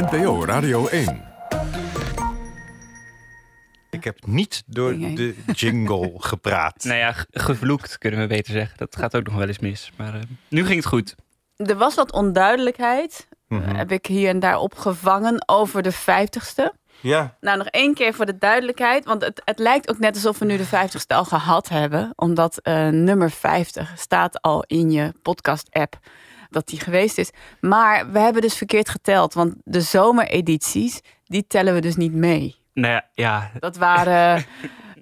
NPO 0.00 0.44
Radio 0.44 0.86
1. 0.86 1.24
Ik 3.90 4.04
heb 4.04 4.26
niet 4.26 4.62
door 4.66 4.92
de 4.98 5.34
jingle 5.52 6.12
gepraat. 6.30 6.84
Nou 6.84 6.98
ja, 6.98 7.12
ge- 7.12 7.26
gevloekt 7.30 7.98
kunnen 7.98 8.20
we 8.20 8.26
beter 8.26 8.52
zeggen. 8.52 8.76
Dat 8.78 8.96
gaat 8.96 9.16
ook 9.16 9.26
nog 9.26 9.34
wel 9.34 9.46
eens 9.46 9.58
mis. 9.58 9.92
Maar 9.96 10.14
eh, 10.14 10.20
nu 10.48 10.64
ging 10.64 10.76
het 10.76 10.86
goed. 10.86 11.14
Er 11.56 11.76
was 11.76 11.94
wat 11.94 12.12
onduidelijkheid, 12.12 13.28
Mhm. 13.48 13.74
heb 13.74 13.92
ik 13.92 14.06
hier 14.06 14.28
en 14.28 14.38
daar 14.40 14.58
opgevangen, 14.58 15.48
over 15.48 15.82
de 15.82 15.92
50ste. 15.92 16.72
Ja, 17.00 17.36
Nou, 17.40 17.58
nog 17.58 17.66
één 17.66 17.94
keer 17.94 18.14
voor 18.14 18.26
de 18.26 18.38
duidelijkheid. 18.38 19.04
Want 19.04 19.22
het, 19.22 19.42
het 19.44 19.58
lijkt 19.58 19.90
ook 19.90 19.98
net 19.98 20.14
alsof 20.14 20.38
we 20.38 20.44
nu 20.44 20.56
de 20.56 20.66
50ste 20.66 21.14
al 21.16 21.24
gehad 21.24 21.68
hebben. 21.68 22.12
Omdat 22.14 22.58
eh, 22.58 22.88
nummer 22.88 23.30
50 23.30 23.92
staat 23.96 24.42
al 24.42 24.62
in 24.66 24.90
je 24.90 25.12
podcast-app 25.22 25.98
dat 26.56 26.66
die 26.68 26.80
geweest 26.80 27.18
is. 27.18 27.30
Maar 27.60 28.12
we 28.12 28.18
hebben 28.18 28.42
dus 28.42 28.56
verkeerd 28.56 28.88
geteld. 28.88 29.34
Want 29.34 29.54
de 29.64 29.80
zomeredities, 29.80 31.00
die 31.24 31.44
tellen 31.48 31.74
we 31.74 31.80
dus 31.80 31.96
niet 31.96 32.12
mee. 32.12 32.56
Nou 32.74 32.92
ja, 32.92 33.04
ja 33.14 33.50
Dat 33.58 33.76
waren... 33.76 34.36
eh, 34.36 34.44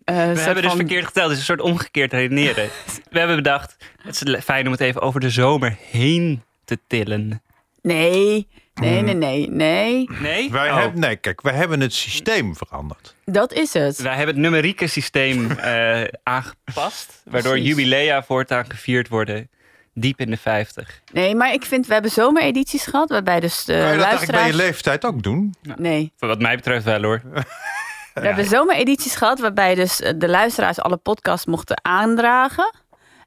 we 0.04 0.12
hebben 0.40 0.54
dus 0.54 0.64
van- 0.66 0.76
verkeerd 0.76 1.06
geteld. 1.06 1.24
Het 1.24 1.32
is 1.32 1.38
een 1.38 1.56
soort 1.56 1.60
omgekeerd 1.60 2.12
redeneren. 2.12 2.68
we 3.10 3.18
hebben 3.18 3.36
bedacht, 3.36 3.76
het 4.02 4.22
is 4.26 4.44
fijn 4.44 4.66
om 4.66 4.72
het 4.72 4.80
even 4.80 5.00
over 5.00 5.20
de 5.20 5.30
zomer 5.30 5.76
heen 5.90 6.42
te 6.64 6.78
tillen. 6.86 7.42
Nee, 7.82 8.48
nee, 8.74 9.02
nee, 9.02 9.14
nee, 9.14 9.48
nee. 9.50 10.10
Nee? 10.20 10.50
wij 10.50 10.70
Oh. 10.70 10.76
hebben, 10.76 11.00
nee, 11.00 11.16
kijk, 11.16 11.40
wij 11.42 11.54
hebben 11.54 11.80
het 11.80 11.94
systeem 11.94 12.56
veranderd. 12.56 13.14
Dat 13.24 13.52
is 13.52 13.72
het. 13.72 13.98
Wij 13.98 14.14
hebben 14.16 14.34
het 14.34 14.44
numerieke 14.44 14.86
systeem 14.86 15.50
eh, 15.50 16.02
aangepast. 16.22 17.22
Waardoor 17.24 17.58
jubilea 17.58 18.22
voortaan 18.22 18.64
gevierd 18.70 19.08
worden 19.08 19.48
diep 19.94 20.20
in 20.20 20.30
de 20.30 20.36
50. 20.36 21.00
Nee, 21.12 21.34
maar 21.34 21.52
ik 21.52 21.64
vind, 21.64 21.86
we 21.86 21.92
hebben 21.92 22.10
zomeredities 22.10 22.84
gehad. 22.86 23.10
Waarbij 23.10 23.40
dus 23.40 23.64
de 23.64 23.72
kan 23.72 23.90
je 23.90 23.96
dat 23.96 24.06
eigenlijk 24.06 24.38
bij 24.38 24.46
je 24.46 24.56
leeftijd 24.56 25.04
ook 25.04 25.22
doen? 25.22 25.54
Nee, 25.76 26.12
Voor 26.16 26.28
wat 26.28 26.40
mij 26.40 26.56
betreft 26.56 26.84
wel 26.84 27.02
hoor. 27.02 27.22
We 28.14 28.20
hebben 28.20 28.44
zomeredities 28.44 29.14
gehad 29.14 29.40
waarbij 29.40 29.74
dus 29.74 30.00
eh, 30.00 30.12
de 30.16 30.28
luisteraars 30.28 30.80
alle 30.80 30.96
podcasts 30.96 31.46
mochten 31.46 31.84
aandragen. 31.84 32.74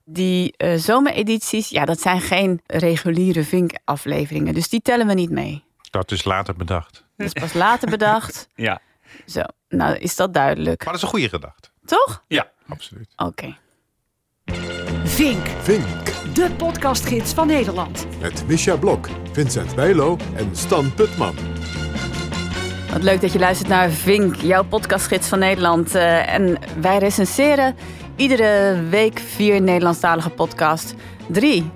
Die 0.06 0.54
eh, 0.58 0.78
zomeredities, 0.78 1.70
ja, 1.70 1.86
dat 1.86 2.02
zijn 2.02 2.22
geen 2.22 2.62
reguliere 2.66 3.44
Vink-afleveringen. 3.44 4.54
Dus 4.54 4.70
die 4.70 4.82
tellen 4.82 5.08
we 5.08 5.14
niet 5.14 5.32
mee. 5.32 5.64
Dat 5.90 6.12
is 6.12 6.23
later 6.23 6.56
bedacht. 6.56 7.06
Dat 7.18 7.28
is 7.28 7.42
pas 7.42 7.54
later 7.54 7.90
bedacht. 7.90 8.48
Ja. 8.56 8.80
Zo, 9.26 9.42
nou 9.70 9.95
is 9.98 10.16
dat 10.16 10.34
duidelijk. 10.34 10.78
Maar 10.84 10.94
dat 10.94 10.95
is 10.95 11.02
een 11.02 11.08
goede 11.08 11.30
gedachte. 11.30 11.70
Toch? 11.86 12.23
Ja. 12.28 12.52
Absoluut. 12.68 13.14
Oké. 13.16 13.56
Vink, 15.08 15.48
Vink. 15.62 16.34
de 16.34 16.50
podcastgids 16.58 17.34
van 17.34 17.48
Nederland. 17.48 18.08
Met 18.22 18.44
Misha 18.48 18.76
Blok, 18.76 19.10
Vincent 19.32 19.76
Bijlo 19.76 20.18
en 20.36 20.50
Stan 20.56 20.94
Putman. 20.94 21.36
Wat 22.92 23.04
leuk 23.04 23.22
dat 23.22 23.32
je 23.32 23.40
luistert 23.40 23.70
naar 23.70 23.90
Vink, 23.90 24.36
jouw 24.36 24.64
podcastgids 24.64 25.28
van 25.28 25.40
Nederland. 25.40 25.96
Eh, 25.96 26.34
en 26.34 26.58
wij 26.82 26.98
recenseren 26.98 27.76
iedere 28.16 28.82
week 28.90 29.20
vier 29.20 29.62
Nederlandstalige 29.62 30.30
podcasts. 30.30 30.94
Drie 31.28 31.72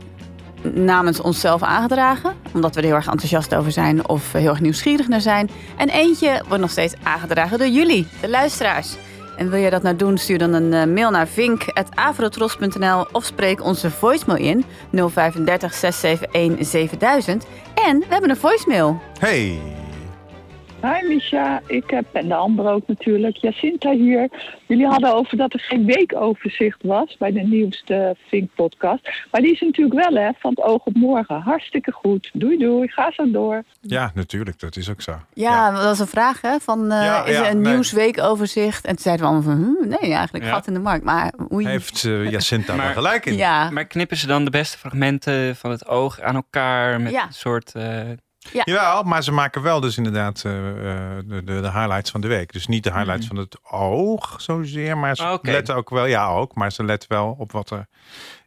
namens 0.73 1.21
onszelf 1.21 1.63
aangedragen, 1.63 2.33
omdat 2.53 2.75
we 2.75 2.81
er 2.81 2.87
heel 2.87 2.95
erg 2.95 3.07
enthousiast 3.07 3.55
over 3.55 3.71
zijn 3.71 4.07
of 4.07 4.31
heel 4.31 4.49
erg 4.49 4.61
nieuwsgierig 4.61 5.07
naar 5.07 5.21
zijn. 5.21 5.49
En 5.77 5.89
eentje 5.89 6.43
wordt 6.47 6.61
nog 6.61 6.71
steeds 6.71 6.93
aangedragen 7.03 7.57
door 7.57 7.67
jullie, 7.67 8.07
de 8.21 8.29
luisteraars. 8.29 8.95
En 9.41 9.49
wil 9.49 9.59
je 9.59 9.69
dat 9.69 9.81
nou 9.81 9.95
doen, 9.95 10.17
stuur 10.17 10.37
dan 10.37 10.53
een 10.53 10.73
eh, 10.73 10.85
mail 10.85 11.09
naar 11.09 11.27
vink.avrotros.nl 11.27 13.05
of 13.11 13.25
spreek 13.25 13.63
onze 13.63 13.91
voicemail 13.91 14.43
in 14.43 14.65
035 14.91 15.73
671 15.73 16.67
7000. 16.67 17.45
En 17.73 17.99
we 17.99 18.05
hebben 18.09 18.29
een 18.29 18.37
voicemail. 18.37 19.01
Hey, 19.19 19.59
Hi 20.81 21.07
Misha, 21.07 21.61
ik 21.67 21.89
heb 21.89 22.05
en 22.11 22.27
de 22.27 22.35
ander 22.35 22.69
ook 22.71 22.87
natuurlijk. 22.87 23.35
Jacinta 23.37 23.91
hier. 23.91 24.29
Jullie 24.67 24.85
hadden 24.87 25.13
over 25.15 25.37
dat 25.37 25.53
er 25.53 25.59
geen 25.59 25.85
weekoverzicht 25.85 26.83
was 26.83 27.15
bij 27.17 27.31
de 27.31 27.39
nieuwste 27.41 28.15
Vink-podcast. 28.27 29.09
Maar 29.31 29.41
die 29.41 29.51
is 29.51 29.59
natuurlijk 29.61 30.09
wel, 30.09 30.23
hè, 30.23 30.29
van 30.39 30.49
het 30.49 30.61
oog 30.61 30.83
op 30.85 30.93
morgen. 30.95 31.41
Hartstikke 31.41 31.91
goed. 31.91 32.29
Doei 32.33 32.57
doei, 32.57 32.87
ga 32.87 33.11
zo 33.11 33.31
door. 33.31 33.63
ja, 33.81 34.11
natuurlijk, 34.13 34.59
dat 34.59 34.75
is 34.75 34.89
ook 34.89 35.01
zo. 35.01 35.15
Ja, 35.33 35.71
dat 35.71 35.83
was 35.83 35.99
een 35.99 36.07
vraag 36.07 36.41
hè, 36.41 36.59
van 36.59 36.91
eh, 36.91 37.03
Ja, 37.03 37.23
is 37.25 37.35
ja, 37.35 37.43
er 37.45 37.51
een 37.51 37.61
nee. 37.61 37.73
nieuwsweekoverzicht? 37.73 38.85
En 38.85 38.93
toen 38.95 39.03
zeiden 39.03 39.25
we 39.25 39.31
allemaal 39.31 39.51
van, 39.55 39.75
hm, 39.81 39.87
nee 39.89 40.13
eigenlijk, 40.13 40.45
Ja. 40.45 40.51
gat 40.51 40.67
in 40.67 40.73
de 40.73 40.79
markt. 40.79 41.03
Maar 41.03 41.33
oei. 41.53 41.67
Heeft 41.67 42.03
eh, 42.03 42.29
Jacinta 42.31 42.75
Maar- 42.75 42.93
gelijk 42.93 43.25
in? 43.25 43.35
ja, 43.35 43.69
Maar 43.69 43.85
knippen 43.85 44.17
ze 44.17 44.27
dan 44.27 44.43
de 44.45 44.51
beste 44.51 44.77
fragmenten 44.77 45.55
van 45.55 45.71
het 45.71 45.87
oog 45.87 46.21
aan 46.21 46.35
elkaar 46.35 47.01
met 47.01 47.11
Ja. 47.11 47.23
een 47.25 47.33
soort... 47.33 47.73
eh, 48.53 48.61
Jawel, 48.63 49.03
maar 49.03 49.23
ze 49.23 49.31
maken 49.31 49.61
wel 49.61 49.79
dus 49.79 49.97
inderdaad 49.97 50.43
eh, 50.45 50.69
eh, 50.69 51.17
de, 51.25 51.43
de, 51.43 51.61
de 51.61 51.71
highlights 51.71 52.11
van 52.11 52.21
de 52.21 52.27
week. 52.27 52.53
Dus 52.53 52.67
niet 52.67 52.83
de 52.83 52.93
highlights 52.93 53.27
van 53.27 53.35
het 53.35 53.57
oog 53.71 54.41
zozeer, 54.41 54.97
maar 54.97 55.15
ze 55.15 55.39
letten 55.41 55.75
ook 55.75 55.89
wel, 55.89 56.05
ja 56.05 56.27
ook, 56.27 56.55
maar 56.55 56.71
ze 56.71 56.83
letten 56.83 57.09
wel 57.09 57.35
op 57.39 57.51
wat 57.51 57.69
er 57.69 57.87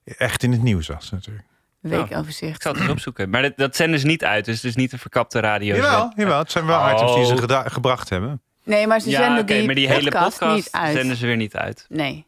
echt 0.04 0.42
in 0.42 0.52
het 0.52 0.62
nieuws 0.62 0.86
was 0.88 1.10
natuurlijk. 1.10 1.44
weekoverzicht. 1.80 2.54
ik 2.56 2.62
zal 2.62 2.72
het 2.72 2.80
eens 2.80 2.90
opzoeken. 2.90 3.30
Maar 3.30 3.42
dat, 3.42 3.52
dat 3.56 3.76
zenden 3.76 4.00
ze 4.00 4.06
niet 4.06 4.24
uit, 4.24 4.44
dus 4.44 4.54
het 4.54 4.64
is 4.64 4.74
niet 4.76 4.92
een 4.92 4.98
verkapte 4.98 5.40
radio. 5.40 5.74
Jawel, 5.76 6.12
jawel, 6.16 6.38
het 6.38 6.50
zijn 6.50 6.66
wel 6.66 6.90
items 6.90 7.14
die 7.14 7.24
ze 7.24 7.32
Oh. 7.48 7.64
gebracht 7.66 8.08
hebben. 8.08 8.40
Nee, 8.62 8.86
maar 8.86 9.00
ze 9.00 9.10
Ja, 9.10 9.20
zenden 9.20 9.42
oké, 9.42 9.54
die, 9.54 9.66
maar 9.66 9.74
die 9.74 9.88
hele 9.88 10.10
podcast, 10.10 10.38
podcast 10.38 10.54
niet 10.54 10.68
uit. 10.70 10.96
zenden 10.96 11.16
ze 11.16 11.26
weer 11.26 11.36
niet 11.36 11.56
uit. 11.56 11.86
Nee, 11.88 12.26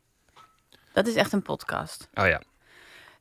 dat 0.92 1.06
is 1.06 1.14
echt 1.14 1.32
een 1.32 1.42
podcast. 1.42 2.08
Oh 2.14 2.26
ja. 2.26 2.40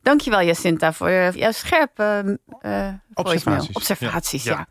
Dankjewel 0.06 0.42
Jacinta 0.42 0.92
voor 0.92 1.10
je- 1.10 1.32
jouw 1.34 1.52
scherpe 1.52 2.38
voicemail. 2.50 2.98
Observaties. 3.14 3.74
Observaties. 3.76 4.44
Ja. 4.44 4.66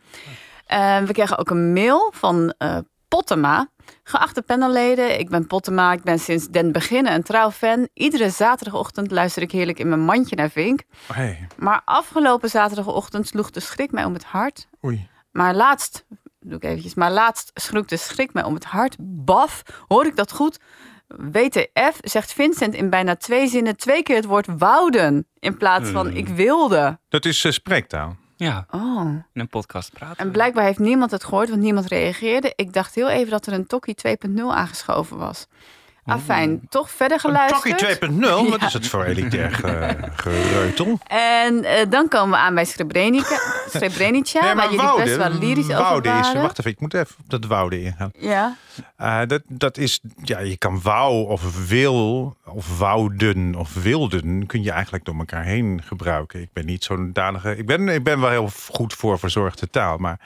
Ja. 0.67 0.99
Eh, 1.01 1.07
we 1.07 1.13
kregen 1.13 1.37
ook 1.37 1.49
een 1.49 1.73
mail 1.73 2.11
van 2.15 2.53
eh 2.57 2.77
Pottema. 3.07 3.67
Geachte 4.03 4.41
panelleden, 4.41 5.19
ik 5.19 5.29
ben 5.29 5.47
Pottema. 5.47 5.91
Ik 5.93 6.03
ben 6.03 6.19
sinds 6.19 6.47
den 6.47 6.71
beginnen 6.71 7.13
een 7.13 7.23
trouw 7.23 7.51
fan. 7.51 7.87
Iedere 7.93 8.29
zaterdagochtend 8.29 9.11
luister 9.11 9.41
ik 9.41 9.51
heerlijk 9.51 9.79
in 9.79 9.87
mijn 9.89 10.01
mandje 10.01 10.35
naar 10.35 10.49
Vink. 10.49 10.81
Oh, 11.09 11.15
hey, 11.15 11.47
Maar 11.57 11.81
afgelopen 11.85 12.49
zaterdagochtend 12.49 13.27
sloeg 13.27 13.49
de 13.51 13.59
schrik 13.59 13.91
mij 13.91 14.03
om 14.03 14.13
het 14.13 14.23
hart. 14.23 14.67
oei. 14.85 15.07
Maar 15.31 15.55
laatst, 15.55 16.05
doe 16.39 16.55
ik 16.57 16.63
eventjes, 16.63 16.93
maar 16.93 17.11
laatst 17.11 17.51
sloeg 17.53 17.85
de 17.85 17.97
schrik 17.97 18.33
mij 18.33 18.43
om 18.43 18.53
het 18.53 18.65
hart. 18.65 18.95
Baf, 18.99 19.61
hoor 19.87 20.05
ik 20.05 20.15
dat 20.15 20.31
goed? 20.31 20.59
WTF 21.07 21.97
zegt 22.01 22.33
Vincent 22.33 22.73
in 22.73 22.89
bijna 22.89 23.15
twee 23.15 23.47
zinnen 23.47 23.77
twee 23.77 24.03
keer 24.03 24.15
het 24.15 24.25
woord 24.25 24.47
wouden. 24.57 25.27
In 25.39 25.57
plaats 25.57 25.89
van 25.89 26.07
Hmm. 26.07 26.15
ik 26.15 26.27
wilde. 26.27 26.99
Dat 27.09 27.25
is 27.25 27.45
eh, 27.45 27.51
spreektaal. 27.51 28.15
Ja, 28.37 28.65
Oh. 28.71 29.01
in 29.33 29.41
een 29.41 29.47
podcast 29.47 29.93
praten. 29.93 30.17
En 30.17 30.31
blijkbaar 30.31 30.63
heeft 30.63 30.79
niemand 30.79 31.11
het 31.11 31.23
gehoord, 31.23 31.49
want 31.49 31.61
niemand 31.61 31.85
reageerde. 31.87 32.53
Ik 32.55 32.73
dacht 32.73 32.95
heel 32.95 33.09
even 33.09 33.29
dat 33.29 33.45
er 33.45 33.53
een 33.53 33.67
Tokkie 33.67 33.95
2.0 33.95 34.53
aangeschoven 34.55 35.17
was. 35.17 35.47
Afijn, 36.05 36.61
toch 36.69 36.89
verder 36.91 37.19
geluisterd. 37.19 37.77
Tokkie 37.77 38.09
2.0, 38.47 38.49
wat 38.49 38.61
is 38.61 38.73
het 38.73 38.87
voor 38.87 39.03
elitair 39.03 39.51
ge- 39.51 39.97
gereutel? 40.15 40.99
En 41.07 41.63
eh, 41.63 41.85
dan 41.89 42.07
komen 42.07 42.29
we 42.29 42.35
aan 42.37 42.55
bij 42.55 42.65
Srebrenica, 42.65 43.39
Srebrenica 43.73 44.55
waar 44.55 44.71
jullie 44.73 44.95
best 45.03 45.15
wel 45.15 45.29
lyrisch 45.31 45.65
over 45.65 45.77
Woude 45.77 46.09
is, 46.09 46.33
wacht 46.33 46.59
even, 46.59 46.71
ik 46.71 46.79
moet 46.79 46.93
even 46.93 47.15
op 47.23 47.29
dat 47.29 47.45
Woude 47.45 47.81
ingaan. 47.81 48.11
Ja, 48.17 48.55
Eh, 48.95 49.19
dat, 49.27 49.41
dat 49.47 49.77
is, 49.77 49.99
ja, 50.23 50.39
je 50.39 50.57
kan 50.57 50.81
wou 50.81 51.27
of 51.27 51.67
wil 51.67 52.35
of 52.45 52.77
wouden 52.77 53.55
of 53.55 53.73
wilden 53.73 54.45
kun 54.45 54.63
je 54.63 54.71
eigenlijk 54.71 55.05
door 55.05 55.15
elkaar 55.17 55.43
heen 55.43 55.81
gebruiken. 55.85 56.41
Ik 56.41 56.49
ben 56.53 56.65
niet 56.65 56.83
zo'n 56.83 57.09
danige, 57.13 57.57
ik 57.57 57.65
ben, 57.65 57.87
ik 57.89 58.03
ben 58.03 58.19
wel 58.19 58.29
heel 58.29 58.49
goed 58.71 58.93
voor 58.93 59.19
verzorgde 59.19 59.69
taal, 59.69 59.97
maar 59.97 60.19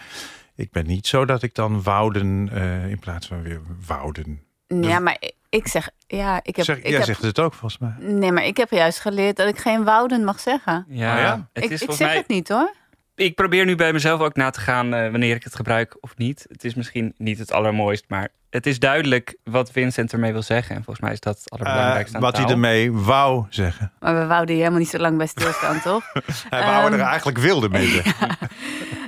ik 0.56 0.72
ben 0.72 0.86
niet 0.88 1.08
zo 1.08 1.26
dat 1.26 1.42
ik 1.44 1.56
dan 1.56 1.84
wouden 1.84 2.50
eh, 2.54 2.90
in 2.90 3.00
plaats 3.00 3.28
van 3.28 3.42
weer 3.44 3.62
wouden. 3.88 4.42
ja 4.68 5.00
maar 5.00 5.18
ik- 5.50 5.68
zeg, 5.68 5.90
ja, 6.08 6.40
ik 6.44 6.56
heb, 6.56 6.66
zeg, 6.66 6.78
ik 6.78 6.84
jij 6.84 6.94
heb 6.94 7.04
zegt 7.04 7.22
het 7.22 7.40
ook 7.40 7.54
volgens 7.54 7.82
mij. 7.82 7.94
Nee, 8.00 8.32
maar 8.32 8.46
ik 8.46 8.58
heb 8.58 8.70
juist 8.72 9.00
geleerd 9.00 9.36
dat 9.38 9.48
ik 9.48 9.58
geen 9.58 9.84
wouden 9.84 10.24
mag 10.24 10.40
zeggen. 10.40 10.86
Ja, 10.90 11.14
Oh 11.16 11.20
ja? 11.22 11.48
Het 11.54 11.64
ik 11.64 11.70
is 11.70 11.72
ik 11.72 11.78
volgens 11.78 11.98
zeg 11.98 12.08
mij, 12.08 12.18
het 12.18 12.28
niet 12.28 12.50
hoor. 12.50 12.74
Ik 13.16 13.36
probeer 13.36 13.66
nu 13.66 13.76
bij 13.76 13.94
mezelf 13.94 14.20
ook 14.22 14.36
na 14.36 14.50
te 14.50 14.60
gaan 14.60 14.94
eh, 14.94 15.12
wanneer 15.12 15.36
ik 15.36 15.44
het 15.44 15.56
gebruik 15.56 15.98
of 16.00 16.18
niet. 16.18 16.46
Het 16.50 16.64
is 16.64 16.74
misschien 16.74 17.14
niet 17.18 17.40
het 17.40 17.52
allermooist, 17.52 18.06
maar 18.08 18.28
het 18.50 18.66
is 18.66 18.80
duidelijk 18.80 19.38
wat 19.44 19.72
Vincent 19.72 20.14
ermee 20.14 20.32
wil 20.32 20.42
zeggen. 20.42 20.76
En 20.76 20.84
volgens 20.84 21.06
mij 21.06 21.14
is 21.14 21.20
dat 21.20 21.38
het 21.38 21.50
allerbelangrijkste 21.52 22.18
Eh, 22.18 22.24
aan 22.24 22.32
wat 22.32 22.38
hij 22.42 22.50
ermee 22.52 22.92
wou 22.94 23.46
zeggen. 23.50 23.92
Maar 24.00 24.16
we 24.20 24.26
wouden 24.26 24.48
hier 24.50 24.58
helemaal 24.58 24.80
niet 24.80 24.90
zo 24.90 24.98
lang 24.98 25.18
bij 25.18 25.28
stilstaan, 25.28 25.82
toch? 25.92 26.12
Hij 26.50 26.64
wou 26.66 26.86
er 26.94 27.00
Ehm, 27.00 27.08
eigenlijk 27.08 27.38
wilde 27.38 27.70
mee 27.70 27.88
zeggen. 28.04 28.38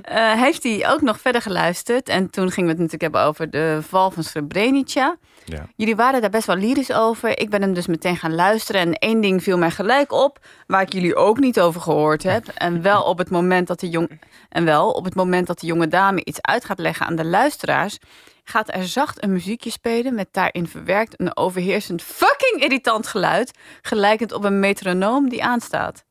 Eh, 0.01 0.41
heeft 0.41 0.63
hij 0.63 0.89
ook 0.89 1.01
nog 1.01 1.19
verder 1.21 1.41
geluisterd. 1.41 2.09
En 2.09 2.29
toen 2.29 2.51
gingen 2.51 2.65
we 2.75 2.81
het 2.81 2.91
natuurlijk 2.91 3.01
hebben 3.01 3.21
over 3.21 3.49
de 3.49 3.79
val 3.87 4.11
van 4.11 4.23
Srebrenica. 4.23 5.17
Ja. 5.45 5.67
Jullie 5.75 5.95
waren 5.95 6.21
daar 6.21 6.29
best 6.29 6.47
wel 6.47 6.55
lyrisch 6.55 6.93
over. 6.93 7.39
Ik 7.39 7.49
ben 7.49 7.61
hem 7.61 7.73
dus 7.73 7.87
meteen 7.87 8.17
gaan 8.17 8.35
luisteren. 8.35 8.81
En 8.81 8.93
één 8.93 9.21
ding 9.21 9.43
viel 9.43 9.57
mij 9.57 9.71
gelijk 9.71 10.11
op, 10.11 10.39
waar 10.67 10.81
ik 10.81 10.93
jullie 10.93 11.15
ook 11.15 11.39
niet 11.39 11.59
over 11.59 11.81
gehoord 11.81 12.23
heb. 12.23 12.47
En 12.61 12.81
wel 12.81 13.03
op 13.03 13.17
het 13.17 13.29
moment 13.29 13.67
dat 13.67 13.79
de, 13.79 13.89
jong... 13.89 14.21
en 14.49 14.65
wel 14.65 14.91
op 14.91 15.05
het 15.05 15.15
moment 15.15 15.47
dat 15.47 15.59
de 15.59 15.65
jonge 15.65 15.87
dame 15.87 16.23
iets 16.23 16.41
uit 16.41 16.65
gaat 16.65 16.79
leggen 16.79 17.05
aan 17.05 17.15
de 17.15 17.25
luisteraars, 17.25 17.99
gaat 18.43 18.73
er 18.73 18.87
zacht 18.87 19.23
een 19.23 19.31
muziekje 19.31 19.69
spelen 19.69 20.15
met 20.15 20.27
daarin 20.31 20.67
verwerkt 20.67 21.19
een 21.19 21.37
overheersend 21.37 22.01
fucking 22.01 22.63
irritant 22.63 23.07
geluid, 23.07 23.57
gelijkend 23.81 24.31
op 24.31 24.43
een 24.43 24.59
metronoom 24.59 25.29
die 25.29 25.43
aanstaat. 25.43 26.03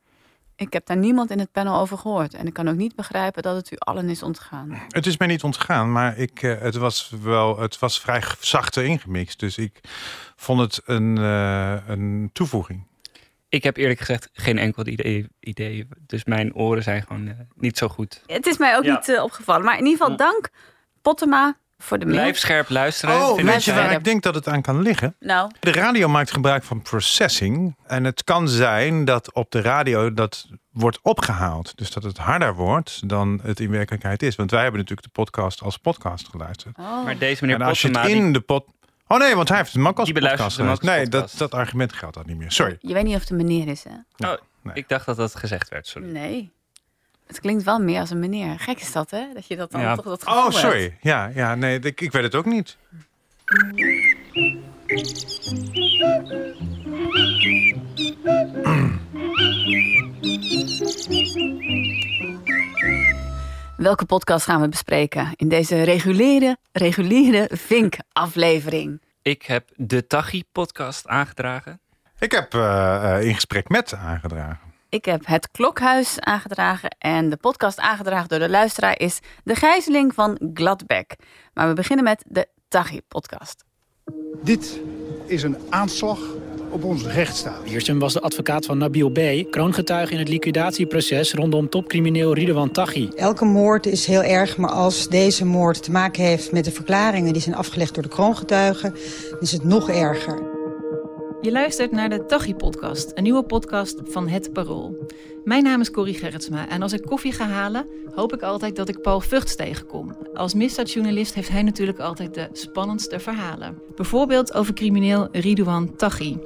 Ik 0.61 0.73
heb 0.73 0.87
daar 0.87 0.97
niemand 0.97 1.31
in 1.31 1.39
het 1.39 1.53
panel 1.53 1.81
over 1.81 1.99
gehoord. 1.99 2.35
En 2.35 2.47
ik 2.47 2.53
kan 2.53 2.69
ook 2.69 2.75
niet 2.77 2.95
begrijpen 2.95 3.43
dat 3.43 3.57
het 3.57 3.71
u 3.71 3.77
allen 3.79 4.09
is 4.09 4.23
ontgaan. 4.23 4.83
Het 4.89 5.07
is 5.07 5.17
mij 5.17 5.27
niet 5.29 5.43
ontgaan, 5.43 5.93
maar 5.93 6.19
ik, 6.19 6.43
eh, 6.43 6.61
het 6.61 6.75
was 6.75 7.13
wel, 7.23 7.59
het 7.59 7.79
was 7.79 8.01
vrij 8.01 8.23
zachte 8.41 8.85
ingemixt. 8.85 9.39
Dus 9.41 9.59
ik 9.59 9.81
vond 10.37 10.61
het 10.61 10.81
een, 10.85 11.19
eh, 11.19 11.77
een 11.87 12.31
toevoeging. 12.33 12.87
Ik 13.49 13.63
heb 13.63 13.77
eerlijk 13.77 13.99
gezegd 13.99 14.29
geen 14.33 14.59
enkel 14.59 14.87
idee. 14.87 15.29
idee 15.41 15.89
dus 16.07 16.25
mijn 16.25 16.55
oren 16.55 16.83
zijn 16.83 17.03
gewoon 17.03 17.29
eh, 17.29 17.35
niet 17.55 17.79
zo 17.79 17.89
goed. 17.89 18.23
Het 18.27 18.47
is 18.47 18.59
mij 18.59 18.77
ook 18.77 18.85
Ja. 18.85 18.95
niet 19.07 19.19
opgevallen. 19.19 19.65
Maar 19.65 19.79
in 19.79 19.85
ieder 19.87 20.01
geval 20.01 20.17
dank 20.17 20.49
Pottema 21.03 21.57
voor 21.83 21.99
de 21.99 22.05
mail. 22.07 22.17
Blijf 22.19 22.39
scherp 22.39 22.69
luisteren. 22.69 23.15
Oh, 23.15 23.35
vind 23.35 23.49
weet 23.49 23.65
je 23.65 23.75
waar 23.75 23.93
ik 23.93 24.05
denk 24.05 24.23
dat 24.23 24.35
het 24.35 24.49
aan 24.49 24.63
kan 24.63 24.81
liggen? 24.83 25.17
Nou, 25.19 25.51
De 25.61 25.73
radio 25.73 26.09
maakt 26.09 26.31
gebruik 26.31 26.65
van 26.65 26.83
processing. 26.83 27.77
En 27.87 28.05
het 28.05 28.25
kan 28.25 28.49
zijn 28.49 29.05
dat 29.05 29.35
op 29.35 29.51
de 29.51 29.61
radio 29.61 30.15
dat 30.15 30.47
wordt 30.71 30.99
opgehaald. 31.03 31.77
Dus 31.77 31.91
dat 31.91 32.03
het 32.03 32.19
harder 32.19 32.55
wordt 32.55 33.09
dan 33.09 33.41
het 33.43 33.61
in 33.61 33.71
werkelijkheid 33.71 34.23
is. 34.23 34.37
Want 34.37 34.51
wij 34.51 34.63
hebben 34.63 34.81
natuurlijk 34.81 35.07
de 35.15 35.21
podcast 35.23 35.63
als 35.63 35.77
podcast 35.77 36.29
geluisterd. 36.29 36.79
oh. 36.79 37.05
Maar 37.05 37.19
deze 37.19 37.45
meneer 37.45 37.61
en 37.61 37.67
als 37.67 37.83
je 37.83 37.89
het 37.99 38.09
in 38.09 38.33
de 38.33 38.41
pot... 38.41 38.65
Oh 39.07 39.19
nee, 39.19 39.35
want 39.35 39.49
hij 39.49 39.59
heeft 39.59 39.73
hem 39.73 39.89
ook 39.89 39.97
als 39.97 40.05
Die 40.05 40.15
beluistert 40.15 40.49
podcast 40.49 40.61
geluisterd. 40.61 40.97
Nee, 40.97 41.09
dat, 41.09 41.21
podcast. 41.21 41.39
dat 41.39 41.55
argument 41.55 41.93
geldt 41.93 42.15
dan 42.15 42.25
niet 42.27 42.37
meer. 42.37 42.53
Sorry. 42.53 42.77
je 42.81 42.95
weet 42.95 43.05
niet 43.05 43.15
of 43.15 43.21
het 43.21 43.31
een 43.31 43.37
meneer 43.37 43.69
is, 43.69 43.85
hè? 43.85 44.27
Oh, 44.31 44.37
Nee. 44.63 44.75
ik 44.75 44.89
dacht 44.89 45.07
dat 45.07 45.17
dat 45.17 45.37
gezegd 45.37 45.69
werd, 45.69 45.87
sorry. 45.87 46.09
Nee. 46.11 46.53
Het 47.31 47.41
klinkt 47.41 47.63
wel 47.63 47.79
meer 47.79 48.01
als 48.01 48.11
een 48.11 48.19
meneer. 48.19 48.59
Gek 48.59 48.81
is 48.81 48.93
dat, 48.93 49.11
hè? 49.11 49.25
Dat 49.35 49.47
je 49.47 49.57
dat 49.57 49.71
dan 49.71 49.81
Ja. 49.81 49.95
toch 49.95 50.05
dat 50.05 50.23
gevoel 50.23 50.39
Oh, 50.39 50.45
hebt. 50.45 50.57
sorry. 50.57 50.97
Ja, 51.01 51.31
ja 51.35 51.55
nee, 51.55 51.79
ik, 51.79 52.01
ik 52.01 52.13
weet 52.13 52.23
het 52.23 52.35
ook 52.35 52.45
niet. 52.45 52.77
Welke 63.77 64.05
podcast 64.05 64.45
gaan 64.45 64.61
we 64.61 64.69
bespreken 64.69 65.29
in 65.37 65.49
deze 65.49 65.83
reguliere, 65.83 66.57
reguliere 66.73 67.49
Vink-aflevering? 67.53 69.01
Ik 69.23 69.43
heb 69.43 69.69
de 69.77 70.07
Tachi-podcast 70.07 71.07
aangedragen. 71.09 71.81
Ik 72.19 72.33
heb 72.33 72.55
eh, 72.55 73.15
eh, 73.17 73.25
in 73.27 73.35
gesprek 73.35 73.69
met 73.69 73.95
aangedragen. 73.95 74.70
Ik 74.91 75.05
heb 75.05 75.27
het 75.27 75.51
Klokhuis 75.51 76.21
aangedragen 76.21 76.97
en 76.99 77.31
de 77.31 77.37
podcast 77.37 77.79
aangedragen 77.79 78.29
door 78.29 78.39
de 78.39 78.49
luisteraar 78.49 78.99
is 78.99 79.19
De 79.45 79.55
Gijzeling 79.55 80.15
van 80.15 80.51
Gladbeck. 80.55 81.17
Maar 81.55 81.69
we 81.69 81.75
beginnen 81.75 82.05
met 82.05 82.25
de 82.29 82.47
Tachi-podcast. 82.69 83.65
Dit 84.43 84.81
is 85.27 85.43
een 85.43 85.57
aanslag 85.69 86.19
op 86.71 86.85
ons 86.85 87.05
rechtsstaat. 87.05 87.63
Wiersum 87.63 87.99
was 87.99 88.13
de 88.13 88.21
advocaat 88.21 88.67
van 88.67 88.79
Nabil 88.79 89.11
B., 89.11 89.51
kroongetuige 89.51 90.13
in 90.13 90.19
het 90.19 90.29
liquidatieproces 90.29 91.35
rondom 91.35 91.69
topcrimineel 91.69 92.35
Ridwan 92.35 92.71
Taghi. 92.71 93.09
Elke 93.09 93.45
moord 93.45 93.87
is 93.87 94.07
heel 94.07 94.23
erg, 94.23 94.57
maar 94.57 94.71
als 94.71 95.09
deze 95.09 95.45
moord 95.45 95.83
te 95.83 95.91
maken 95.91 96.25
heeft 96.25 96.53
met 96.53 96.65
de 96.65 96.73
verklaringen 96.73 97.33
die 97.33 97.43
zijn 97.43 97.55
afgelegd 97.55 97.95
door 97.95 98.03
de 98.03 98.09
kroongetuigen, 98.09 98.95
is 99.41 99.53
het 99.53 99.65
nog 99.65 99.91
erger. 99.91 100.50
Je 101.43 101.51
luistert 101.51 101.91
naar 101.91 102.09
de 102.09 102.27
Tachi-podcast, 102.27 103.13
een 103.15 103.23
nieuwe 103.23 103.43
podcast 103.43 104.01
van 104.05 104.29
Het 104.29 104.53
Parool. 104.53 105.07
Mijn 105.45 105.63
naam 105.63 105.81
is 105.81 105.91
Corrie 105.91 106.15
Gerritsma 106.15 106.69
en 106.69 106.83
als 106.83 106.93
ik 106.93 107.03
koffie 107.03 107.33
ga 107.33 107.47
halen, 107.47 107.87
hoop 108.15 108.33
ik 108.33 108.43
altijd 108.43 108.77
dat 108.77 108.89
ik 108.89 109.01
Paul 109.01 109.21
Vugts 109.21 109.57
tegenkom. 109.57 110.17
Als 110.35 110.55
misdaadjournalist 110.55 111.35
heeft 111.35 111.49
hij 111.49 111.63
natuurlijk 111.63 111.99
altijd 111.99 112.35
de 112.35 112.49
spannendste 112.53 113.21
verhalen. 113.21 113.79
Bijvoorbeeld 113.97 114.55
over 114.55 114.75
crimineel 114.75 115.29
Ridouan 115.33 115.97
Taghi. 115.97 116.39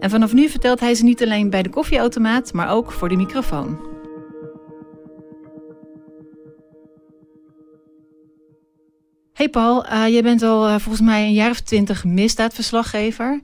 En 0.00 0.10
vanaf 0.10 0.32
nu 0.32 0.48
vertelt 0.48 0.80
hij 0.80 0.94
ze 0.94 1.04
niet 1.04 1.22
alleen 1.22 1.50
bij 1.50 1.62
de 1.62 1.70
koffieautomaat, 1.70 2.52
maar 2.52 2.70
ook 2.70 2.92
voor 2.92 3.08
de 3.08 3.16
microfoon. 3.16 3.78
Hey 9.32 9.48
Paul, 9.48 9.84
eh, 9.84 10.08
jij 10.08 10.22
bent 10.22 10.42
al 10.42 10.66
eh, 10.66 10.78
volgens 10.78 11.00
mij 11.00 11.24
een 11.24 11.32
jaar 11.32 11.50
of 11.50 11.60
twintig 11.60 12.04
misdaadverslaggever. 12.04 13.40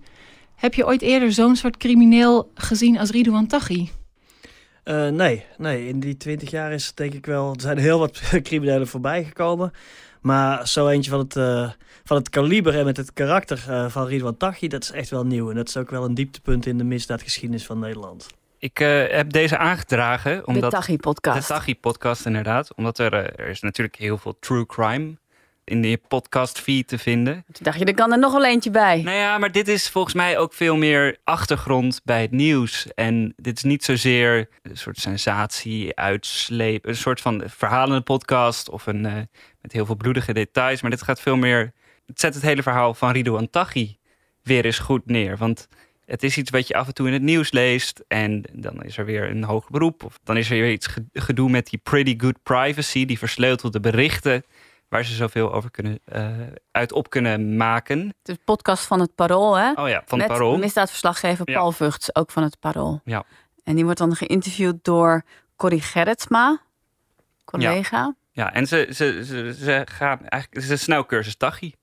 Heb 0.56 0.74
je 0.74 0.86
ooit 0.86 1.02
eerder 1.02 1.32
zo'n 1.32 1.56
soort 1.56 1.76
crimineel 1.76 2.50
gezien 2.54 2.98
als 2.98 3.10
Ridouan 3.10 3.46
Taghi? 3.46 3.90
Eh, 4.82 5.08
nee, 5.08 5.44
nee, 5.56 5.88
in 5.88 6.00
die 6.00 6.16
twintig 6.16 6.50
jaar 6.50 6.72
is 6.72 6.94
denk 6.94 7.14
ik 7.14 7.26
wel. 7.26 7.54
Er 7.54 7.60
zijn 7.60 7.78
heel 7.78 7.98
wat 7.98 8.20
criminelen 8.42 8.86
voorbij 8.86 9.24
gekomen. 9.24 9.72
Maar 10.26 10.68
zo 10.68 10.88
eentje 10.88 11.10
van 11.10 11.20
het, 11.20 11.36
eh, 11.36 11.70
van 12.04 12.16
het 12.16 12.28
kaliber 12.28 12.78
en 12.78 12.84
met 12.84 12.96
het 12.96 13.12
karakter 13.12 13.64
eh, 13.68 13.88
van 13.88 14.06
Ridwan 14.06 14.36
Taghi, 14.36 14.68
dat 14.68 14.82
is 14.82 14.90
echt 14.90 15.10
wel 15.10 15.26
nieuw. 15.26 15.50
En 15.50 15.56
dat 15.56 15.68
is 15.68 15.76
ook 15.76 15.90
wel 15.90 16.04
een 16.04 16.14
dieptepunt 16.14 16.66
in 16.66 16.78
de 16.78 16.84
misdaadgeschiedenis 16.84 17.66
van 17.66 17.78
Nederland. 17.78 18.26
Ik 18.58 18.80
eh, 18.80 19.08
heb 19.08 19.32
deze 19.32 19.58
aangedragen 19.58 20.36
De 20.36 20.46
omdat... 20.46 20.70
Tachi-podcast. 20.70 21.48
De 21.48 21.54
Tachi-podcast 21.54 22.26
inderdaad. 22.26 22.74
Omdat 22.74 22.98
er, 22.98 23.12
er 23.12 23.48
is 23.48 23.60
natuurlijk 23.60 23.96
heel 23.96 24.18
veel 24.18 24.36
true 24.40 24.66
crime 24.66 25.16
in 25.66 25.82
de 25.82 26.00
podcast 26.08 26.60
feed 26.60 26.88
te 26.88 26.98
vinden. 26.98 27.34
Toen 27.52 27.62
dacht 27.64 27.78
je, 27.78 27.84
er 27.84 27.94
kan 27.94 28.12
er 28.12 28.18
nog 28.18 28.32
wel 28.32 28.44
eentje 28.46 28.70
bij. 28.70 29.02
Nou 29.02 29.16
ja, 29.16 29.38
maar 29.38 29.52
dit 29.52 29.68
is 29.68 29.88
volgens 29.88 30.14
mij 30.14 30.38
ook 30.38 30.52
veel 30.54 30.76
meer 30.76 31.16
achtergrond 31.24 32.00
bij 32.04 32.20
het 32.20 32.30
nieuws. 32.30 32.86
En 32.94 33.32
dit 33.36 33.56
is 33.56 33.62
niet 33.62 33.84
zozeer 33.84 34.48
een 34.62 34.76
soort 34.76 34.98
sensatie, 34.98 35.96
uitsleep, 35.96 36.86
een 36.86 36.96
soort 36.96 37.20
van 37.20 37.42
verhalende 37.46 38.00
podcast 38.00 38.68
of 38.70 38.86
een 38.86 39.06
eh, 39.06 39.14
met 39.60 39.72
heel 39.72 39.86
veel 39.86 39.96
bloedige 39.96 40.32
details. 40.32 40.80
Maar 40.82 40.90
dit 40.90 41.02
gaat 41.02 41.20
veel 41.20 41.36
meer. 41.36 41.72
Het 42.06 42.20
zet 42.20 42.34
het 42.34 42.42
hele 42.42 42.62
verhaal 42.62 42.94
van 42.94 43.12
Ridouan 43.12 43.50
Taghi 43.50 43.96
weer 44.42 44.64
eens 44.64 44.78
goed 44.78 45.06
neer. 45.06 45.36
Want 45.36 45.68
het 46.04 46.22
is 46.22 46.36
iets 46.36 46.50
wat 46.50 46.68
je 46.68 46.74
af 46.74 46.86
en 46.86 46.94
toe 46.94 47.06
in 47.06 47.12
het 47.12 47.22
nieuws 47.22 47.52
leest. 47.52 48.04
En 48.08 48.42
dan 48.52 48.82
is 48.84 48.98
er 48.98 49.04
weer 49.04 49.30
een 49.30 49.44
hoger 49.44 49.70
beroep. 49.70 50.04
Of 50.04 50.18
dan 50.24 50.36
is 50.36 50.50
er 50.50 50.56
weer 50.60 50.70
iets 50.72 50.86
ge- 50.86 51.04
gedoe 51.12 51.50
met 51.50 51.66
die 51.70 51.80
pretty 51.82 52.14
good 52.18 52.42
privacy, 52.42 53.04
die 53.04 53.18
versleutelde 53.18 53.80
berichten. 53.80 54.44
Waar 54.88 55.04
ze 55.04 55.14
zoveel 55.14 55.52
over 55.52 55.70
kunnen, 55.70 55.98
eh, 56.04 56.30
uit 56.70 56.92
op 56.92 57.10
kunnen 57.10 57.56
maken. 57.56 58.14
De 58.22 58.38
podcast 58.44 58.86
van 58.86 59.00
het 59.00 59.14
Parool, 59.14 59.54
hè? 59.58 59.72
Oh 59.72 59.88
ja, 59.88 60.02
van 60.06 60.18
het 60.18 60.28
Parool. 60.28 60.56
misdaadverslaggever 60.58 61.50
Ja. 61.50 61.58
Paul 61.58 61.72
Vugts, 61.72 62.14
ook 62.14 62.30
van 62.30 62.42
het 62.42 62.58
Parool. 62.60 63.00
Ja. 63.04 63.24
En 63.64 63.74
die 63.74 63.84
wordt 63.84 63.98
dan 63.98 64.14
geïnterviewd 64.16 64.84
door 64.84 65.22
Corrie 65.56 65.80
Gerritsma, 65.80 66.60
collega. 67.44 68.14
Ja, 68.30 68.52
en 68.52 68.66
ze, 68.66 68.88
ze, 68.94 69.24
ze, 69.24 69.54
ze 69.58 69.86
gaan 69.90 70.18
eigenlijk. 70.18 70.54
Het 70.54 70.62
is 70.62 70.70
een 70.70 70.78
snelcursus 70.78 71.36
Tachi. 71.36 71.74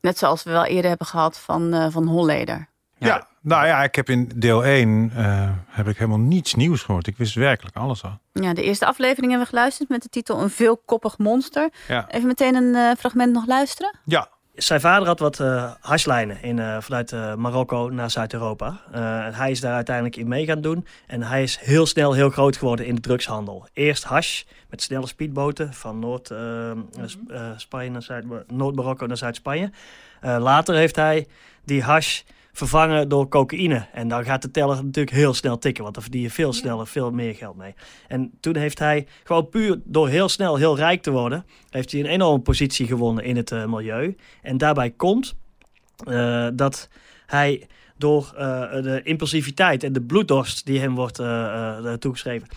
Net 0.00 0.18
zoals 0.18 0.42
we 0.42 0.50
wel 0.50 0.64
eerder 0.64 0.88
hebben 0.88 1.06
gehad 1.06 1.38
van, 1.38 1.72
eh, 1.74 1.86
van 1.90 2.06
Holleder. 2.06 2.68
Ja. 2.98 3.26
nou 3.40 3.66
ja, 3.66 3.82
ik 3.82 3.94
heb 3.94 4.08
in 4.08 4.30
deel 4.34 4.64
1 4.64 5.12
eh, 5.16 5.50
heb 5.66 5.88
ik 5.88 5.96
helemaal 5.98 6.18
niets 6.18 6.54
nieuws 6.54 6.82
gehoord. 6.82 7.06
Ik 7.06 7.16
wist 7.16 7.34
werkelijk 7.34 7.76
alles 7.76 8.04
al. 8.04 8.18
Ja, 8.32 8.54
de 8.54 8.62
eerste 8.62 8.86
aflevering 8.86 9.26
hebben 9.30 9.48
we 9.50 9.54
geluisterd 9.56 9.88
met 9.88 10.02
de 10.02 10.08
titel 10.08 10.40
Een 10.42 10.50
veelkoppig 10.50 11.18
monster. 11.18 11.70
Ja. 11.88 12.10
Even 12.10 12.26
meteen 12.26 12.54
een 12.54 12.74
eh, 12.74 12.90
fragment 12.98 13.32
nog 13.32 13.46
luisteren. 13.46 13.98
Ja, 14.04 14.28
Zijn 14.54 14.80
vader 14.80 15.06
had 15.06 15.18
wat 15.18 15.40
eh 15.40 15.72
hashlijnen 15.80 16.42
in, 16.42 16.58
eh, 16.58 16.76
vanuit 16.80 17.12
eh, 17.12 17.34
Marokko 17.34 17.88
naar 17.88 18.10
Zuid-Europa. 18.10 18.80
Eh, 18.92 19.24
en 19.26 19.34
hij 19.34 19.50
is 19.50 19.60
daar 19.60 19.74
uiteindelijk 19.74 20.16
in 20.16 20.28
mee 20.28 20.46
gaan 20.46 20.60
doen. 20.60 20.86
En 21.06 21.22
hij 21.22 21.42
is 21.42 21.58
heel 21.60 21.86
snel 21.86 22.12
heel 22.12 22.30
groot 22.30 22.56
geworden 22.56 22.86
in 22.86 22.94
de 22.94 23.00
drugshandel. 23.00 23.66
Eerst 23.72 24.04
hash 24.04 24.42
met 24.70 24.82
snelle 24.82 25.06
speedboten 25.06 25.72
van 25.74 25.98
Noord, 25.98 26.30
Sp- 27.06 27.32
Spanje 27.56 27.90
naar 27.90 28.02
Zuid, 28.02 28.24
Noord-Marokko 28.46 29.06
naar 29.06 29.16
Zuid-Spanje. 29.16 29.70
Eh, 30.20 30.36
later 30.40 30.74
heeft 30.74 30.96
hij 30.96 31.26
die 31.64 31.82
hash 31.82 32.20
vervangen 32.58 33.08
door 33.08 33.28
cocaïne. 33.28 33.86
En 33.92 34.08
dan 34.08 34.24
gaat 34.24 34.42
de 34.42 34.50
teller 34.50 34.84
natuurlijk 34.84 35.16
heel 35.16 35.34
snel 35.34 35.58
tikken, 35.58 35.82
want 35.82 35.94
dan 35.94 36.02
verdien 36.02 36.22
je 36.22 36.30
veel 36.30 36.52
sneller 36.52 36.86
veel 36.86 37.10
meer 37.10 37.34
geld 37.34 37.56
mee. 37.56 37.74
En 38.08 38.30
toen 38.40 38.56
heeft 38.56 38.78
hij 38.78 39.06
gewoon 39.24 39.48
puur 39.48 39.80
door 39.84 40.08
heel 40.08 40.28
snel 40.28 40.56
heel 40.56 40.76
rijk 40.76 41.02
te 41.02 41.10
worden, 41.10 41.44
heeft 41.70 41.92
hij 41.92 42.00
een 42.00 42.06
enorme 42.06 42.40
positie 42.40 42.86
gewonnen 42.86 43.24
in 43.24 43.36
het 43.36 43.52
eh, 43.52 43.64
milieu. 43.64 44.16
En 44.42 44.58
daarbij 44.58 44.90
komt 44.90 45.36
eh, 46.06 46.48
dat 46.54 46.88
hij 47.26 47.66
door 47.96 48.32
eh, 48.36 48.82
de 48.82 49.00
impulsiviteit 49.02 49.82
en 49.82 49.92
de 49.92 50.02
bloeddorst 50.02 50.66
die 50.66 50.80
hem 50.80 50.94
wordt 50.94 51.20
toegeschreven, 52.00 52.48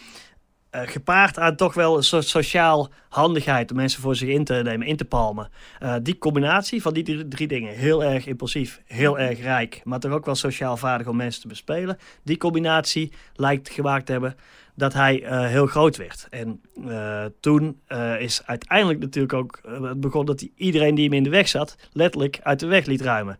eh, 0.71 0.81
gepaard 0.85 1.39
aan 1.39 1.55
toch 1.55 1.73
wel 1.73 1.97
een 1.97 2.03
soort 2.03 2.27
sociaal 2.27 2.89
handigheid 3.09 3.71
om 3.71 3.77
mensen 3.77 4.01
voor 4.01 4.15
zich 4.15 4.29
in 4.29 4.43
te 4.43 4.53
nemen, 4.53 4.87
in 4.87 4.97
te 4.97 5.05
palmen. 5.05 5.49
Eh, 5.79 5.95
die 6.01 6.17
combinatie 6.17 6.81
van 6.81 6.93
die 6.93 7.03
drie, 7.03 7.27
drie 7.27 7.47
dingen, 7.47 7.73
heel 7.73 8.03
erg 8.03 8.25
impulsief, 8.25 8.81
heel 8.85 9.19
erg 9.19 9.41
rijk, 9.41 9.81
maar 9.83 9.99
toch 9.99 10.11
ook 10.11 10.25
wel 10.25 10.35
sociaal 10.35 10.77
vaardig 10.77 11.07
om 11.07 11.15
mensen 11.15 11.41
te 11.41 11.47
bespelen, 11.47 11.97
die 12.23 12.37
combinatie 12.37 13.11
lijkt 13.35 13.69
gemaakt 13.69 14.05
te 14.05 14.11
hebben 14.11 14.35
dat 14.75 14.93
hij 14.93 15.23
eh, 15.23 15.45
heel 15.45 15.65
groot 15.65 15.97
werd. 15.97 16.27
En 16.29 16.61
eh, 16.87 17.25
toen 17.39 17.79
eh, 17.87 18.21
is 18.21 18.41
uiteindelijk 18.45 18.99
natuurlijk 18.99 19.33
ook 19.33 19.59
het 19.63 19.99
begon 19.99 20.25
dat 20.25 20.39
hij 20.39 20.51
iedereen 20.55 20.95
die 20.95 21.03
hem 21.05 21.13
in 21.13 21.23
de 21.23 21.29
weg 21.29 21.47
zat, 21.47 21.75
letterlijk 21.91 22.39
uit 22.43 22.59
de 22.59 22.65
weg 22.65 22.85
liet 22.85 23.01
ruimen. 23.01 23.39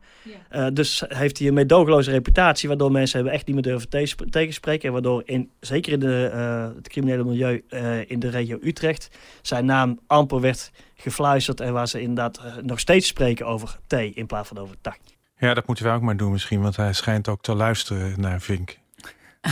Eh, 0.49 0.67
dus 0.73 1.03
heeft 1.07 1.37
hij 1.37 1.47
een 1.47 1.53
meedogenloze 1.53 2.11
reputatie, 2.11 2.67
waardoor 2.67 2.91
mensen 2.91 3.15
hebben 3.15 3.33
echt 3.35 3.45
niet 3.45 3.55
meer 3.55 3.63
durven 3.63 3.89
te- 3.89 4.25
tegenspreken. 4.29 4.87
En 4.87 4.93
waardoor, 4.93 5.21
in, 5.25 5.49
zeker 5.59 5.91
in 5.91 5.99
de, 5.99 6.29
eh, 6.33 6.67
het 6.75 6.87
criminele 6.87 7.23
milieu 7.23 7.63
eh, 7.69 8.09
in 8.09 8.19
de 8.19 8.29
regio 8.29 8.57
Utrecht, 8.61 9.09
zijn 9.41 9.65
naam 9.65 9.99
amper 10.07 10.41
werd 10.41 10.71
gefluisterd. 10.95 11.59
En 11.59 11.73
waar 11.73 11.87
ze 11.87 12.01
inderdaad 12.01 12.41
nog 12.61 12.79
steeds 12.79 13.07
spreken 13.07 13.45
over 13.45 13.79
T 13.87 13.93
in 13.93 14.25
plaats 14.25 14.47
van 14.47 14.57
over 14.57 14.75
tak. 14.81 14.97
ja, 15.37 15.53
dat 15.53 15.67
moeten 15.67 15.85
wij 15.85 15.93
ook 15.95 16.01
maar 16.01 16.17
doen 16.17 16.31
misschien. 16.31 16.61
Want 16.61 16.75
hij 16.75 16.93
schijnt 16.93 17.27
ook 17.27 17.41
te 17.41 17.55
luisteren 17.55 18.19
naar 18.21 18.41
Vink. 18.41 18.79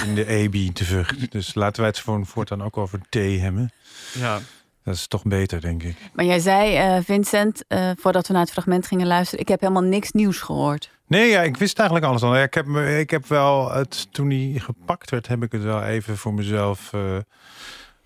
In 0.05 0.15
de 0.15 0.25
EBI 0.27 0.71
te 0.73 0.85
Vught. 0.85 1.31
Dus 1.31 1.53
laten 1.53 1.79
wij 1.81 1.89
het 1.89 1.99
voor, 1.99 2.25
voortaan 2.25 2.63
ook 2.63 2.77
over 2.77 2.99
thee 3.09 3.39
hebben. 3.39 3.71
Ja. 4.13 4.39
Dat 4.83 4.95
is 4.95 5.07
toch 5.07 5.23
beter, 5.23 5.61
denk 5.61 5.83
ik. 5.83 5.95
Maar 6.13 6.25
jij 6.25 6.39
zei, 6.39 6.75
eh, 6.75 7.03
Vincent, 7.03 7.63
eh, 7.67 7.89
voordat 7.97 8.27
we 8.27 8.33
naar 8.33 8.41
het 8.41 8.51
fragment 8.51 8.87
gingen 8.87 9.07
luisteren, 9.07 9.39
ik 9.39 9.47
heb 9.47 9.59
helemaal 9.59 9.81
niks 9.83 10.11
nieuws 10.11 10.39
gehoord. 10.39 10.89
Nee, 11.07 11.29
ja, 11.29 11.41
ik 11.41 11.57
wist 11.57 11.77
eigenlijk 11.77 12.07
alles 12.09 12.21
al. 12.21 12.35
Ja, 12.35 12.43
ik, 12.43 12.53
heb, 12.53 12.65
me- 12.65 12.99
ik 12.99 13.09
heb 13.09 13.27
wel 13.27 13.71
het, 13.71 14.07
toen 14.13 14.29
hij 14.29 14.59
gepakt 14.59 15.09
werd, 15.09 15.27
heb 15.27 15.43
ik 15.43 15.51
het 15.51 15.63
wel 15.63 15.83
even 15.83 16.17
voor 16.17 16.33
mezelf 16.33 16.93
eh, 16.93 17.17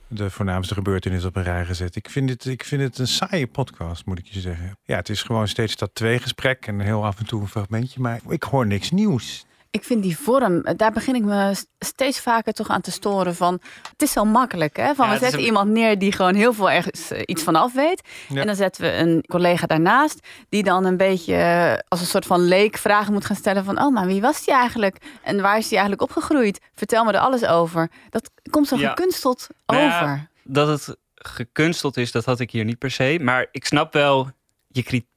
de 0.08 0.30
voornaamste 0.30 0.74
gebeurtenissen 0.74 1.30
op 1.30 1.36
een 1.36 1.44
rij 1.44 1.66
gezet. 1.66 1.96
Ik 1.96 2.10
vind, 2.10 2.30
het, 2.30 2.46
ik 2.46 2.64
vind 2.64 2.82
het 2.82 2.98
een 2.98 3.08
saaie 3.08 3.48
podcast, 3.48 4.06
moet 4.06 4.20
ik 4.20 4.26
je 4.26 4.40
zeggen. 4.40 4.78
Ja, 4.84 4.96
het 4.96 5.10
is 5.10 5.22
gewoon 5.24 5.48
steeds 5.48 5.76
dat 5.76 5.90
twee 5.94 6.20
gesprek 6.20 6.68
en 6.68 6.80
heel 6.80 7.06
af 7.06 7.20
en 7.20 7.26
toe 7.26 7.42
een 7.42 7.48
fragmentje, 7.48 8.00
maar 8.00 8.20
ik 8.30 8.44
hoor 8.44 8.68
niks 8.68 8.92
nieuws. 8.92 9.46
Ik 9.74 9.84
vind 9.84 10.04
die 10.04 10.18
vorm, 10.18 10.62
eh, 10.62 10.74
daar 10.78 10.92
begin 10.92 11.16
ik 11.16 11.24
me 11.24 11.56
steeds 11.80 12.20
vaker 12.20 12.54
toch 12.54 12.68
aan 12.70 12.82
te 12.82 12.92
storen 12.92 13.36
van. 13.36 13.60
Het 13.92 14.02
is 14.02 14.12
zo 14.12 14.26
makkelijk, 14.26 14.78
hè? 14.78 14.96
Van 14.96 15.06
Ja, 15.08 15.14
we 15.14 15.20
zetten 15.20 15.40
een- 15.40 15.46
iemand 15.46 15.70
neer 15.70 16.00
die 16.00 16.12
gewoon 16.12 16.36
heel 16.36 16.54
veel 16.54 16.72
ergens 16.72 17.12
eh, 17.12 17.22
iets 17.26 17.44
van 17.44 17.56
af 17.56 17.74
weet. 17.74 18.02
Ja. 18.30 18.40
En 18.42 18.48
dan 18.48 18.56
zetten 18.56 18.82
we 18.84 18.94
een 18.94 19.24
collega 19.28 19.68
daarnaast 19.68 20.28
die 20.50 20.64
dan 20.64 20.86
een 20.86 20.98
beetje 20.98 21.36
eh, 21.36 21.74
als 21.88 22.00
een 22.00 22.06
soort 22.08 22.26
van 22.26 22.40
leek 22.40 22.78
vragen 22.78 23.14
moet 23.14 23.26
gaan 23.26 23.36
stellen 23.36 23.64
van, 23.64 23.82
oh, 23.82 23.94
maar 23.94 24.06
wie 24.06 24.22
was 24.22 24.46
die 24.46 24.54
eigenlijk? 24.54 24.98
En 25.24 25.42
waar 25.42 25.58
is 25.58 25.64
die 25.68 25.78
eigenlijk 25.78 26.02
opgegroeid? 26.02 26.60
Vertel 26.76 27.04
me 27.04 27.12
er 27.12 27.20
alles 27.20 27.46
over. 27.46 27.90
Dat 28.10 28.30
komt 28.50 28.68
zo 28.68 28.78
Ja. 28.78 28.90
gekunsteld 28.90 29.48
Nou 29.66 29.86
over. 29.86 30.30
dat 30.44 30.68
het 30.68 30.98
gekunsteld 31.16 31.98
is, 31.98 32.12
dat 32.12 32.26
had 32.26 32.40
ik 32.40 32.52
hier 32.52 32.66
niet 32.66 32.78
per 32.80 32.92
se. 32.92 33.20
Maar 33.22 33.48
ik 33.52 33.66
snap 33.66 33.94
wel 33.94 34.32
je 34.68 34.84
kritiek. 34.84 35.12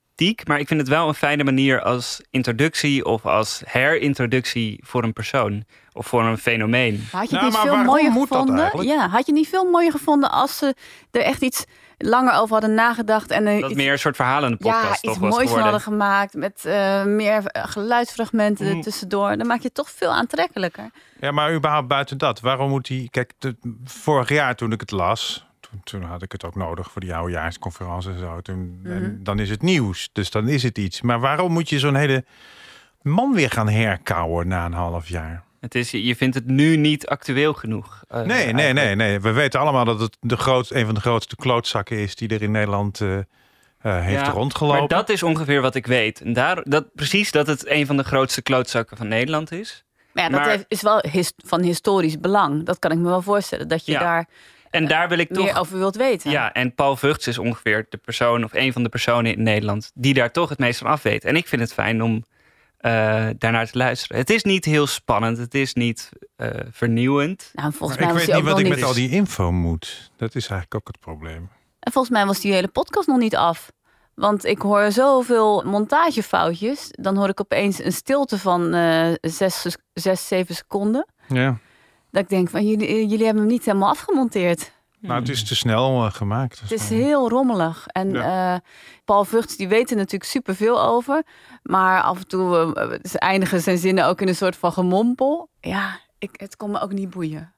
Maar 0.47 0.59
ik 0.59 0.69
vind 0.69 0.81
het 0.81 0.89
wel 0.89 1.09
een 1.09 1.15
fijne 1.15 1.45
manier 1.45 1.83
als 1.83 2.21
introductie 2.31 3.05
of 3.05 3.27
als 3.27 3.63
herintroductie 3.67 4.81
voor 4.85 5.03
een 5.05 5.13
persoon 5.13 5.65
of 5.93 6.07
voor 6.07 6.23
een 6.25 6.39
fenomeen. 6.39 7.05
Had 7.13 7.29
je 7.31 7.35
Nou, 7.35 7.45
het 7.47 7.55
niet 7.55 7.65
maar 7.65 7.75
veel 7.75 7.85
mooier 7.85 8.13
gevonden? 8.13 8.87
Ja, 8.87 9.09
had 9.09 9.27
je 9.27 9.33
niet 9.33 9.49
veel 9.49 9.65
mooier 9.71 9.91
gevonden 9.91 10.31
als 10.31 10.59
ze 10.59 10.75
er 11.11 11.21
echt 11.23 11.43
iets 11.43 11.65
langer 11.99 12.33
over 12.35 12.53
hadden 12.53 12.75
nagedacht 12.75 13.31
en 13.31 13.45
Dat 13.45 13.71
iets, 13.71 13.75
meer 13.75 13.93
een 13.93 13.99
soort 13.99 14.17
verhalende 14.17 14.57
ja, 14.61 14.71
podcast 14.73 15.05
iets 15.05 15.13
toch 15.13 15.19
was 15.23 15.31
moois 15.35 15.51
hadden 15.51 15.81
gemaakt 15.81 16.35
met 16.35 16.65
eh, 16.65 17.05
meer 17.05 17.43
geluidsfragmenten 17.53 18.67
Mm. 18.71 18.77
er 18.77 18.83
tussendoor. 18.83 19.37
Dan 19.37 19.47
maak 19.47 19.59
je 19.59 19.65
het 19.67 19.75
toch 19.75 19.91
veel 19.91 20.11
aantrekkelijker. 20.13 20.91
Ja, 21.21 21.31
maar 21.31 21.55
überhaupt 21.55 21.89
buiten 21.89 22.19
dat, 22.19 22.41
waarom 22.41 22.71
moet 22.71 22.89
hij... 22.89 23.09
Kijk, 23.11 23.33
de- 23.39 23.57
vorig 23.85 24.29
jaar 24.29 24.55
toen 24.57 24.73
ik 24.73 24.81
het 24.81 24.91
las, 24.91 25.47
toen, 25.85 26.03
had 26.03 26.23
ik 26.23 26.33
het 26.33 26.45
ook 26.45 26.55
nodig 26.55 26.91
voor 26.91 27.01
die 27.01 27.15
oudejaarsconferentie 27.15 28.11
en 28.11 28.19
zo. 28.19 28.41
Toen, 28.41 28.79
Mhm. 28.83 28.93
en 28.93 29.21
dan 29.23 29.39
is 29.39 29.51
het 29.51 29.63
nieuws, 29.63 30.09
dus 30.13 30.31
dan 30.31 30.49
is 30.49 30.63
het 30.63 30.79
iets. 30.79 31.01
Maar 31.01 31.21
waarom 31.21 31.53
moet 31.53 31.69
je 31.69 31.79
zo'n 31.79 31.95
hele 31.95 32.25
man 33.03 33.35
weer 33.35 33.51
gaan 33.51 33.69
herkauwen 33.69 34.49
na 34.49 34.65
een 34.65 34.73
half 34.73 35.09
jaar? 35.09 35.45
Het 35.61 35.75
is, 35.75 35.91
je 35.91 36.17
vindt 36.17 36.35
het 36.35 36.47
nu 36.47 36.77
niet 36.77 37.07
actueel 37.07 37.53
genoeg. 37.55 38.03
eh, 38.09 38.17
Nee, 38.17 38.27
nee, 38.27 38.37
eigenlijk. 38.37 38.75
nee, 38.75 38.95
nee. 38.95 39.21
We 39.21 39.33
weten 39.33 39.61
allemaal 39.61 39.85
dat 39.85 40.01
het 40.01 40.17
de 40.21 40.37
groot, 40.37 40.71
een 40.71 40.85
van 40.87 40.95
de 40.95 41.01
grootste 41.01 41.37
klootzakken 41.37 41.99
is 41.99 42.15
die 42.15 42.29
er 42.29 42.43
in 42.43 42.51
Nederland 42.51 43.01
eh, 43.01 43.19
eh, 43.19 43.25
heeft 43.83 44.27
Ja, 44.27 44.31
rondgelopen. 44.33 44.79
Maar 44.79 44.89
dat 44.89 45.09
is 45.09 45.23
ongeveer 45.23 45.61
wat 45.61 45.75
ik 45.75 45.87
weet. 45.87 46.21
En 46.21 46.33
daar, 46.33 46.63
dat, 46.63 46.87
precies 46.95 47.31
dat 47.31 47.47
het 47.47 47.67
een 47.69 47.87
van 47.87 47.97
de 47.97 48.05
grootste 48.05 48.43
klootzakken 48.43 48.97
van 48.97 49.09
Nederland 49.09 49.53
is. 49.53 49.85
Maar 50.13 50.25
ja, 50.25 50.31
dat 50.31 50.41
Maar- 50.41 50.49
heeft- 50.51 50.65
is 50.69 50.83
wel 50.83 51.05
his- 51.11 51.33
van 51.37 51.63
historisch 51.63 52.21
belang. 52.21 52.65
Dat 52.65 52.79
kan 52.79 52.91
ik 52.91 52.99
me 52.99 53.05
wel 53.09 53.23
voorstellen. 53.23 53.69
Dat 53.69 53.87
je 53.87 53.93
Ja, 53.93 53.99
daar 54.01 54.29
En 54.71 54.87
daar 54.87 55.09
wil 55.09 55.19
ik 55.19 55.31
meer 55.31 55.47
toch... 55.47 55.59
over 55.59 55.79
wilt 55.79 55.97
weten. 55.97 56.31
Ja, 56.31 56.53
en 56.53 56.75
Paul 56.75 56.97
Vugts 56.97 57.27
is 57.27 57.39
ongeveer 57.39 57.87
de 57.89 57.97
persoon 57.97 58.45
of 58.45 58.55
een 58.55 58.73
van 58.73 58.83
de 58.83 58.89
personen 58.89 59.33
in 59.33 59.43
Nederland 59.43 59.91
die 59.95 60.15
daar 60.15 60.33
toch 60.33 60.49
het 60.49 60.59
meest 60.59 60.79
van 60.79 60.91
af 60.91 61.03
weet. 61.03 61.25
En 61.25 61.37
ik 61.37 61.47
vind 61.49 61.63
het 61.63 61.73
fijn 61.73 62.03
om 62.03 62.25
eh, 62.77 63.27
daarnaar 63.39 63.71
te 63.71 63.79
luisteren. 63.79 64.17
Het 64.17 64.31
is 64.31 64.43
niet 64.43 64.65
heel 64.65 64.87
spannend, 64.87 65.39
het 65.39 65.55
is 65.55 65.75
niet 65.75 66.11
eh, 66.37 66.51
vernieuwend. 66.71 67.51
Nou, 67.53 67.73
volgens 67.73 67.99
Maar 67.99 68.09
mij 68.09 68.17
ik 68.17 68.27
was 68.27 68.35
weet 68.35 68.45
niet 68.45 68.53
wat 68.53 68.61
ik 68.61 68.69
met 68.69 68.83
al 68.83 68.95
die 68.95 69.11
info 69.11 69.53
moet. 69.53 70.11
Dat 70.17 70.35
is 70.35 70.49
eigenlijk 70.49 70.75
ook 70.75 70.87
het 70.87 71.01
probleem. 71.01 71.49
En 71.79 71.93
volgens 71.93 72.15
mij 72.15 72.27
was 72.27 72.41
die 72.41 72.53
hele 72.53 72.69
podcast 72.69 73.09
nog 73.09 73.19
niet 73.19 73.37
af. 73.37 73.73
Want 74.15 74.45
ik 74.45 74.59
hoor 74.59 74.93
zoveel 74.93 75.63
montagefoutjes. 75.65 76.89
Dan 76.91 77.17
hoor 77.17 77.29
ik 77.29 77.41
opeens 77.41 77.85
een 77.85 77.93
stilte 77.93 78.39
van 78.39 78.75
eh 78.75 79.13
zes, 79.21 79.77
zes, 79.93 80.29
zeven 80.29 80.55
seconden. 80.55 81.07
Ja. 81.29 81.59
Dat 82.17 82.25
ik 82.25 82.31
denk 82.31 82.51
van, 82.51 82.67
jullie, 82.67 83.07
jullie 83.07 83.25
hebben 83.25 83.43
hem 83.43 83.53
niet 83.53 83.65
helemaal 83.65 83.89
afgemonteerd. 83.89 84.73
Nou, 85.01 85.21
het 85.21 85.29
is 85.29 85.45
te 85.45 85.57
snel 85.57 86.05
eh, 86.05 86.13
gemaakt. 86.13 86.61
Het 86.61 86.71
is 86.71 86.89
heel 86.89 87.29
rommelig. 87.29 87.87
En 87.87 88.17
eh, 88.17 88.57
Paul 89.05 89.25
Vugts, 89.25 89.57
die 89.57 89.69
weet 89.69 89.91
er 89.91 89.97
natuurlijk 89.97 90.31
superveel 90.31 90.83
over. 90.83 91.23
Maar 91.63 92.03
af 92.03 92.19
en 92.19 92.27
toe 92.27 92.75
eh, 92.75 93.11
ze 93.11 93.19
eindigen 93.19 93.61
zijn 93.61 93.79
zinnen 93.79 94.07
ook 94.07 94.21
in 94.21 94.29
een 94.29 94.35
soort 94.35 94.57
van 94.57 94.73
gemompel. 94.73 95.49
Ja, 95.61 95.99
ik, 96.19 96.31
het 96.33 96.57
kon 96.57 96.71
me 96.71 96.81
ook 96.81 96.93
niet 96.93 97.11
boeien. 97.11 97.53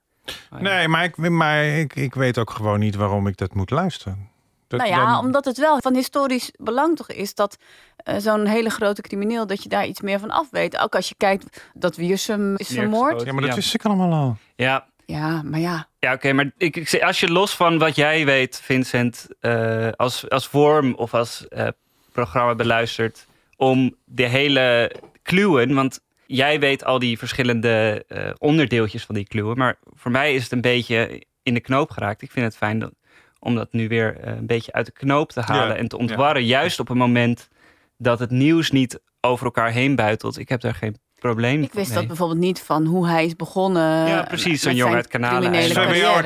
Nee, 0.58 0.88
maar, 0.88 1.04
ik, 1.04 1.16
maar 1.16 1.64
ik, 1.64 1.96
ik 1.96 2.14
weet 2.14 2.38
ook 2.38 2.50
gewoon 2.50 2.78
niet 2.78 2.94
waarom 2.94 3.26
ik 3.26 3.36
dat 3.36 3.54
moet 3.54 3.70
luisteren. 3.70 4.30
Dat, 4.68 4.80
nou 4.80 4.92
ja, 4.92 5.06
dan- 5.12 5.25
omdat 5.25 5.44
het 5.44 5.58
wel 5.58 5.80
van 5.80 5.94
historisch 5.94 6.50
belang 6.58 6.96
toch 6.96 7.08
is 7.10 7.34
dat 7.34 7.56
eh, 7.96 8.16
zo'n 8.18 8.46
hele 8.46 8.70
grote 8.70 9.02
crimineel, 9.02 9.46
dat 9.46 9.62
je 9.62 9.68
daar 9.68 9.87
iets 9.87 10.00
meer 10.00 10.18
van 10.18 10.30
af 10.30 10.50
weet. 10.50 10.78
Ook 10.78 10.94
als 10.94 11.08
je 11.08 11.14
kijkt 11.16 11.70
dat 11.75 11.96
Wiersum 11.96 12.56
is 12.56 12.68
vermoord. 12.68 13.22
Ja, 13.25 13.32
maar 13.32 13.40
dat 13.40 13.50
Ja. 13.50 13.56
wist 13.56 13.75
ik 13.75 13.84
allemaal 13.84 14.12
al. 14.12 14.37
Ja, 14.56 14.87
Ja, 15.06 15.42
maar 15.42 15.60
ja. 15.60 15.88
Ja, 15.98 16.12
oké, 16.12 16.32
maar 16.32 16.50
ik, 16.56 16.76
ik, 16.76 16.88
zeg, 16.88 17.00
als 17.00 17.20
je 17.20 17.30
los 17.32 17.54
van 17.56 17.78
wat 17.78 17.96
jij 17.96 18.25
weet, 18.25 18.60
Vincent, 18.62 19.26
eh, 19.40 19.88
als, 19.96 20.30
als 20.30 20.46
vorm 20.48 20.94
of 20.94 21.14
als 21.14 21.48
eh, 21.48 21.68
programma 22.12 22.54
beluistert, 22.54 23.26
om 23.56 23.94
de 24.04 24.26
hele 24.26 24.92
kluwen, 25.22 25.75
want 25.75 26.00
jij 26.26 26.60
weet 26.60 26.84
al 26.84 26.98
die 26.98 27.18
verschillende 27.18 28.04
eh, 28.08 28.30
onderdeeltjes 28.38 29.04
van 29.04 29.14
die 29.14 29.26
kluwen, 29.28 29.56
maar 29.58 29.78
voor 29.94 30.10
mij 30.10 30.34
is 30.34 30.42
het 30.42 30.52
een 30.52 30.60
beetje 30.60 31.22
in 31.42 31.54
de 31.54 31.60
knoop 31.60 31.90
geraakt. 31.90 32.22
Ik 32.22 32.30
vind 32.30 32.44
het 32.46 32.56
fijn 32.56 32.78
dat, 32.78 32.92
om 33.38 33.54
dat 33.54 33.73
nu 33.73 33.88
weer 33.88 34.21
eh, 34.21 34.37
een 34.37 34.47
beetje 34.47 34.73
uit 34.73 34.87
de 34.87 34.92
knoop 34.92 35.33
te 35.33 35.40
halen 35.40 35.68
Ja, 35.68 35.75
en 35.75 35.88
te 35.88 35.99
ontwarren, 35.99 36.45
juist 36.45 36.80
op 36.80 36.88
een 36.88 36.97
moment 36.97 37.49
dat 37.97 38.18
het 38.18 38.30
nieuws 38.30 38.71
niet 38.71 39.00
over 39.21 39.45
elkaar 39.45 39.71
heen 39.71 39.95
buitelt. 39.95 40.38
Ik 40.38 40.49
heb 40.49 40.61
daar 40.61 40.75
geen 40.75 40.97
probleem 41.18 41.62
Ik 41.62 41.73
wist 41.73 41.88
mee. 41.88 41.99
dat 41.99 42.07
bijvoorbeeld 42.07 42.40
niet 42.40 42.61
van 42.61 42.85
hoe 42.85 43.09
hij 43.09 43.25
is 43.25 43.37
begonnen. 43.37 44.07
Ja, 44.09 44.23
precies, 44.23 44.47
met 44.50 44.61
zo'n 44.61 44.75
jongen 44.75 44.97
uit 44.97 45.07
Kanalen 45.07 45.54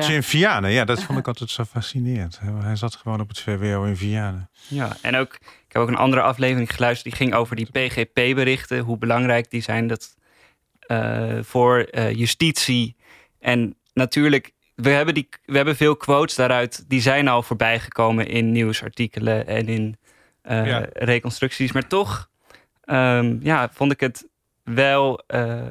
in 0.09 0.23
Vianen. 0.23 0.71
Ja, 0.71 0.85
dat 0.85 1.03
vond 1.03 1.19
ik 1.19 1.27
altijd 1.27 1.49
zo 1.49 1.63
fascinerend. 1.63 2.39
Hij 2.61 2.75
zat 2.75 2.95
gewoon 2.95 3.19
op 3.19 3.27
het 3.27 3.39
VWO 3.39 3.83
in 3.83 3.97
Vianen. 3.97 4.49
Ja, 4.67 4.95
en 5.01 5.15
ook, 5.15 5.33
ik 5.33 5.73
heb 5.73 5.81
ook 5.81 5.87
een 5.87 5.95
andere 5.95 6.21
aflevering 6.21 6.75
geluisterd 6.75 7.15
die 7.15 7.25
ging 7.25 7.33
over 7.33 7.55
die 7.55 7.69
PGP-berichten, 7.71 8.79
hoe 8.79 8.97
belangrijk 8.97 9.49
die 9.49 9.61
zijn 9.61 9.87
dat, 9.87 10.15
eh, 10.79 11.37
voor 11.41 11.79
eh, 11.79 12.11
justitie. 12.11 12.95
En 13.39 13.77
natuurlijk, 13.93 14.51
we 14.75 14.89
hebben, 14.89 15.13
die, 15.13 15.29
we 15.45 15.55
hebben 15.55 15.75
veel 15.75 15.95
quotes 15.95 16.35
daaruit, 16.35 16.89
die 16.89 17.01
zijn 17.01 17.27
al 17.27 17.43
voorbij 17.43 17.79
gekomen 17.79 18.27
in 18.27 18.51
nieuwsartikelen 18.51 19.47
en 19.47 19.67
in 19.67 19.97
eh, 20.41 20.65
Ja. 20.67 20.85
reconstructies. 20.93 21.71
Maar 21.71 21.87
toch 21.87 22.29
ehm, 22.83 23.37
ja, 23.41 23.69
vond 23.73 23.91
ik 23.91 23.99
het 23.99 24.27
wel 24.63 25.23
eh, 25.27 25.61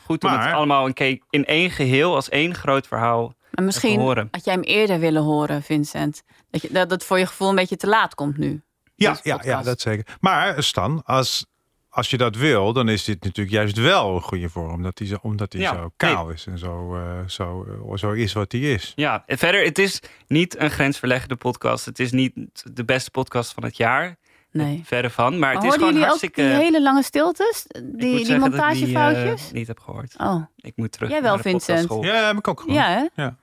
goed 0.00 0.24
om 0.24 0.30
Maar- 0.30 0.44
het 0.46 0.54
allemaal 0.54 0.86
in, 0.86 1.22
in 1.30 1.44
één 1.44 1.70
geheel, 1.70 2.14
als 2.14 2.28
één 2.28 2.54
groot 2.54 2.86
verhaal 2.86 3.22
Maar 3.26 3.50
te 3.50 3.62
misschien 3.62 4.00
horen. 4.00 4.28
had 4.30 4.44
jij 4.44 4.54
hem 4.54 4.62
eerder 4.62 4.98
willen 4.98 5.22
horen, 5.22 5.62
Vincent. 5.62 6.22
Dat, 6.50 6.62
je, 6.62 6.72
dat 6.72 6.90
het 6.90 7.04
voor 7.04 7.18
je 7.18 7.26
gevoel 7.26 7.48
een 7.48 7.54
beetje 7.54 7.76
te 7.76 7.86
laat 7.86 8.14
komt 8.14 8.36
nu. 8.36 8.62
Ja, 8.94 9.18
ja, 9.22 9.40
ja, 9.44 9.62
dat 9.62 9.80
zeker. 9.80 10.16
Maar 10.20 10.62
Stan, 10.62 11.02
als, 11.04 11.46
als 11.94 12.10
je 12.10 12.16
dat 12.16 12.36
wil, 12.36 12.72
dan 12.72 12.88
is 12.88 13.04
dit 13.04 13.24
natuurlijk 13.24 13.54
juist 13.56 13.76
wel 13.76 14.14
een 14.14 14.20
goede 14.20 14.48
vorm. 14.48 14.72
Omdat 14.72 14.98
hij 14.98 15.08
zo, 15.08 15.18
omdat 15.22 15.52
Ja, 15.52 15.74
zo 15.74 15.92
kaal 15.96 16.30
is 16.30 16.46
en 16.46 16.58
zo, 16.58 16.96
eh, 16.96 17.02
zo, 17.26 17.66
eh, 17.88 17.96
zo 17.96 18.12
is 18.12 18.32
wat 18.32 18.52
hij 18.52 18.60
is. 18.60 18.92
Ja, 18.96 19.22
en 19.26 19.38
verder, 19.38 19.64
het 19.64 19.78
is 19.78 20.00
niet 20.26 20.58
een 20.58 20.70
grensverleggende 20.70 21.36
podcast. 21.36 21.84
Het 21.84 21.98
is 21.98 22.10
niet 22.10 22.32
de 22.72 22.84
beste 22.84 23.10
podcast 23.10 23.52
van 23.52 23.64
het 23.64 23.76
jaar. 23.76 24.16
Nee. 24.50 24.82
Verre 24.84 25.10
van. 25.10 25.38
Maar 25.38 25.54
het 25.54 25.62
is 25.62 25.68
hoorden 25.68 25.78
gewoon 25.78 25.92
jullie 25.92 26.06
hartstikke... 26.06 26.42
ook 26.42 26.48
die 26.48 26.56
hele 26.56 26.82
lange 26.82 27.02
stiltes? 27.02 27.66
Die, 27.82 28.24
die, 28.24 28.38
montagefoutjes? 28.38 29.46
eh, 29.46 29.52
niet 29.52 29.66
heb 29.66 29.80
gehoord. 29.80 30.14
Oh, 30.18 30.42
Ik 30.56 30.72
moet 30.76 30.92
terug 30.92 31.10
Jij 31.10 31.22
wel, 31.22 31.34
naar 31.34 31.42
de 31.42 31.48
Vincent. 31.48 32.04
Ja, 32.04 32.26
heb 32.26 32.36
ik 32.36 32.48
ook 32.48 32.60
gewoon. 32.60 32.74
ja 32.74 32.88
hè? 32.88 33.22
Ja. 33.22 33.36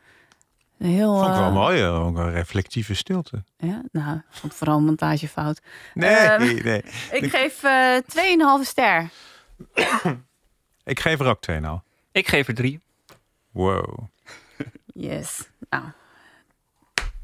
Heel, 0.79 1.13
Vond 1.17 1.27
ik 1.27 1.33
wel 1.33 1.47
eh, 1.47 1.53
mooi, 1.53 1.81
eh, 1.81 2.05
ook 2.05 2.17
een 2.17 2.31
reflectieve 2.31 2.93
stilte. 2.93 3.43
Ja, 3.57 3.81
nou, 3.91 4.17
ik 4.17 4.23
vond 4.29 4.53
vooral 4.53 4.77
een 4.77 4.83
montagefout. 4.85 5.61
Nee, 5.93 6.09
Ehm, 6.15 6.63
nee. 6.63 6.83
Ik 7.11 7.29
geef 7.31 7.63
eh 7.63 7.95
2,5 8.07 8.65
ster. 8.67 9.09
Ik 10.83 10.99
geef 10.99 11.19
er 11.19 11.25
ook 11.27 11.41
twee 11.41 11.59
nou. 11.59 11.79
Ik 12.11 12.27
geef 12.27 12.47
er 12.47 12.53
drie. 12.53 12.79
Wow. 13.51 13.99
Yes. 14.85 15.49
Nou. 15.69 15.83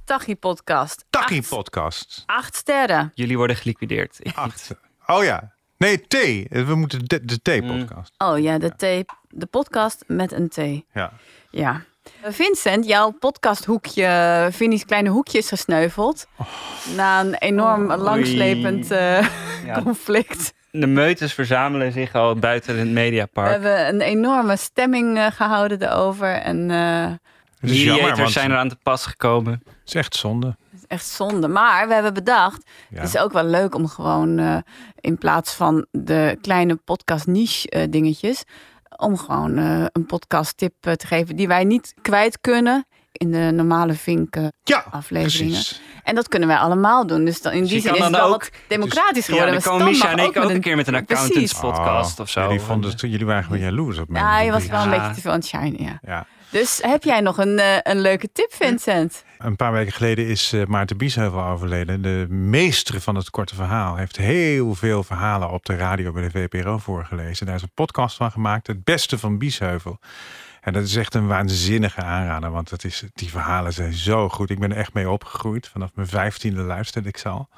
Tachi 0.04 0.36
podcast. 0.36 1.06
Acht- 1.10 1.50
podcast. 1.50 2.24
Acht 2.26 2.56
sterren. 2.56 3.12
Jullie 3.14 3.38
worden 3.38 3.56
geliquideerd. 3.56 4.18
Ik 4.20 4.36
Acht. 4.36 4.72
Oh 5.06 5.24
ja. 5.24 5.54
Nee, 5.78 5.98
T. 5.98 6.14
We 6.50 6.76
moeten 6.76 7.06
de, 7.06 7.26
de 7.26 7.42
T-podcast. 7.42 8.14
Oh 8.18 8.40
ja, 8.40 8.58
de, 8.58 8.70
tape, 8.76 9.14
de 9.30 9.46
podcast 9.46 10.04
met 10.08 10.32
een 10.32 10.50
T. 10.50 10.56
Ja. 10.94 11.12
Ja. 11.52 11.84
Eh, 12.22 12.32
Vincent, 12.32 12.86
jouw 12.88 13.12
podcasthoekje, 13.12 14.48
Vinnie's 14.52 14.86
kleine 14.86 15.10
hoekje 15.10 15.38
is 15.38 15.48
gesneuveld. 15.50 16.28
Na 16.96 17.20
een 17.22 17.34
enorm 17.36 17.90
Oei. 17.92 17.98
langslepend 18.02 18.92
eh, 18.92 19.28
Ja. 19.66 19.82
conflict. 19.84 20.54
De 20.72 20.88
meutes 20.88 21.34
verzamelen 21.34 21.92
zich 21.92 22.14
al 22.16 22.36
buiten 22.36 22.78
het 22.78 22.88
We 22.88 22.94
Mediapark. 22.94 23.50
hebben 23.52 23.88
een 23.88 24.02
enorme 24.02 24.56
stemming 24.58 25.18
eh, 25.18 25.26
gehouden 25.32 25.82
erover. 25.82 26.34
En 26.34 26.72
eh, 26.72 26.78
jammer, 26.78 27.18
Mediators 27.60 28.34
zijn 28.34 28.52
er 28.52 28.58
aan 28.58 28.70
te 28.70 28.78
pas 28.84 29.06
gekomen. 29.06 29.54
het 29.66 29.74
is 29.86 29.94
echt 29.94 30.16
zonde. 30.16 30.48
het 30.48 30.80
is 30.80 30.88
echt 30.88 31.06
zonde. 31.08 31.48
Maar 31.48 31.88
we 31.88 31.94
hebben 31.94 32.14
bedacht, 32.14 32.64
Ja. 32.90 33.00
het 33.00 33.08
is 33.14 33.18
ook 33.18 33.32
wel 33.32 33.44
leuk 33.44 33.76
om 33.76 33.88
gewoon 33.88 34.38
eh, 34.40 34.58
in 35.00 35.18
plaats 35.18 35.54
van 35.54 35.86
de 35.92 36.38
kleine 36.42 36.76
podcast 36.76 37.28
niche 37.28 37.70
eh, 37.70 37.84
dingetjes, 37.90 38.44
om 38.98 39.18
gewoon 39.18 39.58
eh, 39.58 39.86
een 39.92 40.06
podcast 40.06 40.58
tip 40.58 40.74
eh, 40.82 40.94
te 40.94 41.08
geven 41.08 41.36
die 41.36 41.48
wij 41.48 41.64
niet 41.64 41.94
kwijt 42.02 42.38
kunnen 42.42 42.86
in 43.12 43.32
de 43.32 43.52
normale 43.54 43.94
Vink 43.94 44.36
eh, 44.36 44.48
Ja, 44.64 44.86
afleveringen. 44.92 45.54
precies. 45.54 45.82
En 46.04 46.16
dat 46.16 46.28
kunnen 46.28 46.48
wij 46.48 46.58
allemaal 46.58 47.08
doen. 47.08 47.26
Dus 47.26 47.42
dan, 47.42 47.52
in 47.54 47.60
Dus 47.62 47.70
die 47.70 47.82
zin 47.82 47.94
is 47.96 48.00
het 48.00 48.12
dan 48.12 48.22
wel 48.22 48.34
ook- 48.34 48.44
wat 48.44 48.52
democratisch 48.68 49.26
Ja, 49.26 49.34
geworden. 49.34 49.54
dan 49.54 49.64
Maar 49.64 49.72
komen 49.72 49.86
Misha 49.88 50.10
en 50.10 50.16
mag 50.16 50.26
ik 50.26 50.38
ook 50.38 50.44
met 50.44 50.56
een 50.56 50.62
keer 50.62 50.76
met 50.76 50.88
een 50.88 50.96
accountants 50.96 51.54
podcast 51.54 52.14
Oh, 52.20 52.26
of 52.26 52.30
zo. 52.30 52.42
ja, 52.42 52.48
die 52.48 52.60
vonden 52.60 52.90
het, 52.92 53.02
jullie 53.02 53.26
waren 53.26 53.44
gewoon 53.44 53.60
jaloers 53.60 53.98
op 53.98 54.10
mij. 54.10 54.22
Ja, 54.22 54.40
je 54.42 54.52
was 54.52 54.66
wel 54.68 54.82
een 54.84 54.90
Ja. 54.90 54.98
beetje 54.98 55.14
te 55.16 55.22
veel 55.22 55.32
aan 55.32 55.38
het 55.40 55.48
shinen, 55.48 55.84
ja. 55.84 56.00
Ja. 56.02 56.26
Dus 56.50 56.80
heb 56.82 57.04
jij 57.04 57.20
nog 57.22 57.38
een, 57.38 57.60
eh, 57.60 57.78
een 57.84 58.00
leuke 58.02 58.30
tip, 58.34 58.54
Vincent? 58.54 59.24
Een 59.46 59.56
paar 59.56 59.72
weken 59.72 59.94
geleden 59.94 60.28
is 60.28 60.54
eh, 60.54 60.66
Maarten 60.66 60.98
Biesheuvel 60.98 61.44
overleden. 61.44 62.02
De 62.02 62.26
meester 62.30 63.02
van 63.02 63.16
het 63.16 63.30
korte 63.30 63.56
verhaal. 63.56 63.96
Heeft 63.96 64.18
heel 64.18 64.76
veel 64.76 65.04
verhalen 65.04 65.50
op 65.50 65.66
de 65.66 65.76
radio 65.76 66.12
bij 66.12 66.30
de 66.30 66.30
VPRO 66.30 66.78
voorgelezen. 66.78 67.46
Daar 67.46 67.56
is 67.56 67.62
een 67.62 67.72
podcast 67.74 68.16
van 68.16 68.32
gemaakt. 68.32 68.68
Het 68.68 68.84
beste 68.84 69.18
van 69.18 69.38
Biesheuvel. 69.38 70.00
En 70.62 70.74
dat 70.74 70.84
is 70.84 70.96
echt 70.96 71.14
een 71.14 71.28
waanzinnige 71.28 72.02
aanrader. 72.02 72.52
Want 72.52 72.70
het 72.70 72.84
is, 72.84 73.04
die 73.14 73.30
verhalen 73.30 73.74
zijn 73.74 73.94
zo 73.94 74.30
goed. 74.30 74.50
Ik 74.50 74.60
ben 74.60 74.72
er 74.72 74.78
echt 74.78 74.94
mee 74.94 75.10
opgegroeid. 75.10 75.68
Vanaf 75.68 75.90
mijn 75.96 76.08
vijftiende 76.08 76.62
luisterde 76.62 77.10
ik 77.10 77.18
ze 77.18 77.30
al. 77.30 77.50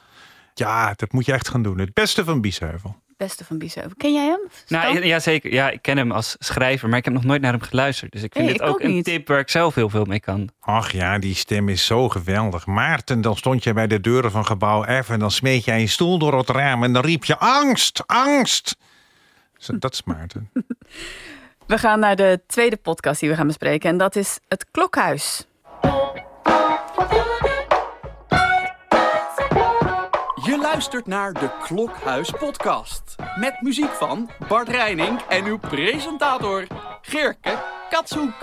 Ja, 0.54 0.94
dat 0.96 1.12
moet 1.12 1.26
je 1.26 1.34
echt 1.34 1.50
gaan 1.50 1.64
doen. 1.64 1.78
Het 1.78 1.94
beste 1.94 2.24
van 2.24 2.42
Biesheuvel. 2.42 2.96
Beste 3.18 3.46
van 3.46 3.58
Biesheuvel. 3.58 3.92
Ken 3.98 4.14
jij 4.14 4.26
hem? 4.26 4.40
Nou, 4.68 4.84
Stan? 4.84 4.94
ja, 5.02 5.08
ja, 5.08 5.20
zeker. 5.20 5.54
Ja, 5.54 5.70
ik 5.70 5.82
ken 5.82 5.98
hem 5.98 6.12
als 6.12 6.36
schrijver, 6.40 6.90
maar 6.90 6.98
ik 6.98 7.06
heb 7.06 7.14
nog 7.14 7.24
nooit 7.24 7.42
naar 7.42 7.52
hem 7.52 7.62
geluisterd. 7.62 8.12
Dus 8.12 8.24
ik 8.24 8.34
vind 8.34 8.48
dit 8.48 8.56
ik 8.56 8.62
ook, 8.62 8.70
ook 8.70 8.82
een 8.82 8.92
niet. 8.92 9.06
tip 9.06 9.28
waar 9.28 9.40
ik 9.40 9.50
zelf 9.50 9.76
heel 9.76 9.90
veel 9.90 10.06
mee 10.06 10.20
kan. 10.20 10.50
Ach 10.60 10.92
ja, 10.92 11.20
die 11.20 11.36
stem 11.36 11.70
is 11.70 11.86
zo 11.86 12.10
geweldig. 12.10 12.66
Maarten, 12.66 13.22
dan 13.22 13.36
stond 13.36 13.64
je 13.64 13.74
bij 13.74 13.88
de 13.88 14.00
deuren 14.00 14.32
van 14.32 14.46
gebouw 14.46 15.02
F... 15.04 15.10
en 15.10 15.20
dan 15.20 15.32
smeet 15.32 15.64
jij 15.66 15.80
een 15.82 15.90
stoel 15.90 16.18
door 16.18 16.38
het 16.38 16.50
raam... 16.50 16.84
en 16.84 16.94
dan 16.94 17.04
riep 17.04 17.26
je 17.26 17.38
angst, 17.38 18.04
angst. 18.06 18.76
Zo, 19.58 19.78
Dat 19.78 19.94
is 19.94 20.04
Maarten. 20.04 20.50
We 21.68 21.78
gaan 21.78 22.00
naar 22.00 22.16
de 22.16 22.42
tweede 22.48 22.78
podcast 22.78 23.20
die 23.20 23.30
we 23.30 23.36
gaan 23.36 23.48
bespreken. 23.48 23.90
En 23.90 23.98
dat 23.98 24.16
is 24.16 24.40
het 24.48 24.66
Klokhuis. 24.72 25.46
Je 30.48 30.58
luistert 30.58 31.08
naar 31.08 31.34
de 31.34 31.50
Klokhuis 31.64 32.32
podcast. 32.32 33.16
Met 33.40 33.62
muziek 33.62 33.90
van 33.90 34.30
Bart 34.48 34.70
Reining 34.70 35.22
en 35.30 35.46
uw 35.46 35.58
presentator 35.58 36.68
Geerke 37.02 37.64
Katshoek. 37.90 38.34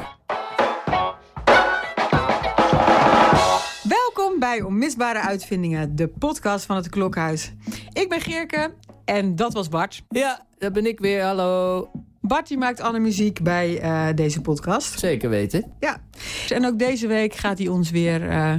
Welkom 3.82 4.38
bij 4.38 4.62
Onmisbare 4.62 5.18
Uitvindingen, 5.20 5.96
de 5.96 6.08
podcast 6.08 6.66
van 6.66 6.76
het 6.76 6.88
Klokhuis. 6.88 7.52
Ik 7.92 8.08
ben 8.08 8.20
Geerke 8.20 8.74
en 9.04 9.36
dat 9.36 9.52
was 9.52 9.68
Bart. 9.68 10.02
Ja, 10.08 10.46
dat 10.58 10.72
ben 10.72 10.86
ik 10.86 11.00
weer. 11.00 11.22
Hallo. 11.22 11.90
Bart 12.20 12.48
die 12.48 12.58
maakt 12.58 12.80
alle 12.80 12.98
muziek 12.98 13.42
bij 13.42 13.80
eh, 13.80 14.06
deze 14.14 14.40
podcast. 14.40 14.98
Zeker 14.98 15.28
weten. 15.30 15.72
Ja. 15.78 16.00
En 16.48 16.66
ook 16.66 16.78
deze 16.78 17.06
week 17.06 17.34
gaat 17.34 17.58
hij 17.58 17.68
ons 17.68 17.90
weer 17.90 18.28
eh 18.30 18.54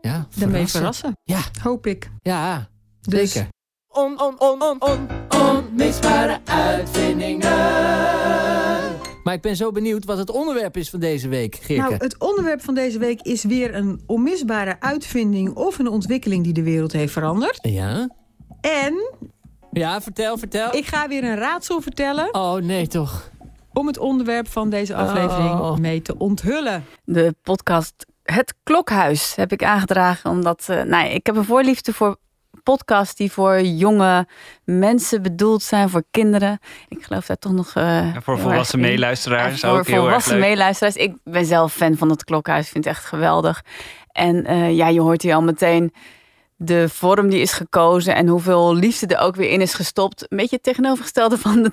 Ja, 0.00 0.26
daarmee 0.36 0.66
verrassen. 0.66 0.70
verrassen. 0.78 1.16
Ja. 1.24 1.40
Hoop 1.62 1.86
ik. 1.86 2.10
Ja, 2.22 2.72
Dus- 3.08 3.32
zeker. 3.32 3.48
On, 3.88 4.20
on, 4.20 4.40
on, 4.40 4.62
on, 4.62 4.82
on, 4.82 5.08
onmisbare 5.40 6.38
uitvindingen. 6.44 7.48
Maar 9.22 9.34
ik 9.34 9.40
ben 9.40 9.56
zo 9.56 9.70
benieuwd 9.72 10.04
wat 10.04 10.18
het 10.18 10.30
onderwerp 10.30 10.76
is 10.76 10.90
van 10.90 11.00
deze 11.00 11.28
week, 11.28 11.54
Geerke. 11.56 11.82
Nou, 11.90 11.94
het 12.04 12.18
onderwerp 12.18 12.62
van 12.62 12.74
deze 12.74 12.98
week 12.98 13.20
is 13.22 13.44
weer 13.44 13.74
een 13.74 14.02
onmisbare 14.06 14.76
uitvinding 14.80 15.54
of 15.54 15.78
een 15.78 15.88
ontwikkeling 15.88 16.44
die 16.44 16.52
de 16.52 16.62
wereld 16.62 16.92
heeft 16.92 17.12
veranderd. 17.12 17.58
Ja? 17.62 18.08
En 18.60 19.16
Ja, 19.72 20.00
vertel, 20.00 20.38
vertel. 20.38 20.74
ik 20.74 20.86
ga 20.86 21.08
weer 21.08 21.24
een 21.24 21.36
raadsel 21.36 21.80
vertellen 21.80 22.34
Oh, 22.34 22.54
nee 22.54 22.86
toch. 22.86 23.30
om 23.72 23.86
het 23.86 23.98
onderwerp 23.98 24.48
van 24.48 24.70
deze 24.70 24.94
aflevering 24.94 25.50
Oh. 25.60 25.76
mee 25.76 26.02
te 26.02 26.18
onthullen. 26.18 26.84
De 27.04 27.34
podcast 27.42 28.06
Het 28.22 28.54
Klokhuis 28.62 29.34
heb 29.34 29.52
ik 29.52 29.64
aangedragen. 29.64 30.30
Omdat 30.30 30.64
eh, 30.68 30.76
nou, 30.76 31.04
ja, 31.04 31.10
ik 31.10 31.26
heb 31.26 31.36
een 31.36 31.44
voorliefde 31.44 31.92
voor 31.92 32.16
podcasts 32.64 33.14
die 33.14 33.32
voor 33.32 33.60
jonge 33.60 34.26
mensen 34.64 35.22
bedoeld 35.22 35.62
zijn, 35.62 35.88
voor 35.88 36.02
kinderen. 36.10 36.58
Ik 36.88 37.02
geloof 37.04 37.26
daar 37.26 37.38
toch 37.38 37.52
nog. 37.52 37.74
eh, 37.74 37.98
En 38.14 38.22
voor 38.22 38.38
volwassen 38.38 38.80
meeluisteraars 38.80 39.62
En 39.62 39.68
ook 39.70 39.76
voor 39.76 39.84
heel 39.86 39.94
erg 39.94 40.04
volwassen 40.04 40.38
leuk. 40.38 40.42
meeluisteraars. 40.48 40.96
Ik 40.96 41.14
ben 41.24 41.44
zelf 41.44 41.72
fan 41.72 41.96
van 41.96 42.10
het 42.10 42.24
Klokhuis. 42.24 42.68
Vind 42.68 42.84
het 42.84 42.94
echt 42.94 43.04
geweldig. 43.04 43.62
En 44.12 44.44
eh, 44.44 44.76
ja, 44.76 44.88
je 44.88 45.00
hoort 45.00 45.22
hier 45.22 45.34
al 45.34 45.42
meteen 45.42 45.92
de 46.56 46.88
vorm 46.88 47.28
die 47.28 47.40
is 47.40 47.52
gekozen 47.52 48.14
en 48.14 48.26
hoeveel 48.28 48.74
liefde 48.74 49.06
er 49.14 49.20
ook 49.20 49.36
weer 49.36 49.50
in 49.50 49.60
is 49.60 49.74
gestopt. 49.74 50.22
Een 50.28 50.36
beetje 50.36 50.54
het 50.54 50.64
tegenovergestelde 50.64 51.38
van 51.38 51.62
de. 51.62 51.70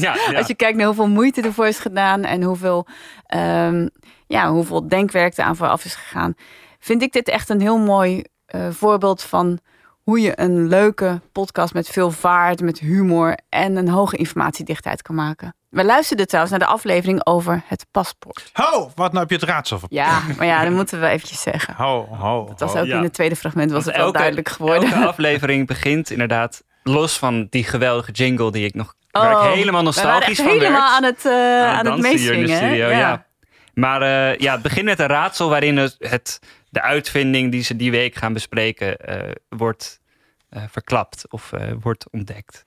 Ja, 0.00 0.16
ja. 0.30 0.38
Als 0.38 0.46
je 0.46 0.54
kijkt 0.54 0.76
naar 0.76 0.86
hoeveel 0.86 1.08
moeite 1.08 1.42
ervoor 1.42 1.66
is 1.66 1.78
gedaan 1.78 2.24
en 2.24 2.42
hoeveel, 2.42 2.86
ehm, 3.26 3.88
ja, 4.26 4.50
hoeveel 4.50 4.88
denkwerk 4.88 5.36
er 5.36 5.44
aan 5.44 5.56
vooraf 5.56 5.84
is 5.84 5.94
gegaan, 5.94 6.34
vind 6.78 7.02
ik 7.02 7.12
dit 7.12 7.28
echt 7.28 7.48
een 7.48 7.60
heel 7.60 7.78
mooi 7.78 8.24
eh, 8.46 8.68
voorbeeld 8.70 9.22
van 9.22 9.58
hoe 10.04 10.20
je 10.20 10.32
een 10.40 10.68
leuke 10.68 11.20
podcast 11.32 11.74
met 11.74 11.88
veel 11.88 12.10
vaart, 12.10 12.60
met 12.60 12.78
humor 12.78 13.38
en 13.48 13.76
een 13.76 13.88
hoge 13.88 14.16
informatiedichtheid 14.16 15.02
kan 15.02 15.14
maken. 15.14 15.54
We 15.68 15.84
luisterden 15.84 16.26
trouwens 16.26 16.56
naar 16.58 16.66
de 16.66 16.72
aflevering 16.74 17.26
over 17.26 17.62
het 17.66 17.86
paspoort. 17.90 18.50
Ho, 18.52 18.90
wat 18.94 19.08
nou 19.12 19.18
heb 19.18 19.28
je 19.30 19.34
het 19.34 19.44
raadsel 19.44 19.78
van? 19.78 19.88
Ja, 19.92 20.20
maar 20.36 20.46
ja, 20.46 20.62
dat 20.64 20.72
moeten 20.72 21.00
we 21.00 21.06
eventjes 21.06 21.42
zeggen. 21.42 21.74
Ho, 21.74 22.06
ho, 22.10 22.46
Dat 22.48 22.60
was 22.60 22.72
ho. 22.72 22.80
ook 22.80 22.86
Ja. 22.86 22.96
in 22.96 23.02
het 23.02 23.12
tweede 23.12 23.36
fragment 23.36 23.70
was 23.70 23.84
Want 23.84 23.96
het 23.96 24.04
wel 24.04 24.12
duidelijk 24.12 24.48
geworden. 24.48 24.92
Elke 24.92 25.06
aflevering 25.06 25.66
begint 25.66 26.10
inderdaad 26.10 26.62
los 26.82 27.18
van 27.18 27.46
die 27.50 27.64
geweldige 27.64 28.12
jingle 28.12 28.50
die 28.52 28.64
ik 28.64 28.74
nog 28.74 28.94
waar 29.10 29.36
Oh, 29.36 29.48
ik 29.48 29.54
helemaal 29.54 29.80
we 29.80 29.86
nostalgisch 29.86 30.36
van 30.36 30.46
helemaal 30.46 30.70
werd. 30.80 30.92
aan 30.92 31.04
het, 31.04 31.24
eh, 31.26 31.66
aan 31.68 31.76
het 31.76 31.84
dansen 31.84 32.16
hier 32.18 32.32
in 32.32 32.40
de 32.40 32.46
meezwingen. 32.46 32.50
hè? 32.50 32.68
studio, 32.68 32.88
ja. 32.98 33.26
Maar 33.74 34.02
eh, 34.02 34.38
ja, 34.38 34.52
het 34.52 34.62
begint 34.62 34.84
met 34.84 34.98
een 34.98 35.06
raadsel 35.06 35.48
waarin 35.48 35.76
het, 35.76 35.96
het, 35.98 36.38
de 36.70 36.82
uitvinding 36.82 37.50
die 37.50 37.62
ze 37.62 37.76
die 37.76 37.90
week 37.90 38.14
gaan 38.14 38.32
bespreken 38.32 38.98
eh, 38.98 39.30
wordt 39.48 40.00
eh, 40.48 40.62
verklapt 40.68 41.24
of 41.28 41.52
eh, 41.52 41.72
wordt 41.80 42.06
ontdekt. 42.10 42.64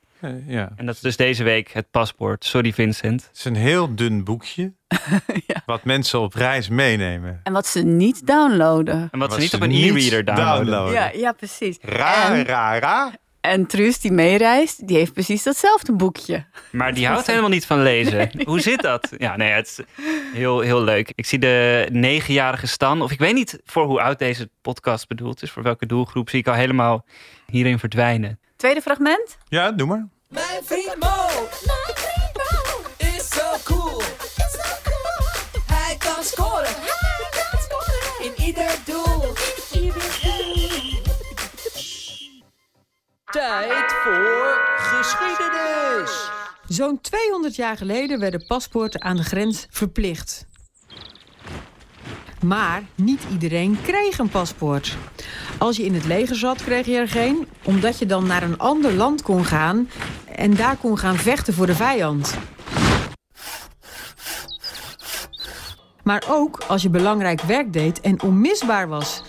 Ja. 0.48 0.72
En 0.76 0.86
dat 0.86 0.96
is 0.96 1.02
dus 1.02 1.18
deze 1.18 1.44
week 1.44 1.72
het 1.72 1.92
paspoort. 1.92 2.46
Sorry 2.46 2.74
Vincent. 2.74 3.24
Het 3.28 3.38
is 3.38 3.46
een 3.46 3.56
heel 3.56 3.96
dun 3.96 4.24
boekje. 4.24 4.74
Wat 5.66 5.84
mensen 5.84 6.20
op 6.20 6.34
reis 6.34 6.70
meenemen. 6.70 7.40
En 7.44 7.54
wat 7.54 7.68
ze 7.68 7.82
niet 7.84 8.28
downloaden. 8.28 9.10
En 9.12 9.20
wat 9.20 9.28
ze 9.30 9.34
Wat 9.36 9.40
niet 9.40 9.50
ze 9.50 9.56
op 9.56 9.62
een 9.62 9.72
e-reader 9.72 10.26
downloaden. 10.26 10.66
downloaden. 10.66 10.94
Ja, 10.94 11.12
ja 11.14 11.32
precies. 11.32 11.78
Ra, 11.82 12.34
En- 12.36 12.46
ra, 12.46 12.80
ra. 12.80 13.12
En 13.44 13.66
Truus 13.66 14.00
die 14.00 14.12
meereist, 14.12 14.88
die 14.88 14.98
heeft 14.98 15.14
precies 15.14 15.44
datzelfde 15.44 15.94
boekje. 15.94 16.46
Maar 16.72 16.94
die 16.94 17.08
houdt 17.08 17.28
helemaal 17.28 17.50
niet 17.50 17.66
van 17.66 17.82
lezen. 17.82 18.32
Hoe 18.46 18.60
zit 18.60 18.82
dat? 18.82 19.10
Ja, 19.18 19.36
nee, 19.36 19.52
het 19.52 19.68
is 19.68 20.06
heel, 20.34 20.60
heel 20.60 20.84
leuk. 20.84 21.12
Ik 21.16 21.26
zie 21.26 21.40
de 21.40 21.88
negenjarige 21.92 22.68
Stan, 22.68 23.02
of 23.02 23.12
ik 23.12 23.20
weet 23.20 23.34
niet 23.34 23.60
voor 23.66 23.86
hoe 23.86 24.02
oud 24.02 24.20
deze 24.20 24.50
podcast 24.62 25.08
bedoeld 25.08 25.42
is, 25.42 25.52
voor 25.52 25.64
welke 25.64 25.86
doelgroep, 25.86 26.30
zie 26.30 26.40
ik 26.40 26.48
al 26.48 26.54
helemaal 26.54 27.06
hierin 27.46 27.80
verdwijnen. 27.80 28.40
Tweede 28.56 28.82
fragment. 28.82 29.38
Ja, 29.48 29.72
doe 29.72 29.88
maar. 29.88 30.08
Mijn 30.28 30.64
vriend 30.64 30.96
Mo. 31.00 31.48
Is 32.98 33.30
zo 33.30 33.56
cool. 33.64 34.02
Hij 35.66 35.96
kan 35.98 36.24
scoren. 36.24 36.76
In 38.22 38.46
ieder 38.46 38.72
Tijd 43.34 43.94
voor 44.04 44.62
geschiedenis. 44.76 46.30
Zo'n 46.68 47.02
200 47.02 47.56
jaar 47.56 47.78
geleden 47.78 48.20
werden 48.20 48.46
paspoorten 48.48 49.02
aan 49.02 49.16
de 49.16 49.24
grens 49.24 49.68
verplicht. 49.70 50.46
Maar 52.42 52.84
niet 52.96 53.22
iedereen 53.32 53.78
kreeg 53.82 54.18
een 54.18 54.30
paspoort. 54.30 54.98
Als 55.58 55.78
je 55.78 55.84
in 55.84 55.94
het 55.94 56.06
leger 56.06 56.36
zat, 56.36 56.64
kreeg 56.64 56.86
je 56.86 56.98
er 56.98 57.08
geen, 57.08 57.48
omdat 57.64 58.00
je 58.00 58.06
dan 58.06 58.28
naar 58.28 58.44
een 58.44 58.58
ander 58.58 58.94
land 58.94 59.22
kon 59.22 59.46
gaan 59.46 59.90
en 60.36 60.56
daar 60.56 60.76
kon 60.76 60.98
gaan 60.98 61.18
vechten 61.18 61.54
voor 61.54 61.66
de 61.66 61.76
vijand. 61.76 62.38
Maar 66.04 66.24
ook 66.30 66.64
als 66.68 66.82
je 66.82 66.90
belangrijk 66.90 67.42
werk 67.42 67.74
deed 67.74 68.02
en 68.02 68.22
onmisbaar 68.22 68.88
was. 68.88 69.24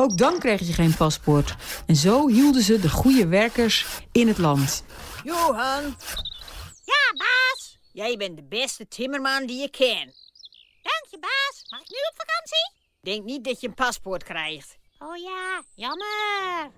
Ook 0.00 0.18
dan 0.18 0.38
kreeg 0.38 0.60
je 0.60 0.72
geen 0.72 0.96
paspoort. 0.96 1.54
En 1.86 1.96
zo 1.96 2.28
hielden 2.28 2.62
ze 2.62 2.80
de 2.80 2.88
goede 2.88 3.26
werkers 3.26 3.86
in 4.12 4.28
het 4.28 4.38
land. 4.38 4.84
Johan. 5.24 5.82
Ja, 6.84 7.12
baas. 7.16 7.78
Jij 7.92 8.16
bent 8.16 8.36
de 8.36 8.44
beste 8.48 8.88
timmerman 8.88 9.46
die 9.46 9.60
je 9.60 9.70
kent. 9.70 10.14
Dank 10.82 11.04
je, 11.10 11.18
baas. 11.20 11.64
Mag 11.70 11.80
ik 11.80 11.88
nu 11.88 11.96
op 12.10 12.14
vakantie? 12.16 12.72
Denk 13.00 13.24
niet 13.24 13.44
dat 13.44 13.60
je 13.60 13.66
een 13.66 13.74
paspoort 13.74 14.24
krijgt. 14.24 14.76
Oh 14.98 15.16
ja, 15.16 15.62
jammer. 15.74 16.70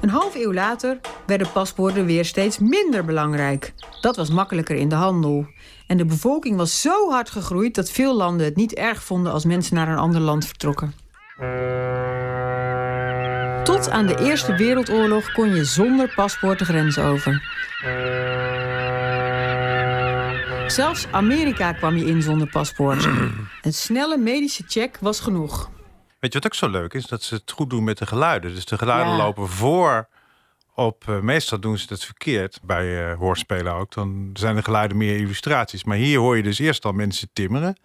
Een 0.00 0.08
half 0.10 0.34
eeuw 0.34 0.52
later 0.52 1.00
werden 1.26 1.52
paspoorten 1.52 2.06
weer 2.06 2.24
steeds 2.24 2.58
minder 2.58 3.04
belangrijk. 3.04 3.72
Dat 4.00 4.16
was 4.16 4.30
makkelijker 4.30 4.76
in 4.76 4.88
de 4.88 4.94
handel. 4.94 5.46
En 5.86 5.96
de 5.96 6.04
bevolking 6.04 6.56
was 6.56 6.80
zo 6.80 7.10
hard 7.10 7.30
gegroeid 7.30 7.74
dat 7.74 7.90
veel 7.90 8.16
landen 8.16 8.46
het 8.46 8.56
niet 8.56 8.74
erg 8.74 9.02
vonden 9.02 9.32
als 9.32 9.44
mensen 9.44 9.74
naar 9.74 9.88
een 9.88 9.98
ander 9.98 10.20
land 10.20 10.46
vertrokken. 10.46 10.94
Tot 13.64 13.90
aan 13.90 14.06
de 14.06 14.16
Eerste 14.20 14.54
Wereldoorlog 14.56 15.32
kon 15.32 15.54
je 15.54 15.64
zonder 15.64 16.12
paspoort 16.14 16.58
de 16.58 16.64
grens 16.64 16.98
over. 16.98 17.42
Zelfs 20.66 21.06
Amerika 21.10 21.72
kwam 21.72 21.96
je 21.96 22.04
in 22.04 22.22
zonder 22.22 22.48
paspoort. 22.48 23.04
Een 23.62 23.72
snelle 23.72 24.16
medische 24.18 24.62
check 24.66 24.98
was 25.00 25.20
genoeg. 25.20 25.70
Weet 26.18 26.32
je 26.32 26.38
wat 26.38 26.44
ook 26.46 26.54
zo 26.58 26.68
leuk 26.68 26.94
is? 26.94 27.06
Dat 27.06 27.22
ze 27.22 27.34
het 27.34 27.50
goed 27.50 27.70
doen 27.70 27.84
met 27.84 27.98
de 27.98 28.06
geluiden. 28.06 28.54
Dus 28.54 28.64
de 28.64 28.78
geluiden 28.78 29.12
Ja. 29.12 29.18
lopen 29.22 29.48
voor 29.48 30.08
op... 30.74 31.04
eh, 31.08 31.18
meestal 31.20 31.60
doen 31.60 31.78
ze 31.78 31.86
het 31.88 32.04
verkeerd, 32.04 32.58
bij 32.62 33.10
eh 33.10 33.18
hoorspelen 33.18 33.72
ook. 33.74 33.92
Dan 33.92 34.30
zijn 34.32 34.56
de 34.56 34.62
geluiden 34.62 34.96
meer 34.96 35.16
illustraties. 35.16 35.84
Maar 35.84 35.96
hier 35.96 36.18
hoor 36.18 36.36
je 36.36 36.42
dus 36.42 36.58
eerst 36.58 36.84
al 36.84 36.92
mensen 36.92 37.28
timmeren. 37.32 37.76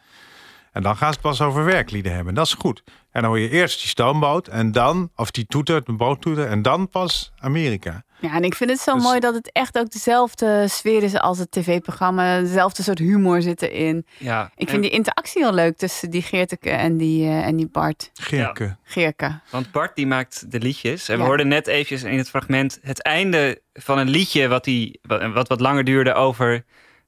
En 0.76 0.82
dan 0.84 0.98
gaan 0.98 1.08
ze 1.14 1.20
het 1.20 1.22
pas 1.30 1.42
over 1.42 1.66
werklieden 1.66 2.14
hebben. 2.14 2.34
Dat 2.34 2.46
is 2.46 2.54
goed. 2.54 2.84
En 3.12 3.22
dan 3.22 3.30
hoor 3.30 3.40
je 3.40 3.50
eerst 3.50 3.80
die 3.80 3.90
stoomboot. 3.90 4.48
En 4.48 4.72
dan, 4.72 5.10
of 5.16 5.32
die 5.32 5.46
toeter, 5.46 5.84
de 5.84 5.94
boot 5.94 6.22
toeter. 6.22 6.48
En 6.48 6.62
dan 6.62 6.90
pas 6.90 7.32
Amerika. 7.38 8.04
Ja, 8.20 8.34
en 8.34 8.44
ik 8.44 8.56
vind 8.56 8.70
het 8.70 8.80
zo 8.80 8.94
Dus- 8.94 9.04
mooi 9.04 9.20
dat 9.20 9.34
het 9.34 9.52
echt 9.52 9.78
ook 9.78 9.90
dezelfde 9.92 10.68
sfeer 10.68 11.04
is 11.04 11.18
als 11.20 11.38
het 11.40 11.52
tv-programma. 11.52 12.40
Dezelfde 12.40 12.84
soort 12.84 13.00
humor 13.00 13.42
zit 13.42 13.62
erin. 13.62 14.06
Ja, 14.18 14.52
Ik 14.56 14.62
en- 14.66 14.68
vind 14.68 14.82
die 14.82 14.92
interactie 14.92 15.42
heel 15.44 15.54
leuk 15.54 15.78
tussen 15.78 16.10
die 16.10 16.22
Geerteke 16.22 16.70
en 16.70 16.98
die, 16.98 17.24
eh, 17.28 17.46
en 17.48 17.56
die 17.56 17.68
Bart. 17.68 18.10
Geerke. 18.14 18.78
Geerke. 18.84 19.40
Want 19.50 19.72
Bart 19.72 19.96
die 19.96 20.08
maakt 20.08 20.52
de 20.52 20.60
liedjes. 20.60 21.10
En 21.10 21.16
we 21.16 21.22
Ja. 21.22 21.28
hoorden 21.28 21.48
net 21.48 21.68
eventjes 21.68 22.04
in 22.04 22.18
het 22.18 22.30
fragment 22.30 22.80
het 22.82 23.02
einde 23.02 23.62
van 23.74 23.98
een 23.98 24.10
liedje 24.10 24.48
wat, 24.48 24.64
die, 24.64 25.00
wat, 25.02 25.32
wat 25.34 25.48
wat 25.48 25.60
langer 25.60 25.84
duurde 25.84 26.14
over 26.14 26.64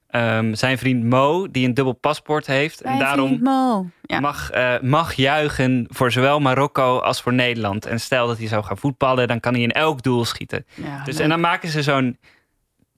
ehm, 0.08 0.54
zijn 0.54 0.78
vriend 0.78 1.04
Mo, 1.04 1.52
die 1.52 1.68
een 1.68 1.74
dubbel 1.74 1.94
paspoort 1.94 2.46
heeft. 2.48 2.82
en 2.82 3.00
daarom 3.00 3.28
vriend 3.28 3.42
Mo. 3.44 3.90
Ja. 4.02 4.20
mag, 4.20 4.50
eh, 4.52 4.80
mag 4.82 5.14
juichen 5.14 5.86
voor 5.90 6.12
zowel 6.12 6.40
Marokko 6.40 6.98
als 7.00 7.22
voor 7.22 7.34
Nederland. 7.34 7.86
En 7.86 8.00
stel 8.00 8.28
dat 8.28 8.38
hij 8.38 8.48
zou 8.48 8.64
gaan 8.64 8.78
voetballen, 8.78 9.28
dan 9.28 9.40
kan 9.40 9.54
hij 9.54 9.62
in 9.62 9.72
elk 9.72 10.02
doel 10.04 10.26
schieten. 10.26 10.66
Ja, 10.74 11.04
dus, 11.04 11.14
leuk. 11.14 11.24
en 11.24 11.30
dan 11.30 11.40
maken 11.40 11.70
ze 11.70 11.82
zo'n 11.84 12.18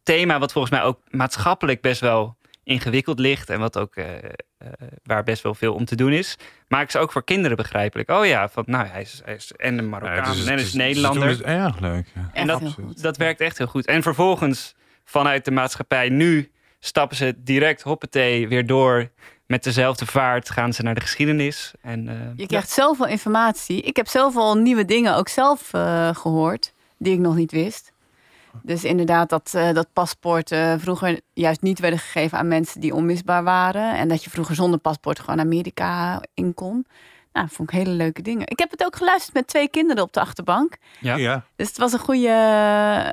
thema 0.04 0.40
wat 0.40 0.52
volgens 0.52 0.74
mij 0.74 0.84
ook 0.84 1.00
maatschappelijk 1.10 1.82
best 1.82 2.02
wel 2.02 2.38
ingewikkeld 2.64 3.20
ligt. 3.20 3.50
En 3.50 3.60
wat 3.60 3.78
ook, 3.78 3.96
eh, 3.96 4.16
eh, 4.18 4.68
waar 5.04 5.24
best 5.24 5.44
wel 5.44 5.54
veel 5.56 5.74
om 5.74 5.86
te 5.86 5.96
doen 5.96 6.12
is. 6.12 6.36
Maken 6.68 6.92
ze 6.92 7.00
ook 7.00 7.12
voor 7.12 7.24
kinderen 7.24 7.58
begrijpelijk. 7.58 8.10
Oh 8.12 8.26
ja, 8.26 8.50
van, 8.50 8.64
nou, 8.68 8.88
hij 8.88 9.02
is, 9.02 9.22
hij 9.26 9.36
is 9.36 9.52
en 9.52 9.78
een 9.78 9.90
Marokkaan 9.90 10.16
Ja, 10.36 10.42
is- 10.42 10.46
en 10.46 10.56
is 10.58 10.64
is- 10.64 10.74
Nederlander. 10.74 11.28
Het 11.28 11.80
leuk. 11.80 12.06
ja. 12.16 12.30
En 12.34 12.48
dat, 12.48 12.62
dat 13.02 13.18
werkt 13.18 13.42
echt 13.42 13.58
heel 13.58 13.68
goed. 13.68 13.86
En 13.86 14.02
vervolgens 14.02 14.76
vanuit 15.04 15.46
de 15.46 15.52
maatschappij 15.52 16.10
nu 16.10 16.52
stappen 16.80 17.18
ze 17.18 17.36
direct 17.38 17.82
hoppatee 17.82 18.48
weer 18.48 18.66
door. 18.66 19.10
Met 19.46 19.64
dezelfde 19.64 20.06
vaart 20.06 20.50
gaan 20.50 20.74
ze 20.74 20.84
naar 20.84 20.96
de 20.96 21.02
geschiedenis. 21.02 21.74
En, 21.82 22.08
eh, 22.08 22.16
Je 22.36 22.46
krijgt 22.46 22.70
zoveel 22.70 23.08
informatie. 23.08 23.82
Ik 23.82 23.96
heb 23.96 24.08
zoveel 24.08 24.56
nieuwe 24.56 24.86
dingen 24.86 25.16
ook 25.16 25.28
zelf 25.28 25.74
eh, 25.74 26.10
gehoord, 26.16 26.74
die 26.98 27.14
ik 27.14 27.20
nog 27.20 27.36
niet 27.36 27.52
wist. 27.52 27.92
Dus 28.64 28.84
inderdaad, 28.84 29.30
dat, 29.30 29.52
eh 29.56 29.74
dat 29.74 29.88
paspoorten 29.94 30.80
vroeger 30.80 31.20
juist 31.34 31.62
niet 31.62 31.80
werden 31.80 32.00
gegeven 32.00 32.38
aan 32.38 32.48
mensen 32.48 32.82
die 32.82 32.94
onmisbaar 32.94 33.44
waren. 33.44 33.98
En 33.98 34.08
dat 34.08 34.24
je 34.24 34.30
vroeger 34.30 34.56
zonder 34.56 34.80
paspoort 34.80 35.20
gewoon 35.20 35.40
Amerika 35.40 36.22
in 36.34 36.54
kon. 36.54 36.86
Nou, 37.40 37.52
dat 37.52 37.58
vond 37.58 37.72
ik 37.72 37.78
hele 37.86 37.96
leuke 37.96 38.22
dingen. 38.22 38.48
Ik 38.48 38.60
heb 38.60 38.72
het 38.72 38.86
ook 38.86 38.96
geluisterd 38.96 39.34
met 39.34 39.48
twee 39.48 39.70
kinderen 39.70 40.04
op 40.04 40.14
de 40.14 40.20
achterbank. 40.20 40.78
Ja. 41.00 41.16
ja. 41.16 41.44
Dus 41.56 41.68
het 41.68 41.78
was 41.78 41.94
een 41.94 42.00
goede, 42.00 42.30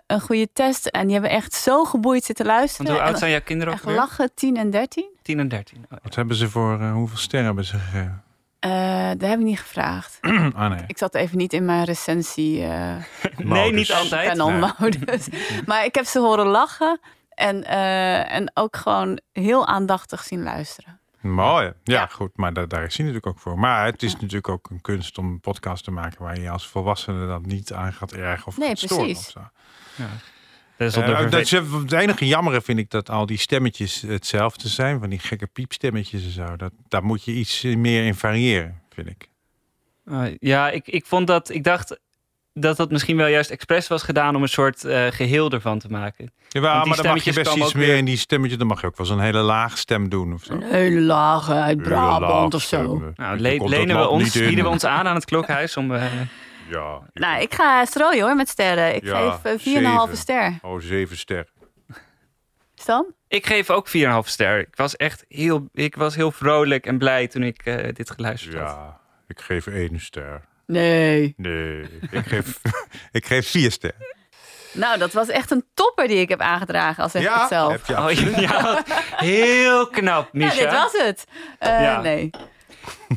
een 0.06 0.20
goede 0.20 0.48
test. 0.52 0.86
En 0.86 1.02
die 1.04 1.12
hebben 1.12 1.30
echt 1.30 1.52
zo 1.54 1.84
geboeid 1.84 2.24
zitten 2.24 2.46
luisteren. 2.46 2.86
Want 2.86 2.98
hoe 2.98 3.08
oud 3.08 3.18
zijn 3.18 3.30
jouw 3.30 3.40
kinderen 3.40 3.72
ook 3.72 3.78
Echt 3.78 3.88
weer? 3.88 3.96
lachen, 3.96 4.30
10 4.34 4.56
en 4.56 4.70
13. 4.70 5.04
10 5.22 5.38
en 5.38 5.48
13. 5.48 5.86
Oh, 5.90 5.98
Wat 6.02 6.14
hebben 6.14 6.36
ze 6.36 6.48
voor, 6.50 6.80
eh, 6.80 6.92
hoeveel 6.92 7.18
sterren 7.18 7.46
hebben 7.46 7.64
ze 7.64 7.76
gegeven? 7.78 8.22
Eh 8.58 9.08
dat 9.18 9.28
heb 9.28 9.38
ik 9.38 9.44
niet 9.44 9.60
gevraagd. 9.60 10.18
ah 10.56 10.70
nee. 10.70 10.84
Ik 10.86 10.98
zat 10.98 11.14
even 11.14 11.36
niet 11.38 11.52
in 11.52 11.64
mijn 11.64 11.84
recensie. 11.84 12.62
eh 12.62 12.94
Nee, 13.36 13.72
niet 13.72 13.92
altijd. 13.92 14.28
panelmodus. 14.28 15.28
maar 15.66 15.84
ik 15.84 15.94
heb 15.94 16.04
ze 16.04 16.18
horen 16.18 16.46
lachen. 16.46 17.00
En, 17.28 17.64
eh, 17.64 18.32
en 18.34 18.50
ook 18.54 18.76
gewoon 18.76 19.20
heel 19.32 19.66
aandachtig 19.66 20.22
zien 20.22 20.42
luisteren. 20.42 21.00
Mooi. 21.34 21.72
Ja, 21.84 22.06
goed. 22.06 22.36
Maar 22.36 22.52
daar, 22.52 22.68
daar 22.68 22.84
is 22.84 22.96
hij 22.96 23.06
natuurlijk 23.06 23.26
ook 23.26 23.38
voor. 23.42 23.58
Maar 23.58 23.84
het 23.84 24.02
is 24.02 24.12
natuurlijk 24.12 24.48
ook 24.48 24.70
een 24.70 24.80
kunst 24.80 25.18
om 25.18 25.26
een 25.26 25.40
podcast 25.40 25.84
te 25.84 25.90
maken 25.90 26.22
waar 26.22 26.40
je 26.40 26.50
als 26.50 26.68
volwassene 26.68 27.26
dan 27.26 27.42
niet 27.46 27.72
aan 27.72 27.92
gaat 27.92 28.12
ergen 28.12 28.46
of 28.46 28.56
Nee, 28.58 28.68
gaat 28.68 28.78
storen 28.78 29.04
precies. 29.04 29.26
Of 29.26 29.32
zo. 29.32 29.40
Ja. 30.02 30.08
Dat 30.76 30.88
is 30.88 30.96
Eh, 30.96 31.30
dat 31.30 31.40
is, 31.40 31.50
het 31.50 31.92
enige 31.92 32.26
jammere 32.26 32.60
vind 32.60 32.78
ik 32.78 32.90
dat 32.90 33.10
al 33.10 33.26
die 33.26 33.38
stemmetjes 33.38 34.00
hetzelfde 34.00 34.68
zijn. 34.68 35.00
Van 35.00 35.10
die 35.10 35.18
gekke 35.18 35.46
piepstemmetjes 35.46 36.24
en 36.24 36.30
zo. 36.30 36.56
Dat, 36.56 36.72
daar 36.88 37.04
moet 37.04 37.24
je 37.24 37.32
iets 37.32 37.62
meer 37.62 38.04
in 38.04 38.14
variëren, 38.14 38.82
vind 38.90 39.08
ik. 39.08 39.28
Uh, 40.04 40.26
ja, 40.38 40.70
ik, 40.70 40.88
ik 40.88 41.06
vond 41.06 41.26
dat. 41.26 41.50
Ik 41.50 41.64
dacht 41.64 42.00
dat 42.58 42.76
dat 42.76 42.90
misschien 42.90 43.16
wel 43.16 43.26
juist 43.26 43.50
expres 43.50 43.88
was 43.88 44.02
gedaan 44.02 44.36
om 44.36 44.42
een 44.42 44.48
soort 44.48 44.84
eh, 44.84 45.06
geheel 45.10 45.50
ervan 45.50 45.78
te 45.78 45.88
maken. 45.88 46.32
Die 46.48 46.60
maar 46.62 46.84
dan 46.96 47.06
mag 47.06 47.22
je 47.24 47.32
best 47.32 47.54
iets 47.56 47.72
meer 47.74 47.96
in 47.96 48.04
die 48.04 48.16
stemmetje. 48.16 48.56
Dan 48.56 48.66
mag 48.66 48.80
je 48.80 48.86
ook 48.86 48.96
wel 48.96 49.06
zo'n 49.06 49.20
hele 49.20 49.38
laag 49.40 49.78
stem 49.78 50.08
doen 50.08 50.32
of 50.32 50.42
zo. 50.44 50.52
Een 50.52 50.62
hele 50.62 51.00
lage 51.00 51.52
uit 51.52 51.82
Brabant 51.82 52.54
of 52.54 52.62
zo. 52.62 52.76
eh. 52.96 53.06
Nou, 53.24 53.38
le- 53.38 53.64
lenen 53.68 53.98
we 53.98 54.08
ons, 54.08 54.32
bieden 54.32 54.64
we 54.64 54.70
ons 54.70 54.84
aan 54.84 55.06
aan 55.06 55.14
het 55.14 55.24
klokhuis 55.24 55.76
om. 55.76 55.94
eh, 55.94 56.04
Ja, 56.70 56.98
Nou, 57.12 57.40
ik 57.40 57.54
ga 57.54 57.84
strooien 57.84 58.24
hoor 58.24 58.36
met 58.36 58.48
sterren. 58.48 58.94
Ik 58.94 59.04
Ja, 59.04 59.30
geef 59.30 59.44
eh, 59.44 59.58
4,5 59.58 59.62
zeven. 60.02 60.16
ster. 60.16 60.58
Oh, 60.62 60.80
zeven 60.80 61.16
ster. 61.16 61.46
Stan? 62.74 63.06
ik 63.28 63.46
geef 63.46 63.70
ook 63.70 63.88
4,5 63.88 63.92
ster. 64.24 64.58
Ik 64.58 64.76
was 64.76 64.96
echt 64.96 65.24
heel, 65.28 65.68
ik 65.72 65.94
was 65.96 66.14
heel 66.14 66.30
vrolijk 66.32 66.86
en 66.86 66.98
blij 66.98 67.26
toen 67.28 67.42
ik 67.42 67.60
eh, 67.64 67.94
dit 67.94 68.10
geluisterd 68.10 68.54
had. 68.54 68.62
Ja, 68.68 69.00
ik 69.28 69.40
geef 69.40 69.66
één 69.66 70.00
ster. 70.00 70.40
Nee. 70.66 71.34
Nee, 71.36 71.80
ik 72.10 72.26
geef, 72.26 72.60
ik 73.12 73.26
geef 73.26 73.50
vier 73.50 73.70
ster. 73.72 73.94
Nou, 74.72 74.98
dat 74.98 75.12
was 75.12 75.28
echt 75.28 75.50
een 75.50 75.64
topper 75.74 76.08
die 76.08 76.18
ik 76.20 76.28
heb 76.28 76.40
aangedragen, 76.40 77.02
al 77.02 77.08
zeg 77.08 77.22
ik 77.22 77.28
het 77.32 77.48
zelf. 77.48 77.72
heb 77.72 77.86
je 77.86 77.96
Oh, 77.98 78.10
ja, 78.40 78.82
heel 79.16 79.86
knap, 79.88 80.28
Ja, 80.32 80.46
Misha. 80.46 80.60
dit 80.62 80.72
was 80.72 80.92
het. 80.92 81.24
Eh, 81.58 81.80
Ja. 81.80 82.00
Nee. 82.00 82.30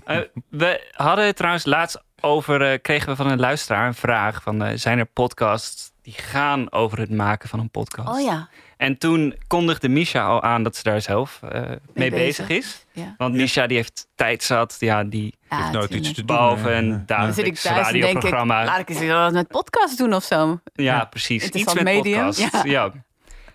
Eh, 0.05 0.17
we 0.49 0.89
hadden 0.91 1.25
het 1.25 1.35
trouwens 1.35 1.65
laatst 1.65 2.01
over, 2.21 2.71
eh, 2.71 2.79
kregen 2.81 3.09
we 3.09 3.15
van 3.15 3.27
een 3.31 3.39
luisteraar 3.39 3.88
een 3.88 3.93
vraag 3.93 4.41
van, 4.41 4.63
eh, 4.63 4.77
zijn 4.77 4.99
er 4.99 5.05
podcasts 5.05 5.91
die 6.01 6.13
gaan 6.13 6.71
over 6.71 6.99
het 6.99 7.12
maken 7.12 7.49
van 7.49 7.59
een 7.59 7.69
podcast? 7.71 8.07
Oh 8.09 8.21
ja. 8.21 8.49
En 8.79 8.97
toen 8.97 9.35
kondigde 9.47 9.89
Misha 9.89 10.25
al 10.25 10.43
aan 10.43 10.63
dat 10.63 10.75
ze 10.75 10.83
daar 10.83 11.01
zelf 11.01 11.39
eh, 11.51 11.61
mee, 11.93 12.09
bezig. 12.09 12.47
bezig. 12.47 12.49
is. 12.49 12.85
Ja. 13.03 13.15
Want 13.17 13.35
Misha 13.35 13.67
die 13.67 13.77
heeft 13.77 14.07
tijd 14.15 14.43
zat, 14.43 14.75
ja, 14.79 15.03
die 15.03 15.37
Ja, 15.49 15.71
nooit 15.71 15.93
iets 15.93 16.07
te 16.09 16.15
doen. 16.15 16.25
behalve 16.25 16.71
een 16.71 17.03
Dan 17.05 17.33
zit 17.33 17.45
ik 17.45 17.63
dagelijks 17.63 17.63
radioprogramma. 17.63 18.65
laat 18.65 18.79
ik 18.79 18.89
eens 18.89 19.05
wat 19.07 19.31
met 19.33 19.47
podcast 19.47 19.97
doen 19.97 20.13
of 20.13 20.23
zo. 20.23 20.59
Ja, 20.73 21.05
precies. 21.05 21.35
Iets 21.35 21.43
Interessant 21.45 21.83
met 21.83 21.93
medium, 21.93 22.25
podcast. 22.25 22.39
ja. 22.53 22.63
Ja. 22.65 22.91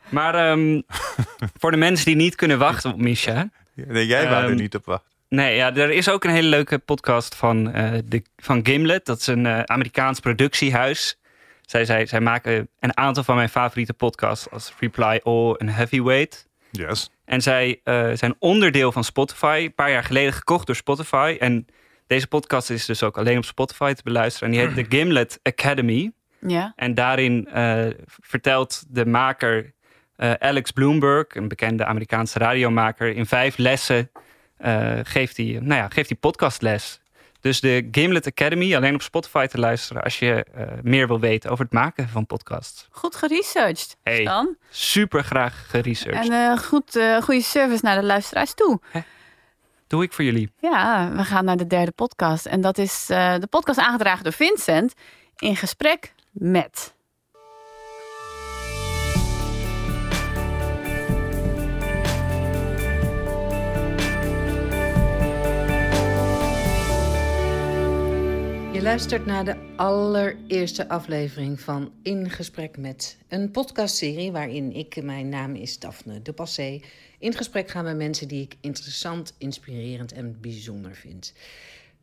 Maar 0.08 0.34
ehm, 0.34 0.80
voor 1.60 1.70
de 1.70 1.76
mensen 1.76 2.06
die 2.06 2.16
niet 2.16 2.34
kunnen 2.34 2.58
wachten 2.58 2.92
op 2.92 2.98
Misha. 2.98 3.48
Nee, 3.74 4.06
jij 4.06 4.28
wou 4.28 4.42
er 4.42 4.48
Ehm, 4.50 4.56
niet 4.58 4.74
op 4.74 4.84
wachten. 4.84 5.08
Nee, 5.28 5.56
ja, 5.56 5.74
er 5.74 5.90
is 5.90 6.08
ook 6.08 6.24
een 6.24 6.30
hele 6.30 6.48
leuke 6.48 6.78
podcast 6.78 7.34
van, 7.34 7.72
eh, 7.72 7.92
de, 8.04 8.22
van 8.36 8.60
Gimlet. 8.66 9.06
Dat 9.06 9.18
is 9.20 9.26
een 9.26 9.46
eh, 9.46 9.60
Amerikaans 9.62 10.20
productiehuis. 10.20 11.18
Zij, 11.66 11.84
zij, 11.84 12.06
zij 12.06 12.20
maken 12.20 12.68
een 12.80 12.96
aantal 12.96 13.24
van 13.24 13.36
mijn 13.36 13.48
favoriete 13.48 13.94
podcasts 13.94 14.50
als 14.50 14.72
Reply 14.78 15.20
All 15.22 15.52
en 15.52 15.68
Heavyweight. 15.68 16.48
Yes. 16.70 17.10
En 17.24 17.42
zij 17.42 17.80
eh, 17.84 18.10
zijn 18.14 18.34
onderdeel 18.38 18.92
van 18.92 19.04
Spotify. 19.04 19.62
Een 19.64 19.74
paar 19.74 19.90
jaar 19.90 20.04
geleden 20.04 20.32
gekocht 20.32 20.66
door 20.66 20.76
Spotify. 20.76 21.36
En 21.40 21.66
deze 22.06 22.26
podcast 22.26 22.70
is 22.70 22.86
dus 22.86 23.02
ook 23.02 23.18
alleen 23.18 23.36
op 23.36 23.44
Spotify 23.44 23.92
te 23.92 24.02
beluisteren. 24.02 24.48
En 24.48 24.54
die 24.54 24.66
heet 24.66 24.76
de 24.90 24.96
Gimlet 24.96 25.40
Academy. 25.42 26.12
Ja. 26.46 26.72
En 26.76 26.94
daarin 26.94 27.48
eh, 27.48 27.86
vertelt 28.06 28.84
de 28.88 29.06
maker 29.06 29.72
eh, 30.16 30.32
Alex 30.32 30.70
Bloomberg, 30.70 31.34
een 31.34 31.48
bekende 31.48 31.84
Amerikaanse 31.84 32.38
radiomaker, 32.38 33.16
in 33.16 33.26
vijf 33.26 33.56
lessen 33.56 34.10
eh, 34.56 34.98
geeft 35.02 35.36
hij 35.36 35.58
nou 35.60 35.80
ja, 35.80 35.88
geeft 35.88 36.08
hij 36.08 36.18
podcastles. 36.18 37.00
Dus 37.44 37.60
de 37.60 37.88
Gimlet 37.90 38.26
Academy, 38.26 38.76
alleen 38.76 38.94
op 38.94 39.02
Spotify 39.02 39.46
te 39.46 39.58
luisteren 39.58 40.02
als 40.02 40.18
je 40.18 40.44
eh, 40.44 40.66
meer 40.82 41.06
wil 41.06 41.20
weten 41.20 41.50
over 41.50 41.64
het 41.64 41.72
maken 41.72 42.08
van 42.08 42.26
podcasts. 42.26 42.88
Goed 42.90 43.14
geresearched, 43.16 43.96
Hey. 44.02 44.20
Stan. 44.20 44.56
Super 44.70 45.24
graag 45.24 45.66
geresearched. 45.70 46.28
En 46.28 46.32
eh, 46.32 46.58
goed, 46.58 46.96
eh, 46.96 47.22
goede 47.22 47.42
service 47.42 47.84
naar 47.84 48.00
de 48.00 48.06
luisteraars 48.06 48.54
toe. 48.54 48.80
Doe 49.86 50.02
ik 50.02 50.12
voor 50.12 50.24
jullie. 50.24 50.52
Ja, 50.60 51.10
we 51.16 51.24
gaan 51.24 51.44
naar 51.44 51.56
de 51.56 51.66
derde 51.66 51.90
podcast. 51.90 52.46
En 52.46 52.60
dat 52.60 52.78
is 52.78 53.06
de 53.06 53.46
podcast 53.50 53.78
aangedragen 53.78 54.24
door 54.24 54.32
Vincent 54.32 54.94
in 55.36 55.56
gesprek 55.56 56.12
met. 56.30 56.94
Luistert 68.84 69.26
naar 69.26 69.44
de 69.44 69.56
allereerste 69.76 70.88
aflevering 70.88 71.60
van 71.60 71.92
In 72.02 72.30
Gesprek 72.30 72.76
met, 72.76 73.18
een 73.28 73.50
podcastserie 73.50 74.32
waarin 74.32 74.72
ik, 74.72 75.02
mijn 75.02 75.28
naam 75.28 75.54
is 75.54 75.78
Daphne 75.78 76.22
de 76.22 76.32
Passé, 76.32 76.80
in 77.18 77.32
gesprek 77.32 77.68
ga 77.68 77.82
met 77.82 77.96
mensen 77.96 78.28
die 78.28 78.42
ik 78.42 78.56
interessant, 78.60 79.34
inspirerend 79.38 80.12
en 80.12 80.40
bijzonder 80.40 80.94
vind. 80.94 81.32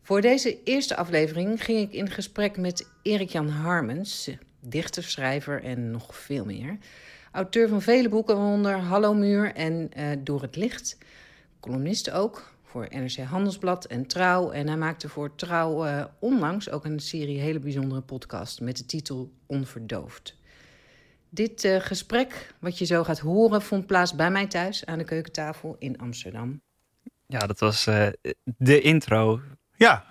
Voor 0.01 0.21
deze 0.21 0.63
eerste 0.63 0.95
aflevering 0.95 1.63
ging 1.63 1.79
ik 1.79 1.93
in 1.93 2.09
gesprek 2.09 2.57
met 2.57 2.87
Erik-Jan 3.01 3.49
Harmens, 3.49 4.29
dichter, 4.59 5.03
schrijver 5.03 5.63
en 5.63 5.91
nog 5.91 6.15
veel 6.15 6.45
meer. 6.45 6.77
Auteur 7.31 7.69
van 7.69 7.81
vele 7.81 8.09
boeken, 8.09 8.35
waaronder 8.35 8.75
Hallo 8.75 9.13
Muur 9.13 9.53
en 9.53 9.89
eh, 9.93 10.05
Door 10.19 10.41
het 10.41 10.55
Licht. 10.55 10.97
Columnist 11.59 12.11
ook, 12.11 12.53
voor 12.71 12.87
NRC 12.89 13.17
Handelsblad 13.17 13.85
en 13.85 14.07
Trouw. 14.07 14.51
En 14.51 14.67
hij 14.67 14.77
maakte 14.77 15.09
voor 15.09 15.35
Trouw 15.35 15.85
eh, 15.85 16.05
onlangs 16.19 16.69
ook 16.69 16.85
een 16.85 16.99
serie 16.99 17.39
hele 17.39 17.59
bijzondere 17.59 18.01
podcast 18.01 18.61
met 18.61 18.77
de 18.77 18.85
titel 18.85 19.31
Onverdoofd. 19.45 20.35
Dit 21.29 21.63
eh, 21.63 21.79
gesprek, 21.79 22.53
wat 22.59 22.77
je 22.77 22.85
zo 22.85 23.03
gaat 23.03 23.19
horen, 23.19 23.61
vond 23.61 23.85
plaats 23.85 24.15
bij 24.15 24.31
mij 24.31 24.47
thuis 24.47 24.85
aan 24.85 24.97
de 24.97 25.03
keukentafel 25.03 25.75
in 25.79 25.97
Amsterdam. 25.97 26.61
Ja, 27.27 27.39
dat 27.39 27.59
was 27.59 27.87
eh, 27.87 28.07
de 28.43 28.81
intro. 28.81 29.41
Ja, 29.75 30.05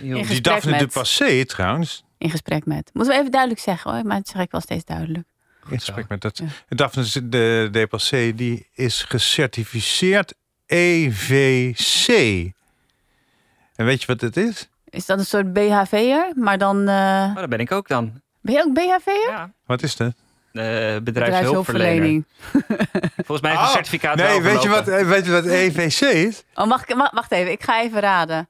In 0.00 0.22
die 0.26 0.40
Daphne 0.40 0.78
de 0.78 0.86
Passé 0.86 1.44
trouwens. 1.44 2.04
In 2.18 2.30
gesprek 2.30 2.66
met. 2.66 2.90
Moeten 2.92 3.12
we 3.12 3.18
even 3.18 3.32
duidelijk 3.32 3.60
zeggen 3.60 3.92
hoor, 3.92 4.04
maar 4.04 4.16
het 4.16 4.28
zeg 4.28 4.42
ik 4.42 4.50
wel 4.50 4.60
steeds 4.60 4.84
duidelijk. 4.84 5.28
In 5.70 5.78
gesprek 5.78 6.08
met 6.08 6.20
dat. 6.20 6.42
Daphne 6.68 7.28
de, 7.28 7.68
de 7.72 7.86
Passé 7.86 8.34
die 8.34 8.68
is 8.72 9.02
gecertificeerd 9.02 10.34
EVC. 10.72 12.08
En 13.76 13.84
weet 13.84 14.00
je 14.00 14.06
wat 14.06 14.20
het 14.20 14.36
is? 14.36 14.68
Is 14.88 15.06
dat 15.06 15.18
een 15.18 15.24
soort 15.26 15.52
BHV'er? 15.52 16.32
Maar 16.34 16.58
dan. 16.58 16.88
eh, 16.88 17.26
Oh, 17.30 17.34
dat 17.34 17.48
ben 17.48 17.58
ik 17.58 17.72
ook 17.72 17.88
dan. 17.88 18.20
Ben 18.40 18.54
je 18.54 18.60
ook 18.64 18.74
BHV'er? 18.74 19.28
Ja. 19.30 19.50
Wat 19.66 19.82
is 19.82 19.96
dat? 19.96 20.12
Uh, 20.52 20.96
bedrijfshulpverlening. 21.02 22.24
Volgens 23.26 23.40
mij 23.40 23.52
is 23.52 23.58
een 23.58 23.64
Oh, 23.64 23.70
certificaat 23.72 24.16
Nee, 24.16 24.26
wel 24.26 24.52
weet 24.52 24.62
je, 24.62 24.68
wat, 24.68 24.84
weet 24.84 25.24
je 25.24 25.30
wat 25.32 25.44
EVC 25.46 26.00
is? 26.00 26.42
Oh, 26.54 26.66
mag 26.66 26.86
ik, 26.86 26.96
wa- 26.96 27.10
wacht 27.14 27.32
even, 27.32 27.52
ik 27.52 27.62
ga 27.62 27.82
even 27.82 28.00
raden. 28.00 28.48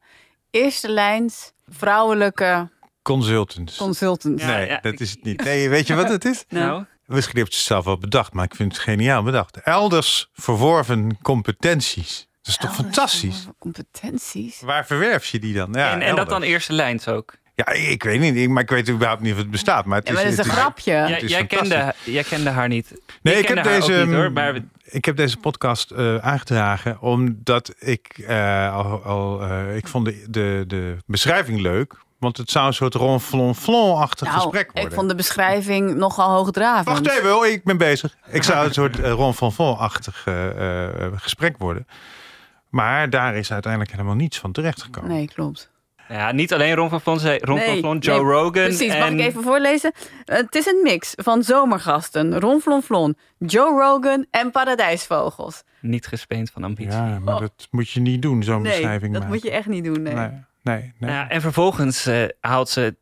Eerste 0.50 0.88
lijns 0.88 1.52
vrouwelijke 1.68 2.68
Consultants. 3.02 3.76
consultants. 3.76 4.44
nee, 4.44 4.78
dat 4.82 5.00
is 5.00 5.10
het 5.10 5.22
niet. 5.24 5.44
Nee, 5.44 5.68
weet 5.68 5.86
je 5.86 5.94
wat 5.94 6.08
het 6.08 6.24
is? 6.24 6.44
Nou? 6.48 6.84
Misschien 7.12 7.38
heb 7.38 7.46
je 7.48 7.54
het 7.54 7.64
zelf 7.64 7.84
wel 7.84 7.98
bedacht, 7.98 8.32
maar 8.32 8.44
ik 8.44 8.54
vind 8.54 8.72
het 8.72 8.82
geniaal 8.82 9.22
bedacht. 9.22 9.56
Elders 9.56 10.28
verworven 10.32 11.18
competenties. 11.22 12.28
Dat 12.42 12.52
is 12.52 12.56
toch 12.56 12.74
fantastisch? 12.74 13.46
Competenties. 13.58 14.60
Waar 14.60 14.86
verwerf 14.86 15.26
je 15.26 15.38
die 15.38 15.54
dan? 15.54 15.68
Ja, 15.72 15.92
en, 15.92 16.00
en 16.02 16.16
dat 16.16 16.28
dan 16.28 16.42
eerste 16.42 16.72
lijns 16.72 17.08
ook. 17.08 17.34
Ja, 17.54 17.68
ik 17.68 18.02
weet 18.02 18.20
niet, 18.20 18.48
maar 18.48 18.62
ik 18.62 18.70
weet 18.70 18.90
überhaupt 18.90 19.22
niet 19.22 19.32
of 19.32 19.38
het 19.38 19.50
bestaat. 19.50 19.84
Maar 19.84 19.98
het 19.98 20.06
Ja, 20.08 20.12
is, 20.14 20.20
maar 20.20 20.30
is 20.32 20.36
het 20.36 20.46
een 20.46 20.52
grapje. 20.52 20.92
het 20.92 21.08
Jij, 21.08 21.20
is 21.20 21.30
jij, 21.30 21.38
fantastisch. 21.38 21.68
kende, 21.68 21.94
jij 22.04 22.22
kende 22.22 22.50
haar 22.50 22.68
niet. 22.68 22.92
Nee, 23.22 23.34
ik, 23.36 23.48
heb 23.48 23.64
deze, 23.64 23.92
niet, 23.92 24.14
hoor, 24.14 24.32
maar 24.32 24.58
ik 24.84 25.04
heb 25.04 25.16
deze 25.16 25.36
podcast 25.36 25.90
eh, 25.90 26.16
aangedragen 26.16 27.00
omdat 27.00 27.74
ik 27.78 28.18
eh, 28.26 28.74
al, 28.74 29.02
al 29.04 29.42
eh, 29.42 29.76
ik 29.76 29.88
vond 29.88 30.04
de, 30.04 30.24
de, 30.28 30.64
de 30.66 30.96
beschrijving 31.06 31.60
leuk. 31.60 31.94
Want 32.22 32.36
het 32.36 32.50
zou 32.50 32.66
een 32.66 32.74
soort 32.74 32.94
ronflonflon-achtig 32.94 34.28
Nou, 34.28 34.40
gesprek 34.40 34.64
worden. 34.64 34.90
ik 34.90 34.96
vond 34.96 35.08
de 35.08 35.14
beschrijving 35.14 35.94
nogal 35.94 36.30
hoogdravend. 36.30 36.86
Wacht 36.86 37.18
even, 37.18 37.30
hoor, 37.30 37.46
ik 37.46 37.64
ben 37.64 37.76
bezig. 37.76 38.16
Ik 38.30 38.42
zou 38.42 38.66
een 38.66 38.72
soort 38.72 38.98
uh, 38.98 39.10
ronflonflon-achtig 39.10 40.22
eh, 40.26 41.04
eh, 41.04 41.12
gesprek 41.14 41.54
worden. 41.58 41.86
Maar 42.68 43.10
daar 43.10 43.36
is 43.36 43.52
uiteindelijk 43.52 43.92
helemaal 43.92 44.14
niets 44.14 44.38
van 44.38 44.52
terechtgekomen. 44.52 45.10
Nee, 45.10 45.28
klopt. 45.34 45.70
Ja, 46.08 46.32
niet 46.32 46.52
alleen 46.52 46.74
Ron 46.74 47.00
van 47.00 47.20
zei- 47.20 47.38
Ron 47.40 47.60
van 47.80 47.98
Joe 47.98 48.22
nee, 48.22 48.32
Rogan. 48.32 48.52
Precies, 48.52 48.96
mag 48.96 49.06
en... 49.06 49.18
ik 49.18 49.26
even 49.26 49.42
voorlezen? 49.42 49.92
Eh, 50.24 50.36
het 50.36 50.54
is 50.54 50.66
een 50.66 50.80
mix 50.82 51.12
van 51.16 51.42
zomergasten, 51.42 52.40
Ron 52.40 52.60
Flon 52.60 52.82
Flon, 52.82 53.16
Joe 53.38 53.80
Rogan 53.80 54.26
en 54.30 54.50
paradijsvogels. 54.50 55.62
Niet 55.80 56.06
gespeend 56.06 56.50
van 56.50 56.64
ambitie. 56.64 56.92
Ja, 56.92 57.18
maar 57.18 57.40
dat 57.40 57.68
moet 57.70 57.90
je 57.90 58.00
niet 58.00 58.22
doen, 58.22 58.42
zo'n 58.42 58.62
Nee, 58.62 58.72
beschrijving 58.72 59.12
dat 59.12 59.22
maken. 59.22 59.36
moet 59.36 59.44
je 59.44 59.50
echt 59.50 59.66
niet 59.66 59.84
doen. 59.84 60.02
Nee. 60.02 60.30
Nee, 60.62 60.92
nee. 60.98 61.10
Ja, 61.10 61.28
en 61.28 61.40
vervolgens 61.40 62.06
eh, 62.06 62.24
haalt 62.40 62.68
ze 62.68 62.96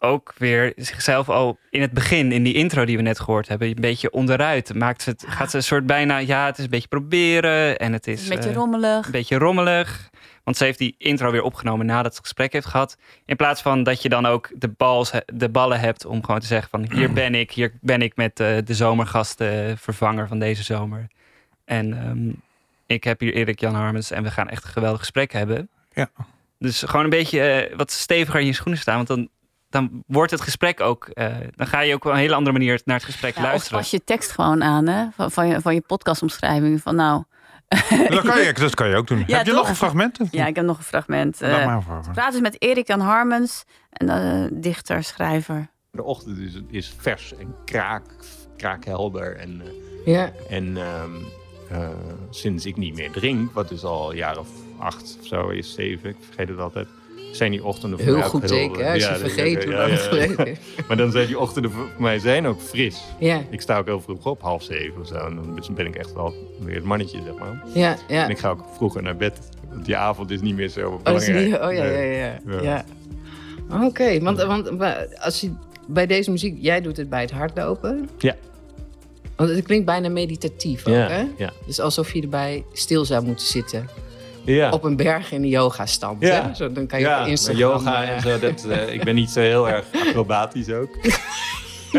ook 0.00 0.34
weer 0.38 0.72
zichzelf 0.76 1.28
al 1.28 1.58
in 1.70 1.80
het 1.80 1.92
begin, 1.92 2.32
in 2.32 2.42
die 2.42 2.54
intro 2.54 2.84
die 2.84 2.96
we 2.96 3.02
net 3.02 3.20
gehoord 3.20 3.48
hebben, 3.48 3.68
een 3.68 3.74
beetje 3.74 4.10
onderuit. 4.10 4.74
Maakt 4.74 5.02
ze 5.02 5.10
het, 5.10 5.24
gaat 5.28 5.50
ze 5.50 5.56
een 5.56 5.62
soort 5.62 5.86
bijna, 5.86 6.18
ja, 6.18 6.46
het 6.46 6.58
is 6.58 6.64
een 6.64 6.70
beetje 6.70 6.88
proberen 6.88 7.78
en 7.78 7.92
het 7.92 8.06
is 8.06 8.22
Een 8.22 8.28
beetje 8.28 8.48
eh, 8.50 8.54
rommelig. 8.54 9.06
Een 9.06 9.12
beetje 9.12 9.38
rommelig. 9.38 10.10
Want 10.44 10.56
ze 10.56 10.64
heeft 10.64 10.78
die 10.78 10.94
intro 10.98 11.30
weer 11.30 11.42
opgenomen 11.42 11.86
nadat 11.86 12.12
ze 12.12 12.18
het 12.18 12.26
gesprek 12.26 12.52
heeft 12.52 12.66
gehad. 12.66 12.96
In 13.24 13.36
plaats 13.36 13.62
van 13.62 13.82
dat 13.82 14.02
je 14.02 14.08
dan 14.08 14.26
ook 14.26 14.50
de, 14.54 14.68
bals, 14.68 15.12
de 15.26 15.48
ballen 15.48 15.80
hebt 15.80 16.04
om 16.04 16.24
gewoon 16.24 16.40
te 16.40 16.46
zeggen 16.46 16.70
van 16.70 16.92
hier 16.92 17.12
ben 17.12 17.34
ik, 17.34 17.50
hier 17.50 17.72
ben 17.80 18.02
ik 18.02 18.16
met 18.16 18.40
eh, 18.40 18.56
de 18.64 18.74
zomergasten 18.74 19.78
vervanger 19.78 20.28
van 20.28 20.38
deze 20.38 20.62
zomer. 20.62 21.06
En 21.64 21.98
ehm, 21.98 22.32
ik 22.86 23.04
heb 23.04 23.20
hier 23.20 23.34
Erik 23.34 23.60
Jan 23.60 23.74
Harmens 23.74 24.10
en 24.10 24.22
we 24.22 24.30
gaan 24.30 24.48
echt 24.48 24.64
een 24.64 24.70
geweldig 24.70 25.00
gesprek 25.00 25.32
hebben. 25.32 25.68
Ja. 25.92 26.10
Dus 26.60 26.82
gewoon 26.82 27.04
een 27.04 27.10
beetje 27.10 27.40
eh, 27.40 27.76
wat 27.76 27.90
steviger 27.90 28.40
in 28.40 28.46
je 28.46 28.52
schoenen 28.52 28.80
staan. 28.80 28.96
Want 28.96 29.08
dan, 29.08 29.28
dan 29.68 30.02
wordt 30.06 30.30
het 30.30 30.40
gesprek 30.40 30.80
ook, 30.80 31.06
eh, 31.08 31.34
dan 31.54 31.66
ga 31.66 31.80
je 31.80 31.94
ook 31.94 32.04
op 32.04 32.10
een 32.10 32.16
hele 32.18 32.34
andere 32.34 32.58
manier 32.58 32.80
naar 32.84 32.96
het 32.96 33.04
gesprek 33.04 33.34
Ja, 33.34 33.42
of 33.42 33.46
luisteren. 33.48 33.78
pas 33.78 33.90
je 33.90 34.04
tekst 34.04 34.30
gewoon 34.30 34.62
aan 34.62 34.86
hè, 34.86 35.06
van, 35.16 35.30
van, 35.30 35.48
je, 35.48 35.60
van 35.60 35.74
je 35.74 35.80
podcastomschrijving. 35.80 36.82
Van 36.82 36.94
nou, 36.94 37.24
Dat 38.08 38.22
kan 38.24 38.40
je, 38.40 38.52
dat 38.52 38.74
kan 38.74 38.88
je 38.88 38.96
ook 38.96 39.06
doen. 39.06 39.24
Ja, 39.26 39.36
heb 39.36 39.46
je 39.46 39.52
toch? 39.52 39.60
nog 39.60 39.68
een 39.68 39.76
fragment? 39.76 40.18
Ja, 40.30 40.46
ik 40.46 40.56
heb 40.56 40.64
nog 40.64 40.78
een 40.78 40.84
fragment. 40.84 41.40
Eh, 41.42 41.66
maar 41.66 41.78
ik 41.78 42.12
praat 42.12 42.32
dus 42.32 42.40
met 42.40 42.62
Erik 42.62 42.86
Jan 42.86 43.00
Harmens, 43.00 43.64
en, 43.90 44.08
eh, 44.08 44.48
dichter, 44.52 45.02
schrijver. 45.04 45.70
De 45.90 46.02
ochtend 46.02 46.38
is, 46.38 46.52
is 46.70 46.94
vers 46.98 47.34
en 47.36 47.54
kraak, 47.64 48.02
kraakhelder. 48.56 49.36
En, 49.36 49.62
eh, 49.64 50.12
Ja. 50.14 50.30
en 50.48 50.76
ehm, 50.76 51.10
eh, 51.70 51.88
sinds 52.30 52.66
ik 52.66 52.76
niet 52.76 52.94
meer 52.94 53.10
drink, 53.10 53.52
wat 53.52 53.68
dus 53.68 53.84
al 53.84 54.10
een 54.10 54.16
jaar 54.16 54.38
of 54.38 54.48
acht 54.80 55.16
of 55.20 55.26
zo 55.26 55.48
is, 55.48 55.74
zeven, 55.74 56.08
ik 56.10 56.16
vergeet 56.20 56.48
het 56.48 56.58
altijd. 56.58 56.86
Zijn 57.32 57.50
die 57.50 57.64
ochtenden 57.64 57.98
voor 57.98 58.08
Heel 58.08 58.16
mij 58.18 58.28
goed 58.28 58.46
teken, 58.46 58.84
hè, 58.84 58.92
als 58.92 59.02
je 59.08 59.14
vergeet 59.16 59.64
hoe 59.64 59.72
lang 59.72 59.90
het 59.90 60.00
geleden 60.00 60.46
is. 60.46 60.58
Maar 60.88 60.96
dan 60.96 61.10
zijn 61.10 61.26
die 61.26 61.38
ochtenden 61.38 61.70
voor 61.70 61.88
mij 61.98 62.18
zijn 62.18 62.46
ook 62.46 62.60
fris. 62.60 63.02
Ja. 63.18 63.42
Ik 63.50 63.60
sta 63.60 63.78
ook 63.78 63.86
heel 63.86 64.00
vroeg 64.00 64.26
op, 64.26 64.40
half 64.42 64.62
zeven 64.62 65.00
of 65.00 65.06
zo. 65.06 65.14
En 65.14 65.34
dan 65.34 65.74
ben 65.74 65.86
ik 65.86 65.94
echt 65.96 66.12
wel 66.12 66.34
weer 66.60 66.74
het 66.74 66.84
mannetje, 66.84 67.18
zeg 67.24 67.34
maar. 67.38 67.62
Ja, 67.74 67.96
ja. 68.08 68.24
En 68.24 68.30
ik 68.30 68.38
ga 68.38 68.48
ook 68.48 68.64
vroeger 68.76 69.02
naar 69.02 69.16
bed. 69.16 69.38
Want 69.72 69.84
die 69.84 69.96
avond 69.96 70.30
is 70.30 70.40
niet 70.40 70.54
meer 70.54 70.68
zo 70.68 70.90
Oh, 70.90 71.02
belangrijk. 71.02 71.44
niet, 71.46 71.54
oh 71.54 71.72
ja, 71.72 71.84
ja, 71.84 72.38
Nee. 72.44 72.62
ja. 72.62 72.84
ja. 73.70 73.84
Oké, 73.86 74.20
want, 74.20 74.42
want 74.42 74.70
als 75.20 75.40
je 75.40 75.52
bij 75.86 76.06
deze 76.06 76.30
muziek, 76.30 76.56
jij 76.60 76.80
doet 76.80 76.96
het 76.96 77.08
bij 77.08 77.20
het 77.20 77.30
hardlopen. 77.30 78.08
Ja. 78.18 78.36
Want 79.36 79.50
het 79.50 79.64
klinkt 79.64 79.86
bijna 79.86 80.08
meditatief 80.08 80.86
ook, 80.86 80.94
Ja, 80.94 81.08
hè? 81.08 81.24
ja. 81.36 81.52
Dus 81.66 81.80
alsof 81.80 82.12
je 82.12 82.22
erbij 82.22 82.64
stil 82.72 83.04
zou 83.04 83.24
moeten 83.24 83.46
zitten. 83.46 83.88
Ja. 84.44 84.70
Op 84.70 84.84
een 84.84 84.96
berg 84.96 85.32
in 85.32 85.42
de 85.42 85.48
yoga-stand. 85.48 86.22
Ja. 86.22 86.46
hè? 86.48 86.54
Zo, 86.54 86.72
dan 86.72 86.86
kan 86.86 86.98
je 86.98 87.04
ja, 87.04 87.22
op 87.22 87.26
Instagram... 87.26 87.58
yoga 87.60 88.02
eh, 88.02 88.10
en 88.10 88.20
zo. 88.20 88.38
Dat, 88.38 88.64
eh, 88.64 88.92
ik 88.96 89.04
ben 89.04 89.14
niet 89.14 89.30
zo 89.30 89.40
heel 89.40 89.68
erg 89.68 89.84
acrobatisch 90.06 90.70
ook. 90.70 90.96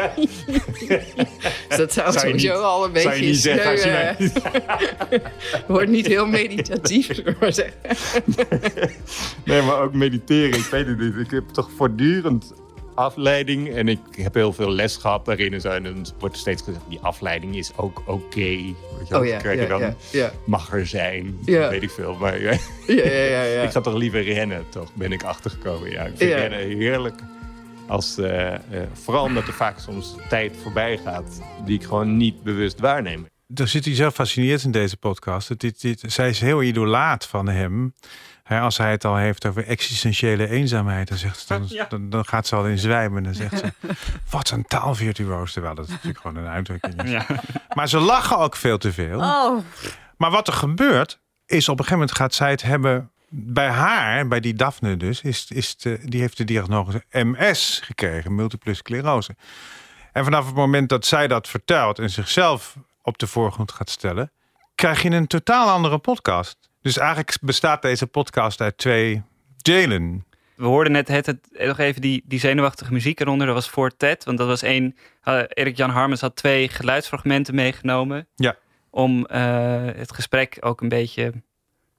Dus 1.68 1.78
dat 1.78 1.94
zou, 1.94 2.12
Zou 2.12 2.28
sowieso 2.28 2.54
niet- 2.54 2.64
al 2.64 2.86
een 2.86 2.92
beetje 2.92 3.10
zou 3.10 3.22
je 3.22 3.28
niet 3.28 3.38
zeggen 3.38 3.72
als 3.72 3.84
je 3.84 3.90
eh, 3.90 5.20
Wordt 5.68 5.90
niet 5.90 6.08
heel 6.08 6.26
meditatief, 6.26 7.08
we 7.08 7.36
maar 7.40 7.54
zeggen. 7.54 7.76
Nee, 9.46 9.62
maar 9.62 9.80
ook 9.82 9.94
mediteren. 9.94 10.60
Ik 10.60 10.66
weet 10.66 10.88
het 10.88 11.00
niet. 11.00 11.16
Ik 11.16 11.32
heb 11.32 11.50
toch 11.50 11.70
voortdurend 11.78 12.54
afleiding. 13.02 13.70
En 13.76 13.88
ik 13.88 14.00
heb 14.12 14.34
heel 14.34 14.54
veel 14.54 14.70
les 14.72 14.96
gehad 14.98 15.26
daarin. 15.26 15.54
En, 15.54 15.62
zo. 15.62 15.70
en 15.70 15.84
dan 15.84 16.06
wordt 16.20 16.38
steeds 16.38 16.62
gezegd, 16.62 16.84
die 16.90 17.00
afleiding 17.00 17.56
is 17.56 17.72
ook 17.76 18.02
oké. 18.06 18.40
Weet 18.40 18.76
je 19.04 19.06
wel? 19.10 19.20
Oh 19.20 19.26
ja, 19.26 19.38
krijg 19.38 19.60
je 19.60 19.68
ja, 19.68 19.94
dan, 20.28 20.32
mag 20.46 20.74
er 20.74 20.88
zijn. 20.88 21.38
Ja. 21.46 21.70
Weet 21.70 21.84
ik 21.84 21.90
veel. 21.92 22.16
Maar 22.16 22.42
ja. 22.42 22.52
Ja, 22.88 22.96
ja, 23.06 23.24
ja, 23.24 23.44
ja. 23.44 23.62
ik 23.68 23.72
ga 23.72 23.82
toch 23.82 23.94
liever 23.96 24.24
rennen, 24.24 24.66
toch? 24.70 24.94
Ben 24.94 25.12
ik 25.12 25.24
achtergekomen. 25.24 25.92
Ja, 25.92 26.04
ik 26.04 26.18
vind 26.18 26.34
rennen 26.34 26.60
heerlijk. 26.60 27.20
Als, 27.88 28.18
eh, 28.18 28.54
eh, 28.54 28.60
vooral 28.94 29.24
omdat 29.24 29.48
er 29.48 29.54
vaak 29.54 29.80
soms 29.80 30.16
tijd 30.30 30.56
voorbij 30.62 30.98
gaat 30.98 31.42
die 31.66 31.76
ik 31.78 31.84
gewoon 31.84 32.18
niet 32.18 32.44
bewust 32.44 32.80
waarneem. 32.80 33.28
Er 33.56 33.68
zit 33.68 33.86
iets 33.86 34.00
heel 34.00 34.12
fascinerends 34.12 34.64
in 34.66 34.72
deze 34.72 34.98
podcast. 34.98 35.50
Het- 35.50 35.60
Dit, 35.60 35.82
dit, 35.82 36.04
zij 36.08 36.30
is 36.30 36.40
heel 36.40 36.64
idolaat 36.64 37.26
van 37.26 37.48
hem. 37.48 37.94
Als 38.60 38.78
hij 38.78 38.92
het 38.92 39.06
al 39.06 39.16
heeft 39.16 39.46
over 39.46 39.68
existentiële 39.68 40.50
eenzaamheid, 40.50 41.08
dan, 41.08 41.18
zegt 41.18 41.40
ze, 41.40 41.48
dan, 41.48 41.70
dan, 41.90 42.10
dan 42.10 42.26
gaat 42.26 42.48
ze 42.48 42.56
al 42.56 42.66
in 42.68 42.78
zwijmen. 42.78 43.24
Dan 43.24 43.34
zegt 43.34 43.58
ze, 43.58 43.74
wat 44.30 44.50
een 44.50 44.66
taalvirtuoos. 44.66 45.54
Terwijl 45.54 45.76
dat 45.76 45.88
natuurlijk 45.88 46.20
gewoon 46.20 46.36
een 46.44 46.50
uitdrukking 46.50 47.04
is. 47.04 47.10
Ja. 47.10 47.26
Maar 47.74 47.90
ze 47.90 48.00
lachen 48.00 48.38
ook 48.38 48.56
veel 48.56 48.78
te 48.78 48.94
veel. 48.94 49.20
Oh, 49.20 49.60
Maar 50.18 50.32
wat 50.32 50.48
er 50.48 50.54
gebeurt, 50.54 51.20
is 51.46 51.70
op 51.70 51.80
een 51.80 51.86
gegeven 51.86 52.00
moment 52.00 52.18
gaat 52.18 52.34
zij 52.34 52.50
het 52.50 52.62
hebben... 52.62 53.12
Bij 53.34 53.70
haar, 53.70 54.28
bij 54.28 54.40
die 54.40 54.54
Daphne 54.54 54.98
dus, 54.98 55.22
is, 55.22 55.46
is 55.50 55.78
de, 55.78 56.00
die 56.04 56.22
heeft 56.22 56.38
de 56.38 56.44
diagnose 56.44 57.04
MS 57.12 57.82
gekregen, 57.84 58.36
multiple 58.36 58.74
sclerose. 58.74 59.36
En 60.12 60.24
vanaf 60.24 60.46
het 60.46 60.56
moment 60.56 60.90
dat 60.90 61.06
zij 61.06 61.28
dat 61.28 61.48
vertelt 61.48 62.00
en 62.00 62.10
zichzelf 62.10 62.76
op 63.02 63.18
de 63.18 63.28
voorgrond 63.28 63.72
gaat 63.72 63.90
stellen, 63.90 64.32
krijg 64.76 65.02
je 65.02 65.10
een 65.10 65.28
totaal 65.28 65.70
andere 65.70 65.98
podcast. 65.98 66.61
Dus 66.82 66.98
eigenlijk 66.98 67.38
bestaat 67.42 67.82
deze 67.82 68.08
podcast 68.08 68.62
uit 68.62 68.78
twee 68.78 69.22
delen. 69.62 70.26
we 70.56 70.66
hoorden 70.66 70.92
net 70.92 71.08
het, 71.08 71.26
het, 71.26 71.48
nog 71.52 71.78
even 71.78 72.02
die, 72.02 72.24
die 72.26 72.40
zenuwachtige 72.40 72.94
muziek 72.94 73.20
eronder. 73.20 73.46
Dat 73.46 73.56
was 73.56 73.70
voor 73.70 73.98
Ted, 73.98 74.24
want 74.24 74.38
dat 74.38 74.48
was 74.48 74.62
één... 74.62 74.96
Uh, 75.26 75.42
Erik-Jan 75.48 75.90
Harmens 75.90 76.22
had 76.22 76.36
twee 76.36 76.70
geluidsfragmenten 76.70 77.56
meegenomen. 77.56 78.28
Ja. 78.36 78.56
Om 78.90 79.28
uh, 79.32 79.86
het 79.86 80.14
gesprek 80.14 80.58
ook 80.60 80.82
een 80.82 80.90
beetje... 80.90 81.34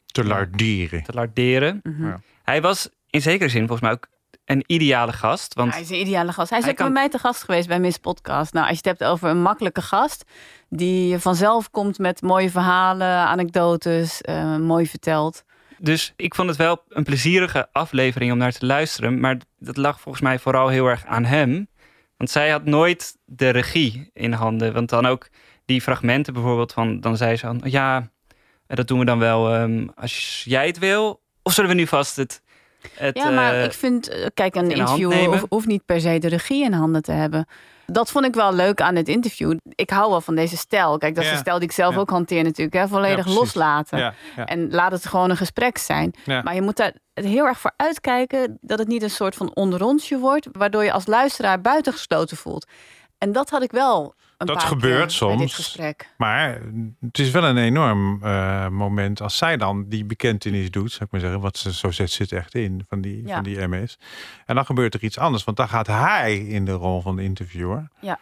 Te 0.07 0.25
larderen. 0.25 1.03
Te 1.03 1.13
larderen. 1.13 1.81
Mm 1.83 1.95
-hmm. 1.97 2.07
ja. 2.07 2.21
Hij 2.43 2.61
was 2.61 2.89
in 3.11 3.23
zekere 3.23 3.51
zin 3.51 3.67
volgens 3.67 3.81
mij 3.81 3.91
ook 3.91 4.09
een 4.45 4.65
ideale 4.67 5.13
gast. 5.13 5.55
Want 5.55 5.73
hij 5.73 5.81
is 5.81 5.91
een 5.91 6.01
ideale 6.01 6.33
gast. 6.33 6.51
Hij 6.51 6.59
is 6.59 6.65
hij 6.65 6.73
ook 6.73 6.79
kan- 6.79 6.93
bij 6.93 7.01
mij 7.03 7.11
te 7.11 7.19
gast 7.19 7.43
geweest 7.43 7.69
bij 7.69 7.81
Miss 7.81 7.99
Podcast. 7.99 8.53
Nou, 8.53 8.67
als 8.69 8.79
je 8.79 8.89
het 8.89 8.99
hebt 8.99 9.11
over 9.11 9.29
een 9.29 9.43
makkelijke 9.43 9.83
gast... 9.83 10.25
die 10.69 11.19
vanzelf 11.19 11.71
komt 11.71 11.99
met 11.99 12.23
mooie 12.23 12.51
verhalen, 12.51 13.09
anekdotes, 13.09 14.21
eh, 14.21 14.57
mooi 14.57 14.87
vertelt. 14.87 15.45
Dus 15.79 16.13
ik 16.17 16.35
vond 16.35 16.49
het 16.49 16.59
wel 16.59 16.83
een 16.89 17.05
plezierige 17.05 17.69
aflevering 17.73 18.33
om 18.33 18.39
naar 18.39 18.53
te 18.53 18.67
luisteren. 18.67 19.21
Maar 19.21 19.37
dat 19.59 19.77
lag 19.77 20.01
volgens 20.01 20.25
mij 20.25 20.39
vooral 20.39 20.69
heel 20.69 20.87
erg 20.87 21.05
aan 21.07 21.25
hem. 21.25 21.69
Want 22.17 22.31
zij 22.31 22.51
had 22.51 22.65
nooit 22.65 23.17
de 23.25 23.49
regie 23.49 24.11
in 24.13 24.33
handen. 24.33 24.73
Want 24.73 24.89
dan 24.89 25.07
ook 25.07 25.29
die 25.65 25.81
fragmenten 25.83 26.33
bijvoorbeeld 26.33 26.73
van... 26.73 27.01
dan 27.01 27.17
zei 27.17 27.37
ze 27.37 27.47
dan, 27.47 27.61
ja, 27.65 28.11
dat 28.67 28.89
doen 28.89 28.99
we 28.99 29.05
dan 29.05 29.19
wel 29.19 29.55
ehm, 29.55 29.87
als 29.95 30.43
jij 30.45 30.67
het 30.67 30.79
wil. 30.79 31.21
Of 31.43 31.53
zullen 31.53 31.71
we 31.71 31.77
nu 31.77 31.87
vast 31.87 32.17
het... 32.17 32.43
het 32.95 33.17
ja, 33.17 33.31
maar 33.31 33.55
eh, 33.55 33.65
ik 33.65 33.73
vind, 33.73 34.09
eh, 34.09 34.27
kijk, 34.35 34.55
een 34.55 34.71
interview 34.71 35.13
hoeft, 35.27 35.45
hoeft 35.49 35.67
niet 35.67 35.85
per 35.87 36.01
se 36.01 36.19
de 36.19 36.29
regie 36.29 36.65
in 36.65 36.73
handen 36.73 37.03
te 37.03 37.13
hebben. 37.13 37.47
Dat 37.87 38.11
vond 38.11 38.25
ik 38.25 38.35
wel 38.35 38.55
leuk 38.55 38.81
aan 38.81 38.95
het 38.97 39.09
interview. 39.09 39.57
Ik 39.75 39.91
hou 39.91 40.11
wel 40.11 40.21
van 40.21 40.35
deze 40.35 40.57
stijl. 40.57 40.99
Kijk, 40.99 41.15
dat 41.15 41.23
is 41.25 41.29
Ja. 41.31 41.35
de 41.37 41.41
stijl 41.41 41.59
die 41.59 41.69
ik 41.69 41.75
zelf 41.75 41.95
Ja. 41.95 42.01
ook 42.01 42.11
hanteer 42.11 42.43
natuurlijk. 42.43 42.77
Hè? 42.77 42.89
Volledig 42.89 43.27
Ja, 43.27 43.33
loslaten. 43.33 43.99
Ja, 43.99 44.15
ja. 44.37 44.47
En 44.47 44.71
laat 44.71 44.93
het 44.93 45.07
gewoon 45.07 45.31
een 45.31 45.37
gesprek 45.37 45.79
zijn. 45.79 46.15
Ja. 46.25 46.43
Maar 46.43 46.55
je 46.55 46.63
moet 46.63 46.77
daar 46.77 46.93
heel 47.15 47.45
erg 47.47 47.59
voor 47.59 47.73
uitkijken 47.77 48.59
dat 48.61 48.79
het 48.79 48.89
niet 48.89 49.03
een 49.03 49.11
soort 49.11 49.35
van 49.35 49.55
onderrondje 49.55 50.19
wordt, 50.19 50.49
waardoor 50.53 50.85
je 50.85 50.93
als 50.93 51.07
luisteraar 51.07 51.61
buitengesloten 51.61 52.37
voelt. 52.37 52.67
En 53.19 53.33
dat 53.33 53.51
had 53.51 53.63
ik 53.63 53.71
wel 53.73 54.15
een 54.43 54.55
Dat 54.55 54.57
paar 54.57 54.67
gebeurt 54.67 55.03
dit 55.03 55.13
soms. 55.13 55.55
gesprek. 55.55 56.09
Maar 56.17 56.61
het 57.01 57.19
is 57.19 57.31
wel 57.31 57.45
een 57.45 57.57
enorm 57.57 58.19
eh, 58.23 58.69
moment 58.69 59.21
als 59.21 59.37
zij 59.37 59.57
dan 59.57 59.85
die 59.89 60.05
bekentenis 60.05 60.71
doet, 60.71 60.91
zou 60.93 61.05
ik 61.05 61.11
maar 61.11 61.21
zeggen. 61.21 61.41
Wat 61.41 61.57
ze 61.57 61.73
zo 61.75 61.91
zet 61.91 62.11
zit 62.11 62.33
echt 62.33 62.55
in 62.55 62.85
van 62.89 63.01
die, 63.01 63.27
Ja. 63.27 63.35
van 63.35 63.43
die 63.45 63.67
MS. 63.69 63.99
En 64.47 64.55
dan 64.55 64.65
gebeurt 64.65 64.95
er 64.95 65.03
iets 65.03 65.19
anders, 65.19 65.45
want 65.45 65.57
dan 65.57 65.69
gaat 65.69 65.87
hij 65.87 66.37
in 66.37 66.65
de 66.65 66.73
rol 66.73 67.01
van 67.01 67.17
de 67.17 67.23
interviewer. 67.23 67.89
Ja, 68.01 68.19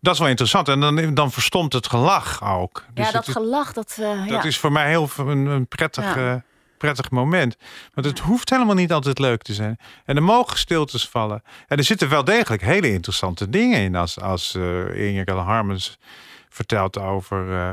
Dat 0.00 0.12
is 0.14 0.18
wel 0.20 0.28
interessant. 0.28 0.68
En 0.68 0.80
dan, 0.80 1.14
dan 1.14 1.30
verstomt 1.32 1.72
het 1.72 1.86
gelach 1.88 2.42
ook. 2.44 2.84
Dus 2.94 3.06
ja 3.06 3.12
dat 3.12 3.26
het 3.26 3.36
gelach, 3.36 3.72
dat, 3.72 3.96
eh, 4.00 4.18
dat 4.18 4.28
ja. 4.28 4.42
is 4.44 4.58
voor 4.58 4.72
mij 4.72 4.88
heel 4.88 5.08
een, 5.16 5.46
een 5.46 5.66
prettig, 5.66 6.14
Ja. 6.14 6.42
Prettig 6.84 7.10
moment. 7.10 7.56
Want 7.94 8.06
het 8.06 8.18
hoeft 8.18 8.50
helemaal 8.50 8.74
niet 8.74 8.92
altijd 8.92 9.18
leuk 9.18 9.42
te 9.42 9.54
zijn. 9.54 9.78
En 10.04 10.16
er 10.16 10.22
mogen 10.22 10.58
stiltes 10.58 11.08
vallen. 11.08 11.42
En 11.66 11.76
er 11.76 11.84
zitten 11.84 12.08
wel 12.08 12.24
degelijk 12.24 12.62
hele 12.62 12.92
interessante 12.92 13.48
dingen 13.48 13.80
in. 13.80 13.94
Als, 13.94 14.20
als 14.20 14.54
Inge 14.94 15.32
Harmens 15.32 15.98
vertelt 16.48 16.98
over 16.98 17.56
eh, 17.56 17.70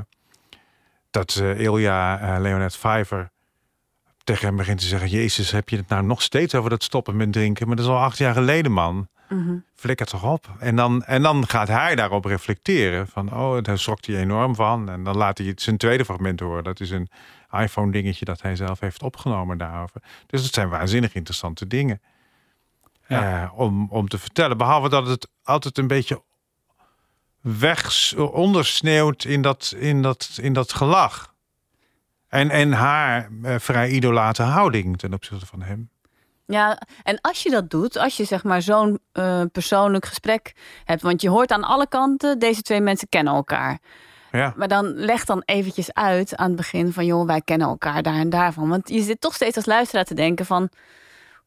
dat 1.12 1.36
eh, 1.36 1.60
Ilja 1.60 2.20
eh, 2.20 2.42
Leonet 2.42 2.76
Vijver 2.76 3.32
tegen 4.24 4.48
hem 4.48 4.56
begint 4.56 4.80
te 4.80 4.86
zeggen... 4.86 5.10
Jezus, 5.10 5.52
heb 5.52 5.70
je 5.70 5.78
het 5.78 5.88
nou 5.88 6.04
nog 6.04 6.22
steeds 6.22 6.56
over 6.56 6.70
dat 6.70 6.84
stoppen 6.84 7.16
met 7.16 7.34
drinken? 7.34 7.68
Maar 7.68 7.76
dat 7.76 7.86
is 7.86 7.92
al 7.92 8.00
acht 8.00 8.18
jaar 8.18 8.34
geleden, 8.34 8.72
man. 8.72 9.08
Mhm. 9.32 9.58
Flikker 9.76 10.06
toch 10.06 10.24
op. 10.24 10.50
En 10.60 10.76
dan, 10.76 11.04
en 11.04 11.22
dan 11.22 11.48
gaat 11.48 11.68
hij 11.68 11.96
daarop 11.96 12.26
reflecteren. 12.26 13.08
Van, 13.08 13.34
oh, 13.34 13.62
daar 13.62 13.80
schrok 13.80 14.06
hij 14.06 14.16
enorm 14.16 14.56
van. 14.56 14.90
En 14.90 15.04
dan 15.04 15.18
laat 15.18 15.38
hij 15.38 15.48
het 15.48 15.62
zijn 15.62 15.78
tweede 15.78 16.06
fragment 16.06 16.40
horen. 16.40 16.64
Dat 16.64 16.80
is 16.80 16.90
een 16.90 17.10
iPhone 17.52 17.92
dingetje 17.92 18.26
dat 18.26 18.42
hij 18.42 18.56
zelf 18.56 18.80
heeft 18.80 19.04
opgenomen 19.04 19.58
daarover. 19.58 20.02
Dus 20.28 20.44
het 20.44 20.54
zijn 20.54 20.70
waanzinnig 20.70 21.14
interessante 21.14 21.68
dingen. 21.68 22.02
Ja. 23.08 23.44
eh, 23.44 23.60
om, 23.60 23.88
om 23.90 24.08
te 24.08 24.18
vertellen. 24.18 24.58
Behalve 24.58 24.90
dat 24.90 25.08
het 25.08 25.28
altijd 25.44 25.78
een 25.78 25.88
beetje 25.88 26.22
weg 27.42 28.14
ondersneeuwt 28.18 29.24
in 29.24 29.42
dat, 29.42 29.74
in 29.78 30.02
dat, 30.02 30.38
in 30.42 30.54
dat 30.54 30.74
gelach. 30.74 31.34
En, 32.28 32.50
en 32.50 32.72
haar 32.72 33.30
eh, 33.44 33.60
vrij 33.60 33.90
idolate 33.90 34.44
houding 34.44 34.98
ten 34.98 35.14
opzichte 35.14 35.46
van 35.46 35.62
hem. 35.62 35.91
Ja, 36.52 36.82
en 37.04 37.22
als 37.22 37.44
je 37.44 37.50
dat 37.50 37.70
doet, 37.70 37.98
als 37.98 38.18
je 38.18 38.24
zeg 38.24 38.44
maar 38.44 38.62
zo'n 38.62 39.00
eh, 39.12 39.42
persoonlijk 39.52 40.06
gesprek 40.06 40.54
hebt, 40.86 41.02
want 41.02 41.22
je 41.22 41.30
hoort 41.30 41.52
aan 41.52 41.64
alle 41.64 41.88
kanten, 41.88 42.40
deze 42.40 42.62
twee 42.62 42.82
mensen 42.82 43.10
kennen 43.10 43.34
elkaar. 43.34 43.80
Ja. 44.32 44.54
Maar 44.56 44.68
dan 44.68 44.94
leg 44.96 45.26
dan 45.26 45.42
eventjes 45.46 45.94
uit 45.94 46.36
aan 46.36 46.48
het 46.48 46.56
begin 46.56 46.94
van, 46.94 47.06
joh, 47.06 47.26
wij 47.26 47.42
kennen 47.42 47.68
elkaar 47.68 48.04
daar 48.04 48.14
en 48.14 48.30
daarvan. 48.30 48.70
Want 48.70 48.90
je 48.90 49.02
zit 49.02 49.22
toch 49.22 49.34
steeds 49.34 49.56
als 49.56 49.66
luisteraar 49.66 50.06
te 50.06 50.14
denken 50.14 50.46
van, 50.46 50.70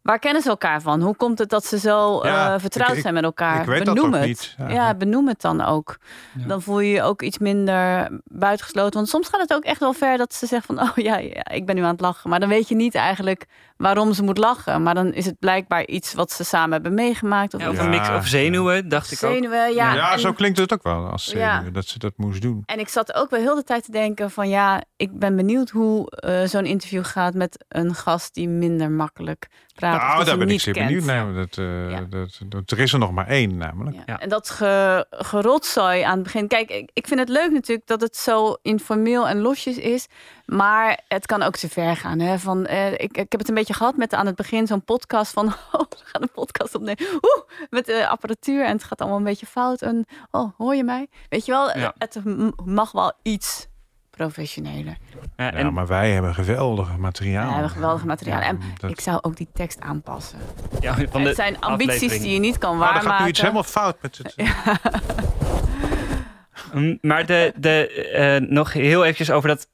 waar 0.05 0.19
kennen 0.19 0.43
ze 0.43 0.49
elkaar 0.49 0.81
van? 0.83 1.01
Hoe 1.03 1.17
komt 1.17 1.39
het 1.39 1.49
dat 1.51 1.65
ze 1.67 1.79
zo 1.79 2.21
Ja, 2.27 2.55
eh, 2.55 2.61
vertrouwd 2.61 2.91
ik- 2.91 2.97
ik- 2.97 3.03
zijn 3.03 3.15
met 3.15 3.25
elkaar? 3.25 3.61
ik 3.61 3.67
weet 3.67 3.85
dat 3.85 3.95
benoem 3.95 4.15
ook 4.15 4.19
het. 4.21 4.27
niet, 4.27 4.55
Ja, 4.69 4.95
benoem 4.95 5.29
het 5.29 5.41
dan 5.41 5.61
ook. 5.61 5.97
Ja. 6.39 6.47
Dan 6.47 6.63
voel 6.63 6.81
je 6.81 6.93
je 6.93 7.03
ook 7.03 7.23
iets 7.23 7.39
minder 7.39 8.09
buitengesloten. 8.25 8.95
Want 8.95 9.09
soms 9.09 9.29
gaat 9.29 9.41
het 9.41 9.55
ook 9.55 9.65
echt 9.65 9.81
wel 9.81 9.93
ver 9.93 10.17
dat 10.17 10.35
ze 10.35 10.47
zegt 10.47 10.67
van, 10.67 10.81
oh 10.81 10.91
ja, 10.95 11.17
ja, 11.19 11.45
ik 11.51 11.67
ben 11.67 11.75
nu 11.75 11.83
aan 11.83 11.91
het 11.91 12.01
lachen. 12.01 12.31
Maar 12.31 12.41
dan 12.41 12.49
weet 12.49 12.69
je 12.69 12.75
niet 12.75 12.95
eigenlijk 12.95 13.47
waarom 13.77 14.13
ze 14.13 14.23
moet 14.23 14.39
lachen. 14.39 14.83
Maar 14.83 14.95
dan 14.95 15.13
is 15.13 15.25
het 15.27 15.39
blijkbaar 15.39 15.87
iets 15.87 16.15
wat 16.15 16.33
ze 16.33 16.45
samen 16.45 16.73
hebben 16.73 16.95
meegemaakt. 16.95 17.55
Of, 17.55 17.61
ja, 17.61 17.67
of 17.69 17.75
iets. 17.75 17.83
een 17.83 17.91
mix 17.91 18.09
of 18.09 18.27
zenuwen, 18.27 18.89
dacht 18.89 19.13
ik 19.13 19.23
ook. 19.23 19.33
zenuwen. 19.33 19.75
Ja, 19.75 19.95
Ja, 19.95 20.13
en- 20.13 20.21
zo 20.21 20.33
klinkt 20.33 20.59
het 20.59 20.73
ook 20.73 20.83
wel 20.83 21.07
als 21.11 21.25
Ja. 21.25 21.53
zenuwen, 21.53 21.73
dat 21.73 21.87
ze 21.87 21.99
dat 21.99 22.13
moest 22.17 22.43
doen. 22.43 22.63
En 22.67 22.79
ik 22.79 22.89
zat 22.89 23.15
ook 23.15 23.31
wel 23.31 23.41
heel 23.41 23.55
de 23.55 23.65
tijd 23.65 23.85
te 23.85 23.91
denken 23.91 24.31
van 24.31 24.49
ja, 24.49 24.83
ik 24.97 25.19
ben 25.19 25.37
benieuwd 25.37 25.71
hoe 25.71 26.11
eh, 26.11 26.45
zo'n 26.45 26.65
interview 26.67 27.05
gaat 27.05 27.35
met 27.35 27.65
een 27.69 27.95
gast 27.95 28.35
die 28.35 28.49
minder 28.49 28.91
makkelijk 28.91 29.47
nou, 29.75 30.25
daar 30.25 30.39
ben 30.39 30.49
ik 30.51 30.61
zeer 30.61 30.75
kent. 30.75 30.87
benieuwd 30.87 31.05
naar. 31.05 31.35
Dat, 31.35 31.59
eh, 31.59 31.99
dat, 32.11 32.41
dat, 32.47 32.71
er 32.71 32.79
is 32.79 32.93
er 32.93 32.99
nog 32.99 33.13
maar 33.13 33.27
één 33.27 33.57
namelijk. 33.57 33.97
Ja. 34.07 34.21
En 34.21 34.29
dat 34.29 34.51
ge, 34.51 35.07
gerotzooi 35.11 36.03
aan 36.03 36.15
het 36.15 36.23
begin. 36.23 36.49
Kijk, 36.49 36.71
ik, 36.71 36.91
ik 36.93 37.07
vind 37.07 37.21
het 37.21 37.29
leuk 37.29 37.51
natuurlijk 37.51 37.87
dat 37.89 38.01
het 38.01 38.17
zo 38.17 38.57
informeel 38.63 39.29
en 39.29 39.41
losjes 39.41 39.77
is. 39.79 40.07
Maar 40.47 41.01
het 41.09 41.27
kan 41.27 41.43
ook 41.43 41.57
te 41.57 41.69
ver 41.69 41.97
gaan. 41.97 42.19
Hè? 42.19 42.39
Van, 42.39 42.67
eh, 42.67 42.93
ik, 42.93 43.01
ik 43.01 43.17
heb 43.33 43.39
het 43.39 43.49
een 43.49 43.55
beetje 43.55 43.75
gehad 43.75 43.97
met 43.97 44.15
aan 44.15 44.27
het 44.27 44.37
begin 44.37 44.67
zo'n 44.67 44.85
podcast 44.85 45.33
van... 45.33 45.47
Oh, 45.73 45.81
we 45.91 45.97
gaan 46.05 46.23
een 46.23 46.33
podcast 46.33 46.75
opnemen. 46.75 47.05
Oeh, 47.13 47.45
met 47.71 47.87
de 47.87 48.09
apparatuur 48.09 48.65
en 48.65 48.73
het 48.73 48.85
gaat 48.85 49.01
allemaal 49.01 49.19
een 49.19 49.25
beetje 49.25 49.47
fout. 49.47 49.83
En 49.83 50.07
oh, 50.31 50.51
hoor 50.57 50.75
je 50.75 50.85
mij? 50.85 51.07
Weet 51.29 51.45
je 51.45 51.53
wel, 51.53 51.79
Ja. 51.79 51.95
het 51.99 52.21
mag 52.65 52.93
wel 52.93 53.13
iets 53.23 53.67
professioneler. 54.17 54.97
Ja, 55.37 55.71
maar 55.71 55.87
wij 55.87 56.11
hebben 56.11 56.35
geweldig 56.35 56.97
materiaal. 56.97 57.47
We 57.47 57.53
hebben 57.53 57.71
geweldig 57.71 58.05
materiaal. 58.05 58.41
Ja, 58.41 58.47
en 58.47 58.61
dat- 58.81 58.91
ik 58.91 59.01
zou 59.01 59.19
ook 59.23 59.37
die 59.37 59.49
tekst 59.55 59.81
aanpassen. 59.81 60.39
ja, 60.81 60.95
van 61.11 61.23
de 61.23 61.27
het 61.29 61.37
zijn 61.37 61.61
ambities 61.61 61.95
aflevering. 61.95 62.23
die 62.25 62.33
je 62.33 62.39
niet 62.41 62.59
kan 62.59 62.71
Maar 62.77 62.79
waarmaken. 62.79 63.05
dan 63.09 63.13
gaat 63.17 63.23
nu 63.25 63.29
iets 63.31 63.41
helemaal 63.41 63.63
fout 63.63 63.97
met 64.03 64.19
het. 64.19 64.35
Mm, 66.73 66.99
Maar 67.01 67.27
de, 67.27 67.53
de, 67.57 67.89
eh, 68.13 68.49
nog 68.51 68.73
heel 68.73 69.03
eventjes 69.03 69.31
over 69.31 69.49
dat 69.49 69.69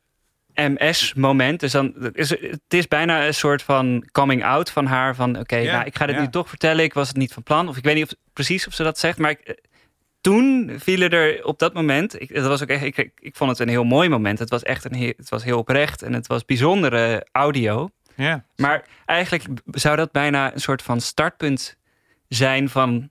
MS-moment. 0.55 1.61
Dus 1.61 1.72
dan 1.72 1.94
het 2.00 2.16
is 2.16 2.31
het 2.31 2.61
is 2.68 2.88
bijna 2.88 3.26
een 3.26 3.35
soort 3.35 3.62
van 3.62 4.09
coming 4.12 4.44
out 4.44 4.70
van 4.70 4.87
haar. 4.87 5.14
Van 5.14 5.38
oké, 5.38 5.57
Ja, 5.57 5.72
nou, 5.72 5.85
ik 5.85 5.96
ga 5.96 6.07
dit 6.07 6.14
ja. 6.14 6.20
nu 6.20 6.29
toch 6.29 6.48
vertellen. 6.48 6.85
Ik 6.85 6.94
was 6.94 7.09
het 7.09 7.16
niet 7.16 7.33
van 7.33 7.42
plan. 7.42 7.68
Of 7.68 7.76
ik 7.76 7.85
weet 7.85 7.94
niet 7.94 8.05
of, 8.05 8.12
precies 8.33 8.66
of 8.66 8.72
ze 8.74 8.83
dat 8.83 8.98
zegt. 8.98 9.18
Maar 9.18 9.31
ik, 9.31 9.38
eh, 9.40 9.55
toen 10.21 10.73
vielen 10.79 11.11
er 11.11 11.45
op 11.45 11.59
dat 11.59 11.75
moment. 11.75 12.21
Ik, 12.21 12.35
dat 12.35 12.47
was 12.47 12.63
ook 12.63 12.69
echt, 12.69 12.83
ik, 12.83 12.97
ik, 12.97 13.13
ik 13.21 13.37
vond 13.37 13.51
het 13.51 13.59
een 13.59 13.69
heel 13.69 13.85
mooi 13.85 14.09
moment. 14.09 14.39
Het 14.39 14.51
was 14.51 14.63
echt 14.63 14.85
een 14.85 14.95
heel, 14.95 15.13
het 15.17 15.29
was 15.29 15.45
heel 15.45 15.59
oprecht. 15.59 16.03
En 16.03 16.13
het 16.13 16.27
was 16.27 16.45
bijzondere 16.45 17.27
audio. 17.33 17.91
Ja. 18.15 18.45
Maar 18.57 18.87
eigenlijk 19.07 19.45
zou 19.71 19.97
dat 19.97 20.13
bijna 20.13 20.53
een 20.53 20.61
soort 20.61 20.83
van 20.83 21.01
startpunt 21.01 21.77
zijn 22.29 22.69
van 22.69 23.11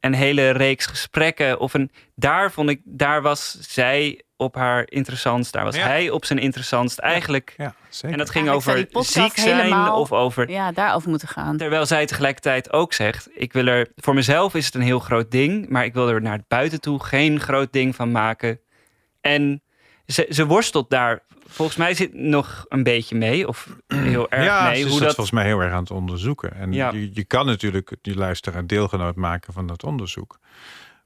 een 0.00 0.14
hele 0.14 0.50
reeks 0.50 0.86
gesprekken. 0.86 1.60
Of 1.60 1.74
een, 1.74 1.90
daar 2.14 2.52
vond 2.52 2.70
ik, 2.70 2.80
daar 2.84 3.22
was 3.22 3.56
zij 3.60 4.22
op 4.42 4.54
haar 4.54 4.84
interessantst, 4.90 5.52
daar 5.52 5.64
was 5.64 5.76
Ja. 5.76 5.82
hij 5.86 6.10
op 6.10 6.24
zijn 6.24 6.38
interessantst. 6.38 6.98
Eigenlijk. 6.98 7.54
Ja, 7.56 7.74
zeker. 7.88 8.10
En 8.10 8.18
dat 8.18 8.30
ging 8.30 8.48
Eigenlijk 8.48 8.88
over 8.96 9.06
ziek 9.12 9.36
zijn 9.38 9.56
helemaal- 9.60 10.00
of 10.00 10.12
over. 10.12 10.50
Ja, 10.50 10.72
daarover 10.72 11.08
moeten 11.10 11.28
gaan. 11.28 11.56
Terwijl 11.56 11.86
zij 11.86 12.06
tegelijkertijd 12.06 12.72
ook 12.72 12.92
zegt: 12.92 13.28
Ik 13.34 13.52
wil 13.52 13.66
er 13.66 13.88
voor 13.96 14.14
mezelf 14.14 14.54
is 14.54 14.66
het 14.66 14.74
een 14.74 14.80
heel 14.82 14.98
groot 14.98 15.30
ding, 15.30 15.68
maar 15.68 15.84
ik 15.84 15.94
wil 15.94 16.08
er 16.08 16.22
naar 16.22 16.40
buiten 16.48 16.80
toe 16.80 17.02
geen 17.04 17.40
groot 17.40 17.72
ding 17.72 17.94
van 17.94 18.10
maken. 18.10 18.60
En 19.20 19.62
ze, 20.06 20.26
ze 20.30 20.46
worstelt 20.46 20.90
daar 20.90 21.20
volgens 21.46 21.76
mij 21.76 21.94
zit 21.94 22.14
nog 22.14 22.64
een 22.68 22.82
beetje 22.82 23.16
mee, 23.16 23.48
of 23.48 23.76
heel 23.86 24.30
erg 24.30 24.44
ja, 24.44 24.64
mee. 24.68 24.74
ze 24.74 24.84
is 24.84 24.90
hoe 24.90 24.98
dat 24.98 25.06
dat 25.06 25.14
volgens 25.14 25.36
mij 25.36 25.44
heel 25.46 25.60
erg 25.60 25.72
aan 25.72 25.80
het 25.82 25.90
onderzoeken. 25.90 26.54
En 26.54 26.72
Ja. 26.72 26.90
je, 26.92 27.10
je 27.14 27.24
kan 27.24 27.46
natuurlijk 27.46 27.96
die 28.02 28.14
luisteraar 28.16 28.66
deelgenoot 28.66 29.16
maken 29.16 29.52
van 29.52 29.66
dat 29.66 29.84
onderzoek. 29.84 30.38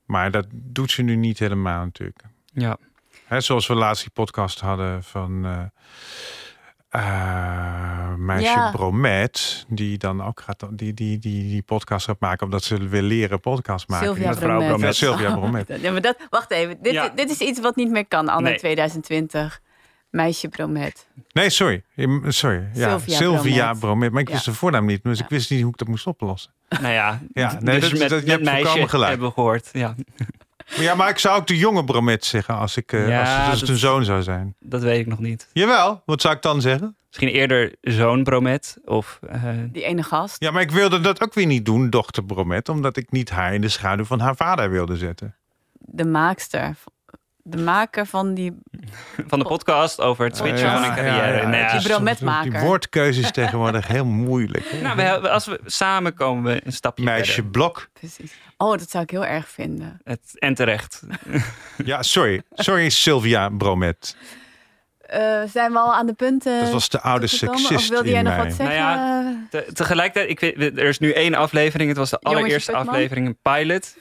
Maar 0.05 0.31
dat 0.31 0.47
doet 0.53 0.91
ze 0.91 1.03
nu 1.03 1.17
niet 1.17 1.39
helemaal 1.39 1.85
natuurlijk. 1.85 2.21
Ja. 2.53 2.77
Hè, 3.27 3.41
zoals 3.41 3.67
we 3.67 3.75
laatst 3.75 4.03
die 4.03 4.13
podcast 4.13 4.61
hadden 4.61 5.03
van 5.05 5.45
eh 5.45 5.63
eh, 6.89 8.15
meisje 8.17 8.49
Ja. 8.51 8.71
Bromet, 8.71 9.65
die 9.69 9.99
dan 9.99 10.23
ook 10.25 10.41
gaat 10.41 10.67
die, 10.71 10.95
die, 10.95 11.19
die, 11.19 11.43
die 11.43 11.63
podcast 11.63 12.05
gaat 12.07 12.21
maken 12.21 12.45
omdat 12.45 12.63
ze 12.65 12.89
wil 12.89 13.03
leren 13.03 13.41
podcast 13.41 13.89
maken. 13.89 14.07
Sylvia 14.07 14.35
Bromet. 14.35 14.81
Ja, 14.81 14.93
Sylvia 14.93 15.35
Bromet. 15.37 15.79
Ja, 15.81 15.93
maar 15.93 16.01
dat, 16.01 16.17
wacht 16.31 16.51
even. 16.51 16.79
Dit, 16.83 16.93
Ja. 16.93 17.09
dit 17.09 17.31
is 17.31 17.39
iets 17.39 17.61
wat 17.61 17.77
niet 17.77 17.91
meer 17.91 18.07
kan 18.07 18.29
anno 18.29 18.49
Nee. 18.49 18.59
2020. 18.59 19.61
Meisje 20.11 20.49
Bromet. 20.49 21.07
Nee, 21.33 21.51
sorry. 21.51 21.83
Sorry. 22.27 22.69
Ja, 22.75 22.89
Sylvia 22.99 23.17
Sylvia 23.17 23.63
Bromet. 23.65 23.79
Bromet. 23.81 24.13
Maar 24.13 24.21
ik 24.21 24.29
Ja. 24.29 24.35
wist 24.35 24.45
de 24.47 24.55
voornaam 24.55 24.87
niet. 24.87 25.03
Dus 25.03 25.21
ik 25.21 25.29
wist 25.29 25.51
niet 25.51 25.61
hoe 25.63 25.71
ik 25.71 25.77
dat 25.79 25.89
moest 25.89 26.07
oplossen. 26.07 26.53
Nou 26.69 26.89
ja, 26.89 27.21
Ja, 27.33 27.59
nee, 27.61 27.81
dus 27.81 27.91
dat- 27.91 27.99
met, 27.99 28.09
dat- 28.09 28.21
je 28.21 28.27
met 28.27 28.27
hebt 28.27 28.43
meisje 28.65 29.05
hebben 29.05 29.27
we 29.29 29.33
gehoord. 29.35 29.69
Ja. 29.73 29.95
Ja, 30.67 30.95
maar 30.95 31.09
ik 31.09 31.19
zou 31.19 31.39
ook 31.39 31.47
de 31.47 31.57
jonge 31.57 31.85
Bromet 31.85 32.25
zeggen 32.25 32.57
als, 32.57 32.77
ik, 32.77 32.93
eh, 32.93 33.09
Ja, 33.09 33.21
als, 33.21 33.29
het- 33.31 33.39
als 33.39 33.51
het 33.51 33.61
dat- 33.61 33.69
een 33.69 33.77
zoon 33.77 34.05
zou 34.05 34.23
zijn. 34.23 34.55
Dat 34.61 34.83
weet 34.83 35.01
ik 35.01 35.07
nog 35.07 35.19
niet. 35.19 35.49
Jawel, 35.53 36.03
wat 36.07 36.21
zou 36.21 36.35
ik 36.35 36.43
dan 36.43 36.61
zeggen? 36.61 36.97
Misschien 37.07 37.29
eerder 37.29 37.75
zoon 37.81 38.23
Bromet 38.25 38.77
of... 38.85 39.19
eh, 39.29 39.43
Die 39.73 39.85
ene 39.85 40.03
gast. 40.03 40.37
Ja, 40.43 40.51
maar 40.51 40.63
ik 40.63 40.71
wilde 40.71 41.01
dat 41.01 41.23
ook 41.23 41.35
weer 41.35 41.47
niet 41.47 41.65
doen, 41.65 41.91
dochter 41.91 42.25
Bromet. 42.25 42.69
Omdat 42.69 42.97
ik 42.97 43.11
niet 43.11 43.31
haar 43.31 43.55
in 43.55 43.61
de 43.61 43.69
schaduw 43.69 44.05
van 44.05 44.21
haar 44.21 44.37
vader 44.37 44.71
wilde 44.71 44.97
zetten. 44.97 45.37
De 45.73 46.05
maakster. 46.05 46.77
De 47.49 47.57
maker 47.63 48.07
van 48.07 48.35
die... 48.35 48.59
van 49.29 49.39
de 49.39 49.45
podcast 49.45 50.01
over 50.01 50.25
het 50.25 50.37
switchen 50.37 50.67
Ja, 50.67 50.75
van 50.81 50.83
een 50.91 50.95
carrière. 50.97 51.37
ja, 51.41 51.49
Nou 51.49 51.79
Die 51.79 51.89
brometmaker. 51.89 52.51
Die 52.51 52.61
woordkeuze 52.61 53.21
is 53.21 53.31
tegenwoordig 53.41 53.87
heel 53.87 54.05
moeilijk. 54.05 54.73
nou, 54.83 54.97
we 54.97 55.31
als 55.31 55.47
we 55.47 55.61
samen 55.65 56.15
komen 56.15 56.53
we 56.55 56.61
een 56.65 56.73
stapje 56.73 57.05
Meisje 57.05 57.33
verder. 57.33 57.51
Blok. 57.51 57.89
Precies. 57.93 58.33
Oh, 58.57 58.71
dat 58.79 58.91
zou 58.91 59.03
ik 59.05 59.11
heel 59.11 59.25
erg 59.27 59.49
vinden. 59.49 60.01
Het, 60.05 60.21
en 60.35 60.55
terecht. 60.55 61.03
Ja, 61.85 62.03
sorry. 62.03 62.43
Sorry, 62.53 62.89
Sylvia 62.89 63.49
Bromet. 63.49 64.17
Eh, 65.01 65.43
zijn 65.53 65.73
we 65.73 65.79
al 65.79 65.95
aan 65.95 66.07
de 66.07 66.13
punten 66.13 66.61
Dat 66.61 66.73
was 66.73 66.89
de 66.89 67.01
oude 67.01 67.27
seksist 67.27 67.71
Of 67.73 67.89
wilde 67.89 68.11
jij 68.11 68.23
nog 68.23 68.37
wat 68.37 68.47
zeggen? 68.55 68.65
Nou 68.65 68.77
ja, 68.77 69.47
Te- 69.51 69.73
tegelijkertijd, 69.73 70.31
ik 70.31 70.41
weet, 70.41 70.79
er 70.79 70.85
is 70.89 70.99
nu 70.99 71.13
één 71.13 71.35
aflevering. 71.35 71.89
Het 71.89 71.99
was 71.99 72.11
de 72.11 72.19
allereerste 72.19 72.73
aflevering, 72.73 73.27
een 73.27 73.39
pilot. 73.43 73.97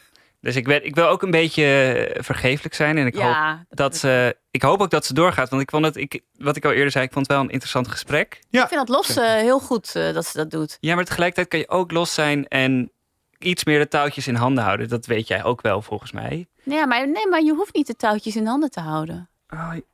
Dus 0.46 0.56
ik, 0.56 0.66
weet, 0.68 0.84
ik 0.86 0.96
wil 0.96 1.08
ook 1.08 1.22
een 1.22 1.32
beetje 1.32 1.64
eh, 1.93 2.24
vergeeflijk 2.24 2.74
zijn. 2.74 2.98
En 2.98 3.06
ik, 3.06 3.16
Ja, 3.16 3.50
hoop 3.58 3.78
dat 3.78 3.98
ze, 3.98 4.38
ik 4.52 4.62
hoop 4.62 4.82
ook 4.82 4.89
dat 4.89 5.06
ze 5.06 5.14
doorgaat. 5.14 5.50
Want 5.50 5.62
ik 5.62 5.70
vond 5.70 5.86
het, 5.86 5.96
ik, 5.98 6.22
wat 6.38 6.56
ik 6.56 6.66
al 6.66 6.72
eerder 6.72 6.91
zei, 6.91 7.06
ik 7.06 7.12
vond 7.14 7.28
het 7.28 7.36
wel 7.36 7.46
een 7.46 7.52
interessant 7.52 7.88
gesprek. 7.88 8.39
Ik 8.50 8.60
vind 8.60 8.72
dat 8.72 8.89
los 8.89 9.16
eh, 9.18 9.24
heel 9.34 9.60
goed 9.60 9.96
eh, 9.96 10.14
dat 10.14 10.26
ze 10.26 10.38
dat 10.38 10.52
doet. 10.52 10.78
Ja, 10.80 10.96
maar 10.96 11.06
tegelijkertijd 11.06 11.48
kan 11.48 11.60
je 11.60 11.70
ook 11.70 11.91
los 11.91 12.14
zijn 12.14 12.48
en 12.48 12.91
iets 13.39 13.64
meer 13.64 13.80
de 13.80 13.88
touwtjes 13.88 14.28
in 14.28 14.36
handen 14.36 14.64
houden. 14.64 14.89
Dat 14.89 15.06
weet 15.06 15.28
jij 15.28 15.43
ook 15.43 15.62
wel, 15.62 15.82
volgens 15.82 16.12
mij. 16.12 16.48
Nee, 16.64 16.86
maar, 16.86 17.10
nee, 17.10 17.28
maar 17.28 17.41
je 17.43 17.54
hoeft 17.54 17.74
niet 17.74 17.88
de 17.88 17.96
touwtjes 17.96 18.36
in 18.36 18.46
handen 18.46 18.70
te 18.72 18.80
houden. 18.80 19.30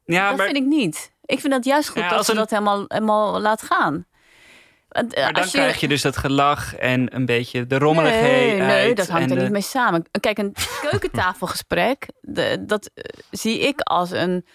Ja, 0.06 0.28
dat 0.28 0.38
maar, 0.38 0.45
vind 0.45 0.58
ik 0.58 0.66
niet. 0.66 1.12
Ik 1.26 1.39
vind 1.39 1.54
dat 1.54 1.66
juist 1.66 1.89
goed 1.89 2.02
Ja, 2.02 2.08
dat 2.10 2.18
als 2.18 2.26
ze 2.26 2.32
een- 2.32 2.38
dat 2.38 2.49
helemaal, 2.49 2.86
helemaal 2.88 3.39
laat 3.39 3.62
gaan. 3.62 4.06
Eh, 4.91 5.23
maar 5.23 5.33
dan 5.33 5.47
krijg 5.47 5.79
je 5.79 5.87
dus 5.87 6.01
dat 6.01 6.17
gelach 6.17 6.75
en 6.75 7.15
een 7.15 7.25
beetje 7.25 7.67
de 7.67 7.77
rommeligheid. 7.77 8.57
Nee, 8.57 8.61
nee, 8.61 8.95
dat 8.95 9.07
hangt 9.07 9.29
er 9.29 9.35
de- 9.35 9.41
niet 9.41 9.51
mee 9.51 9.61
samen. 9.61 10.05
Kijk, 10.19 10.37
een 10.37 10.55
keukentafelgesprek, 10.81 12.07
de, 12.21 12.63
dat 12.65 12.89
zie 13.31 13.59
ik 13.59 13.79
als 13.81 14.11
een 14.11 14.45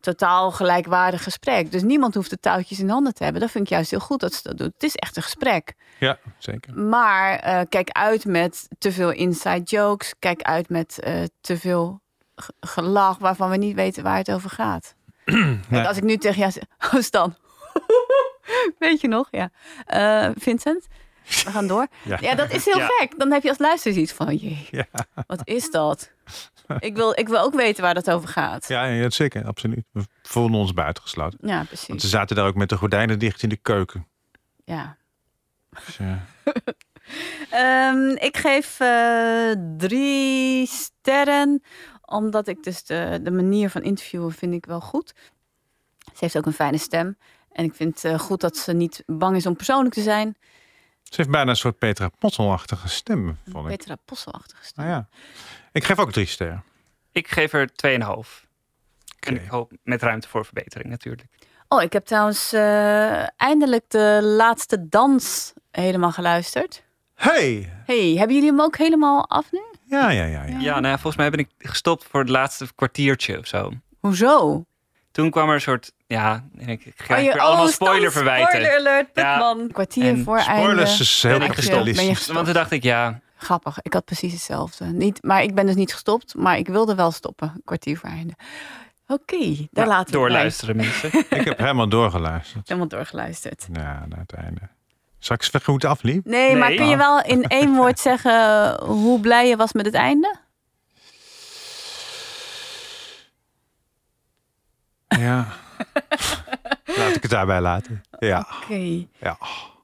totaal 0.00 0.50
gelijkwaardig 0.50 1.22
gesprek. 1.22 1.72
Dus 1.72 1.82
niemand 1.82 2.14
hoeft 2.14 2.30
de 2.30 2.40
touwtjes 2.40 2.78
in 2.78 2.88
handen 2.88 3.14
te 3.14 3.22
hebben. 3.24 3.40
Dat 3.40 3.50
vind 3.50 3.64
ik 3.64 3.70
juist 3.70 3.90
heel 3.90 4.00
goed 4.00 4.20
dat 4.20 4.32
ze 4.34 4.40
dat 4.42 4.58
doet. 4.58 4.72
Het 4.72 4.82
is 4.82 4.94
echt 4.94 5.16
een 5.16 5.22
gesprek. 5.22 5.74
Ja, 5.98 6.18
zeker. 6.38 6.74
Maar 6.78 7.38
eh, 7.38 7.60
kijk 7.68 7.88
uit 7.90 8.24
met 8.24 8.68
te 8.78 8.92
veel 8.92 9.10
inside 9.10 9.62
jokes. 9.62 10.14
Kijk 10.18 10.42
uit 10.42 10.68
met 10.68 10.98
eh, 11.00 11.14
te 11.40 11.58
veel 11.58 12.00
gelach 12.60 13.18
waarvan 13.18 13.50
we 13.50 13.56
niet 13.56 13.74
weten 13.74 14.02
waar 14.02 14.16
het 14.16 14.30
over 14.32 14.50
gaat. 14.50 14.94
Kijk, 15.70 15.86
als 15.86 15.96
ik 15.96 16.02
nu 16.02 16.16
tegen 16.16 16.38
jou 16.38 16.52
zeg, 16.52 16.62
oh 16.94 17.00
Stan, 17.00 17.36
weet 18.78 19.00
je 19.00 19.08
nog? 19.08 19.28
Ja. 19.30 19.50
Eh, 19.86 20.30
Vincent, 20.38 20.86
we 21.24 21.50
gaan 21.50 21.66
door. 21.66 21.86
Ja. 22.04 22.18
Ja, 22.20 22.34
dat 22.34 22.50
is 22.52 22.64
heel 22.64 22.78
Ja. 22.78 22.86
gek. 22.86 23.18
Dan 23.18 23.32
heb 23.32 23.42
je 23.42 23.48
als 23.48 23.58
luisteraar 23.58 23.98
iets 23.98 24.12
van, 24.12 24.34
jee, 24.36 24.68
Ja, 24.70 24.86
wat 25.26 25.40
is 25.44 25.70
dat? 25.70 26.10
Ik 26.78 26.96
wil, 26.96 27.18
ik 27.18 27.28
wil 27.28 27.40
ook 27.40 27.54
weten 27.54 27.82
waar 27.82 27.94
dat 27.94 28.10
over 28.10 28.28
gaat. 28.28 28.68
ja, 28.68 28.84
ja 28.84 29.10
zeker, 29.10 29.44
absoluut. 29.46 29.84
We 29.92 30.04
voelden 30.22 30.58
ons 30.60 30.72
buitengesloten. 30.72 31.38
Ja, 31.42 31.54
Want 31.56 31.68
precies. 31.68 32.02
ze 32.02 32.08
zaten 32.08 32.36
daar 32.36 32.46
ook 32.46 32.54
met 32.54 32.68
de 32.68 32.76
gordijnen 32.76 33.18
dicht 33.18 33.42
in 33.42 33.48
de 33.48 33.56
keuken. 33.56 34.06
Ja. 34.64 34.96
Dus. 35.70 35.98
Ehm, 37.50 38.08
ik 38.08 38.36
geef 38.36 38.80
eh, 38.80 39.50
drie 39.76 40.66
sterren, 40.66 41.62
omdat 42.04 42.48
ik 42.48 42.62
dus 42.62 42.84
de, 42.84 43.20
de 43.22 43.30
manier 43.30 43.70
van 43.70 43.82
interviewen 43.82 44.32
vind 44.32 44.54
ik 44.54 44.66
wel 44.66 44.80
goed. 44.80 45.14
Ze 45.98 46.12
heeft 46.18 46.36
ook 46.36 46.46
een 46.46 46.52
fijne 46.52 46.78
stem. 46.78 47.16
En 47.56 47.64
ik 47.64 47.74
vind 47.74 48.02
het 48.02 48.12
eh, 48.12 48.18
goed 48.18 48.40
dat 48.40 48.56
ze 48.56 48.72
niet 48.72 49.02
bang 49.06 49.36
is 49.36 49.46
om 49.46 49.56
persoonlijk 49.56 49.94
te 49.94 50.02
zijn. 50.02 50.36
Ze 51.02 51.14
heeft 51.16 51.30
bijna 51.30 51.50
een 51.50 51.56
soort 51.56 51.78
Petra 51.78 52.08
Pottelachtige 52.08 52.88
stem, 52.88 53.38
vond 53.50 53.70
ik. 53.70 53.76
Petra 53.76 53.96
Posselachtige 54.04 54.64
stem. 54.64 54.84
Nou 54.84 54.96
ja. 54.96 55.08
Ik 55.72 55.84
geef 55.84 55.98
ook 55.98 56.12
drie 56.12 56.26
sterren. 56.26 56.64
Ik 57.12 57.28
geef 57.28 57.52
er 57.52 57.68
2,5. 57.68 58.44
En 59.20 59.34
ik 59.34 59.48
hoop 59.48 59.72
met 59.82 60.02
ruimte 60.02 60.28
voor 60.28 60.44
verbetering 60.44 60.88
natuurlijk. 60.90 61.24
Oh, 61.68 61.82
ik 61.82 61.92
heb 61.92 62.04
trouwens 62.04 62.52
eh, 62.52 63.40
eindelijk 63.40 63.84
de 63.88 64.20
laatste 64.22 64.88
dans 64.88 65.52
helemaal 65.70 66.12
geluisterd. 66.12 66.82
Hey! 67.14 67.72
Hey, 67.84 68.14
hebben 68.16 68.34
jullie 68.34 68.50
hem 68.50 68.60
ook 68.60 68.76
helemaal 68.76 69.28
af 69.28 69.52
nu? 69.52 69.62
Ja, 69.84 70.10
ja, 70.10 70.24
ja. 70.24 70.44
ja. 70.44 70.58
Ja, 70.58 70.74
nou 70.74 70.86
ja, 70.86 70.98
volgens 70.98 71.16
mij 71.16 71.30
ben 71.30 71.38
ik 71.38 71.48
gestopt 71.58 72.04
voor 72.04 72.20
het 72.20 72.28
laatste 72.28 72.74
kwartiertje 72.74 73.38
of 73.38 73.46
zo. 73.46 73.70
Hoezo? 74.00 74.64
Toen 75.16 75.30
kwam 75.30 75.48
er 75.48 75.54
een 75.54 75.60
soort, 75.60 75.92
ja, 76.06 76.44
en 76.58 76.68
ik 76.68 76.92
ga 76.96 77.14
Oh, 77.16 77.22
je- 77.22 77.32
weer 77.32 77.40
allemaal 77.40 77.64
oh, 77.64 77.70
spoiler 77.70 78.12
verwijten. 78.12 78.48
Spoiler 78.48 78.78
alert, 78.78 79.08
Ja, 79.14 79.36
Putman. 79.38 79.68
Kwartier 79.72 80.04
en 80.04 80.24
voor 80.24 80.36
einde. 80.38 80.62
Spoilers 80.62 81.00
is 81.00 81.22
heel 81.22 81.40
gestopt? 81.40 82.26
Want 82.26 82.44
toen 82.44 82.54
dacht 82.54 82.70
ik, 82.70 82.82
ja, 82.82 83.20
Grappig, 83.38 83.78
ik 83.82 83.92
had 83.92 84.04
precies 84.04 84.32
hetzelfde. 84.32 84.84
Niet, 84.84 85.22
maar 85.22 85.42
ik 85.42 85.54
ben 85.54 85.66
dus 85.66 85.74
niet 85.74 85.92
gestopt, 85.92 86.34
maar 86.34 86.58
ik 86.58 86.68
wilde 86.68 86.94
wel 86.94 87.10
stoppen. 87.10 87.52
Een 87.54 87.62
kwartier 87.64 87.98
voor 87.98 88.08
einde. 88.08 88.32
Oké, 89.06 89.66
daar 89.70 89.86
laten 89.86 89.86
we 89.86 89.94
het 89.94 90.10
bij. 90.10 90.20
doorluisteren 90.20 90.76
mensen. 90.76 91.10
Ik 91.38 91.44
heb 91.44 91.58
helemaal 91.58 91.88
doorgeluisterd. 91.88 92.68
Helemaal 92.68 92.88
doorgeluisterd. 92.88 93.66
Ja, 93.72 94.04
naar 94.08 94.18
het 94.18 94.32
einde. 94.32 94.60
Zal 95.18 95.36
ik 95.36 95.42
het 95.64 95.84
afliep? 95.84 96.24
Nee, 96.26 96.56
maar 96.56 96.68
Nee. 96.68 96.76
kun 96.78 96.88
je 96.88 96.96
wel 96.96 97.22
in 97.22 97.42
één 97.60 97.74
woord 97.74 97.98
zeggen 97.98 98.74
hoe 98.84 99.20
blij 99.20 99.48
je 99.48 99.56
was 99.56 99.72
met 99.72 99.86
het 99.86 99.94
einde? 99.94 100.34
Ja. 105.18 105.46
Laat 106.98 107.16
ik 107.16 107.22
het 107.22 107.30
daarbij 107.30 107.60
laten. 107.60 108.02
Ja. 108.18 108.46
Oké. 108.62 109.06
Ja. 109.20 109.38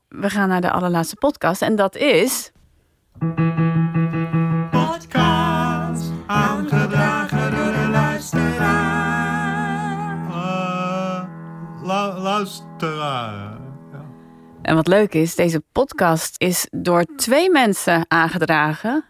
We 0.09 0.31
gaan 0.31 0.49
naar 0.49 0.61
de 0.61 0.71
allerlaatste 0.71 1.17
podcast 1.17 1.63
en 1.63 1.77
dat 1.77 1.97
is... 1.97 2.53
Podcast 4.71 6.11
aangedragen 6.27 7.51
door 7.51 7.73
de 7.73 7.89
luisteraar. 7.91 8.93
luisteraar. 12.19 13.61
En 14.63 14.75
wat 14.75 14.87
leuk 14.87 15.15
is, 15.15 15.35
deze 15.35 15.63
podcast 15.73 16.35
is 16.39 16.67
door 16.71 17.05
twee 17.17 17.51
mensen 17.51 18.05
aangedragen. 18.09 19.05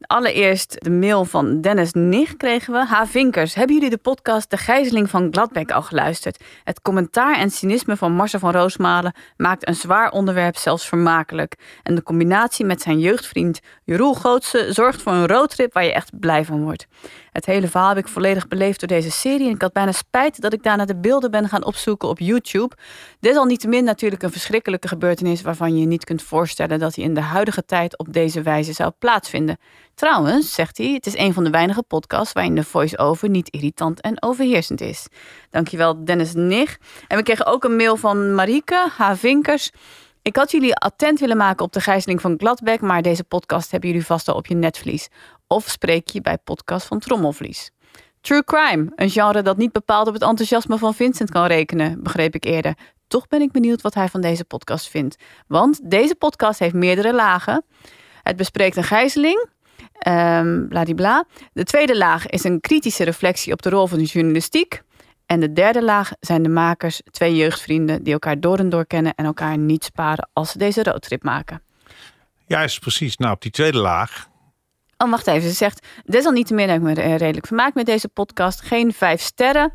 Allereerst 0.00 0.84
de 0.84 0.90
mail 0.90 1.24
van 1.24 1.60
Dennis 1.60 1.92
Nich 1.92 2.36
kregen 2.36 2.72
we. 2.72 2.84
Ha 2.86 3.06
Vinkers, 3.06 3.54
hebben 3.54 3.74
jullie 3.74 3.90
de 3.90 3.98
podcast 3.98 4.50
De 4.50 4.56
Gijzeling 4.56 5.10
van 5.10 5.28
Gladbeck 5.30 5.70
al 5.70 5.82
geluisterd? 5.82 6.44
Het 6.64 6.82
commentaar 6.82 7.38
en 7.38 7.50
cynisme 7.50 7.96
van 7.96 8.12
Marcel 8.12 8.38
van 8.38 8.52
Roosmalen 8.52 9.14
maakt 9.36 9.68
een 9.68 9.74
zwaar 9.74 10.10
onderwerp 10.10 10.56
zelfs 10.56 10.88
vermakelijk. 10.88 11.54
En 11.82 11.94
de 11.94 12.02
combinatie 12.02 12.64
met 12.64 12.82
zijn 12.82 12.98
jeugdvriend 12.98 13.60
Jeroen 13.84 14.16
Gootse 14.16 14.72
zorgt 14.72 15.02
voor 15.02 15.12
een 15.12 15.26
roadtrip 15.26 15.72
waar 15.72 15.84
je 15.84 15.92
echt 15.92 16.18
blij 16.18 16.44
van 16.44 16.62
wordt. 16.62 16.86
Het 17.32 17.46
hele 17.46 17.68
verhaal 17.68 17.88
heb 17.88 17.98
ik 17.98 18.08
volledig 18.08 18.48
beleefd 18.48 18.80
door 18.80 18.88
deze 18.88 19.10
serie 19.10 19.46
en 19.46 19.54
ik 19.54 19.62
had 19.62 19.72
bijna 19.72 19.92
spijt 19.92 20.40
dat 20.40 20.52
ik 20.52 20.62
daarna 20.62 20.84
de 20.84 20.96
beelden 20.96 21.30
ben 21.30 21.48
gaan 21.48 21.64
opzoeken 21.64 22.08
op 22.08 22.18
YouTube. 22.18 22.76
Desalniettemin 23.20 23.84
natuurlijk 23.84 24.22
een 24.22 24.32
verschrikkelijke 24.32 24.88
gebeurtenis 24.88 25.42
waarvan 25.42 25.74
je 25.74 25.80
je 25.80 25.86
niet 25.86 26.04
kunt 26.04 26.22
voorstellen 26.22 26.78
dat 26.78 26.94
hij 26.94 27.04
in 27.04 27.14
de 27.14 27.20
huidige 27.20 27.64
tijd 27.64 27.98
op 27.98 28.12
deze 28.12 28.42
wijze 28.42 28.72
zou 28.72 28.92
plaatsvinden. 28.98 29.58
Trouwens, 29.98 30.54
zegt 30.54 30.78
hij, 30.78 30.92
het 30.92 31.06
is 31.06 31.16
een 31.16 31.32
van 31.32 31.44
de 31.44 31.50
weinige 31.50 31.82
podcasts 31.82 32.32
waarin 32.32 32.54
de 32.54 32.64
voice-over 32.64 33.28
niet 33.28 33.50
irritant 33.50 34.00
en 34.00 34.22
overheersend 34.22 34.80
is. 34.80 35.06
Dankjewel 35.50 36.04
Dennis 36.04 36.32
Nich. 36.34 36.78
En 37.08 37.16
we 37.16 37.22
kregen 37.22 37.46
ook 37.46 37.64
een 37.64 37.76
mail 37.76 37.96
van 37.96 38.34
Marieke 38.34 38.88
H. 38.96 39.12
Vinkers. 39.14 39.70
Ik 40.22 40.36
had 40.36 40.50
jullie 40.50 40.74
attent 40.74 41.20
willen 41.20 41.36
maken 41.36 41.64
op 41.64 41.72
de 41.72 41.80
gijzeling 41.80 42.20
van 42.20 42.34
Gladbeck, 42.36 42.80
maar 42.80 43.02
deze 43.02 43.24
podcast 43.24 43.70
hebben 43.70 43.88
jullie 43.90 44.06
vast 44.06 44.28
al 44.28 44.34
op 44.34 44.46
je 44.46 44.54
netvlies. 44.54 45.08
Of 45.46 45.68
spreek 45.68 46.08
je 46.08 46.20
bij 46.20 46.38
podcast 46.38 46.86
van 46.86 46.98
Trommelvlies. 46.98 47.70
True 48.20 48.44
crime, 48.44 48.92
een 48.94 49.10
genre 49.10 49.42
dat 49.42 49.56
niet 49.56 49.72
bepaald 49.72 50.06
op 50.06 50.14
het 50.14 50.22
enthousiasme 50.22 50.78
van 50.78 50.94
Vincent 50.94 51.30
kan 51.30 51.46
rekenen, 51.46 52.02
begreep 52.02 52.34
ik 52.34 52.44
eerder. 52.44 52.74
Toch 53.08 53.28
ben 53.28 53.40
ik 53.40 53.52
benieuwd 53.52 53.80
wat 53.80 53.94
hij 53.94 54.08
van 54.08 54.20
deze 54.20 54.44
podcast 54.44 54.88
vindt. 54.88 55.16
Want 55.46 55.90
deze 55.90 56.14
podcast 56.14 56.58
heeft 56.58 56.74
meerdere 56.74 57.14
lagen. 57.14 57.64
Het 58.22 58.36
bespreekt 58.36 58.76
een 58.76 58.84
gijzeling, 58.84 59.48
ehm 59.98 60.68
bladibla. 60.68 61.24
De 61.52 61.64
tweede 61.64 61.96
laag 61.96 62.26
is 62.26 62.44
een 62.44 62.60
kritische 62.60 63.04
reflectie 63.04 63.52
op 63.52 63.62
de 63.62 63.70
rol 63.70 63.86
van 63.86 63.98
de 63.98 64.04
journalistiek. 64.04 64.82
En 65.26 65.40
de 65.40 65.52
derde 65.52 65.82
laag 65.82 66.10
zijn 66.20 66.42
de 66.42 66.48
makers, 66.48 67.00
twee 67.10 67.36
jeugdvrienden 67.36 68.02
die 68.02 68.12
elkaar 68.12 68.40
door 68.40 68.58
en 68.58 68.68
door 68.68 68.86
kennen 68.86 69.14
en 69.14 69.24
elkaar 69.24 69.58
niet 69.58 69.84
sparen 69.84 70.28
als 70.32 70.50
ze 70.50 70.58
deze 70.58 70.82
roadtrip 70.82 71.22
maken. 71.22 71.62
Juist, 72.46 72.80
precies. 72.80 73.16
Nou, 73.16 73.32
op 73.32 73.42
die 73.42 73.50
tweede 73.50 73.78
laag. 73.78 74.28
Oh, 74.96 75.10
wacht 75.10 75.26
even. 75.26 75.48
Ze 75.48 75.54
zegt, 75.54 75.86
desalniettemin 76.04 76.68
heb 76.68 76.76
ik 76.76 76.82
me 76.82 77.16
redelijk 77.16 77.46
vermaakt 77.46 77.74
met 77.74 77.86
deze 77.86 78.08
podcast. 78.08 78.60
Geen 78.60 78.92
vijf 78.92 79.20
sterren. 79.20 79.72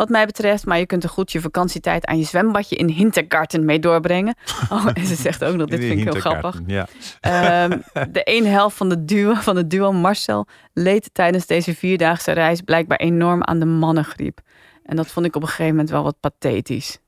Wat 0.00 0.08
mij 0.08 0.26
betreft. 0.26 0.66
Maar 0.66 0.78
je 0.78 0.86
kunt 0.86 1.02
er 1.02 1.08
goed 1.08 1.32
je 1.32 1.40
vakantietijd 1.40 2.06
aan 2.06 2.18
je 2.18 2.24
zwembadje 2.24 2.76
in 2.76 2.88
Hintergarten 2.88 3.64
mee 3.64 3.78
doorbrengen. 3.78 4.34
Oh, 4.70 4.86
en 4.94 5.06
ze 5.06 5.14
zegt 5.14 5.44
ook 5.44 5.56
nog, 5.56 5.68
dit 5.68 5.80
vind 5.80 5.98
ik 6.00 6.12
heel 6.12 6.20
grappig. 6.20 6.60
Ja. 6.66 6.86
Ehm, 7.20 7.78
de 8.12 8.22
ene 8.22 8.48
helft 8.48 8.76
van, 8.76 8.88
de 8.88 9.04
duo, 9.04 9.34
van 9.34 9.56
het 9.56 9.70
duo 9.70 9.92
Marcel 9.92 10.46
leed 10.72 11.10
tijdens 11.12 11.46
deze 11.46 11.74
vierdaagse 11.74 12.32
reis 12.32 12.60
blijkbaar 12.60 12.98
enorm 12.98 13.44
aan 13.44 13.58
de 13.58 13.66
mannengriep. 13.66 14.40
En 14.84 14.96
dat 14.96 15.06
vond 15.06 15.26
ik 15.26 15.36
op 15.36 15.42
een 15.42 15.48
gegeven 15.48 15.70
moment 15.70 15.90
wel 15.90 16.02
wat 16.02 16.16
pathetisch. 16.20 16.98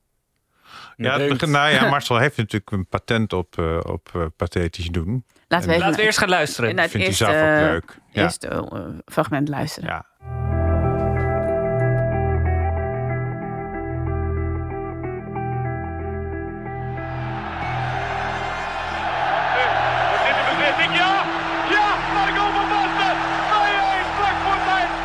Ja, 0.95 1.17
nou 1.17 1.69
ja, 1.69 1.89
Marcel 1.95 2.17
heeft 2.17 2.37
natuurlijk 2.37 2.71
een 2.71 2.87
patent 2.87 3.33
op, 3.33 3.57
eh, 3.57 3.79
op 3.83 4.09
eh, 4.13 4.25
pathetisch 4.37 4.87
doen. 4.87 5.25
Laten 5.47 5.67
we, 5.67 5.73
En- 5.73 5.79
even 5.79 5.79
Laten 5.79 5.99
we 5.99 6.05
eerst 6.05 6.19
gaan 6.19 6.29
luisteren. 6.29 6.69
Vindt 6.69 6.93
hij 6.93 7.01
eerste, 7.01 7.23
zelf 7.25 7.35
ook 7.35 7.71
leuk. 7.71 7.97
Ja. 8.11 8.21
eerste 8.23 8.47
eh, 8.47 8.81
fragment 9.05 9.49
luisteren. 9.49 9.89
Ja. 9.89 10.05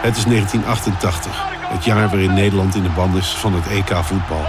Het 0.08 0.16
is 0.16 0.24
1988, 0.24 1.32
het 1.48 1.84
jaar 1.84 2.08
waarin 2.08 2.34
Nederland 2.34 2.74
in 2.74 2.82
de 2.82 2.90
band 2.90 3.14
is 3.16 3.28
van 3.28 3.52
het 3.54 3.66
EK 3.68 3.96
voetbal. 4.04 4.44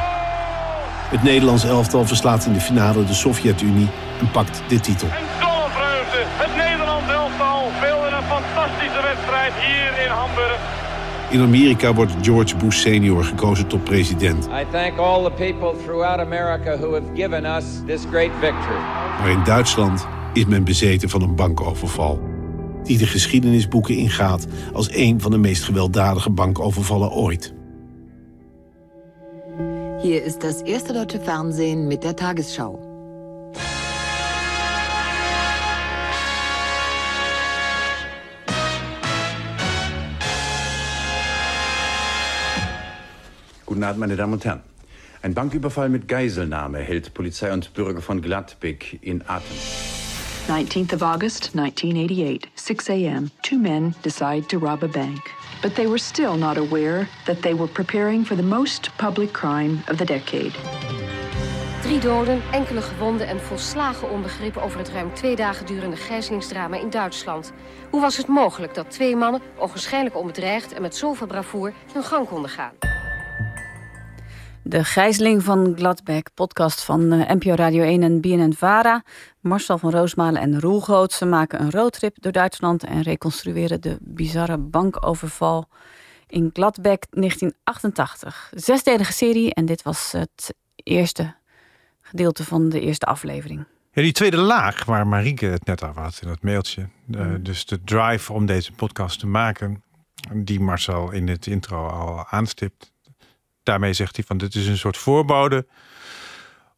Het 1.09 1.23
Nederlands 1.23 1.63
elftal 1.63 2.05
verslaat 2.05 2.45
in 2.45 2.53
de 2.53 2.59
finale 2.59 3.05
de 3.05 3.13
Sovjet-Unie 3.13 3.89
en 4.19 4.31
pakt 4.31 4.61
de 4.67 4.79
titel. 4.79 5.07
Vreugde. 5.07 6.21
Het 6.23 6.55
Nederlands 6.55 7.11
elftal 7.11 7.71
speelde 7.77 8.07
een 8.07 8.23
fantastische 8.23 9.01
wedstrijd 9.01 9.53
hier 9.53 10.05
in 10.05 10.11
Hamburg. 10.11 10.59
In 11.29 11.41
Amerika 11.41 11.93
wordt 11.93 12.13
George 12.21 12.55
Bush 12.55 12.77
senior 12.77 13.23
gekozen 13.23 13.67
tot 13.67 13.83
president. 13.83 14.45
I 14.45 14.65
thank 14.71 14.97
all 14.97 15.23
the 15.23 15.31
people 15.31 15.83
throughout 15.83 16.19
America 16.19 16.77
who 16.77 16.93
have 16.93 17.07
given 17.15 17.45
us 17.45 17.65
this 17.85 18.01
great 18.09 18.31
victory. 18.39 18.79
Maar 19.19 19.29
in 19.29 19.43
Duitsland 19.43 20.07
is 20.33 20.45
men 20.45 20.63
bezeten 20.63 21.09
van 21.09 21.21
een 21.21 21.35
bankoverval. 21.35 22.28
Die 22.89 22.97
de 22.97 23.07
geschiedenisboeken 23.07 23.95
ingaat 23.95 24.47
als 24.73 24.89
een 24.91 25.21
van 25.21 25.31
de 25.31 25.37
meest 25.37 25.63
gewelddadige 25.63 26.29
bankovervallen 26.29 27.11
ooit. 27.11 27.53
Hier 30.01 30.23
ist 30.23 30.41
das 30.43 30.61
erste 30.61 30.93
deutsche 30.93 31.19
Fernsehen 31.19 31.87
mit 31.87 32.03
der 32.03 32.15
Tagesschau. 32.15 32.79
Guten 43.65 43.83
Abend, 43.83 43.99
meine 43.99 44.15
Damen 44.15 44.33
und 44.33 44.45
Herren. 44.45 44.61
Ein 45.21 45.33
Banküberfall 45.33 45.89
mit 45.89 46.07
Geiselnahme 46.07 46.79
hält 46.79 47.13
Polizei 47.13 47.53
und 47.53 47.73
Bürger 47.73 48.01
von 48.01 48.21
Gladbeck 48.21 48.97
in 49.01 49.21
Atem. 49.27 49.98
19th 50.49 50.93
of 50.93 51.03
August, 51.03 51.53
1988, 51.53 52.47
6 52.55 52.89
a.m. 52.89 53.29
Two 53.41 53.59
men 53.59 53.93
decide 54.01 54.49
to 54.49 54.57
rob 54.57 54.83
a 54.83 54.87
bank. 54.87 55.31
But 55.61 55.75
they 55.75 55.85
were 55.85 55.99
still 55.99 56.37
not 56.37 56.57
aware 56.57 57.07
that 57.25 57.41
they 57.41 57.53
were 57.53 57.67
preparing 57.67 58.25
for 58.25 58.35
the 58.35 58.43
most 58.43 58.89
public 58.97 59.31
crime 59.31 59.83
of 59.87 59.97
the 59.97 60.05
decade. 60.05 60.51
Drie 61.81 61.99
doden, 61.99 62.41
enkele 62.51 62.81
gewonden 62.81 63.27
en 63.27 63.39
volslagen 63.39 64.09
onbegrip 64.09 64.57
over 64.57 64.79
het 64.79 64.89
ruim 64.89 65.13
twee 65.13 65.35
dagen 65.35 65.65
durende 65.65 65.97
gijzelingsdrama 65.97 66.77
in 66.77 66.89
Duitsland. 66.89 67.51
Hoe 67.89 68.01
was 68.01 68.17
het 68.17 68.27
mogelijk 68.27 68.73
dat 68.73 68.91
twee 68.91 69.15
mannen, 69.15 69.41
ogenschijnlijk 69.57 70.17
onbedreigd 70.17 70.73
en 70.73 70.81
met 70.81 70.95
zoveel 70.95 71.27
bravoer, 71.27 71.73
hun 71.93 72.03
gang 72.03 72.27
konden 72.27 72.49
gaan? 72.49 72.98
De 74.69 74.83
Gijzeling 74.83 75.43
van 75.43 75.73
Gladbeck, 75.75 76.29
podcast 76.33 76.83
van 76.83 77.11
eh, 77.11 77.35
NPO 77.35 77.53
Radio 77.53 77.83
1 77.83 78.03
en 78.03 78.21
BNN-VARA. 78.21 79.03
Marcel 79.39 79.77
van 79.77 79.91
Roosmalen 79.91 80.41
en 80.41 80.59
Roel 80.59 80.81
Gootsen 80.81 81.29
maken 81.29 81.61
een 81.61 81.71
roadtrip 81.71 82.15
door 82.21 82.31
Duitsland... 82.31 82.83
en 82.83 83.01
reconstrueren 83.01 83.81
de 83.81 83.97
bizarre 83.99 84.57
bankoverval 84.57 85.67
in 86.27 86.49
Gladbeck 86.53 87.05
1988. 87.09 88.51
Zesdelige 88.55 89.13
serie 89.13 89.53
en 89.53 89.65
dit 89.65 89.81
was 89.81 90.11
het 90.11 90.53
eerste 90.75 91.35
gedeelte 92.01 92.43
van 92.43 92.69
de 92.69 92.79
eerste 92.79 93.05
aflevering. 93.05 93.65
Ja, 93.91 94.01
die 94.01 94.11
tweede 94.11 94.37
laag 94.37 94.85
waar 94.85 95.07
Marieke 95.07 95.45
het 95.45 95.65
net 95.65 95.83
over 95.83 96.01
had 96.01 96.19
in 96.21 96.27
dat 96.27 96.43
mailtje. 96.43 96.89
eh, 97.11 97.27
Dus 97.39 97.65
de 97.65 97.83
drive 97.83 98.33
om 98.33 98.45
deze 98.45 98.71
podcast 98.71 99.19
te 99.19 99.27
maken, 99.27 99.83
die 100.33 100.59
Marcel 100.59 101.11
in 101.11 101.27
het 101.27 101.47
intro 101.47 101.87
al 101.87 102.25
aanstipt. 102.27 102.91
Daarmee 103.69 103.93
zegt 103.93 104.15
hij 104.15 104.25
van 104.25 104.37
dit 104.37 104.55
is 104.55 104.67
een 104.67 104.77
soort 104.77 104.97
voorbode 104.97 105.65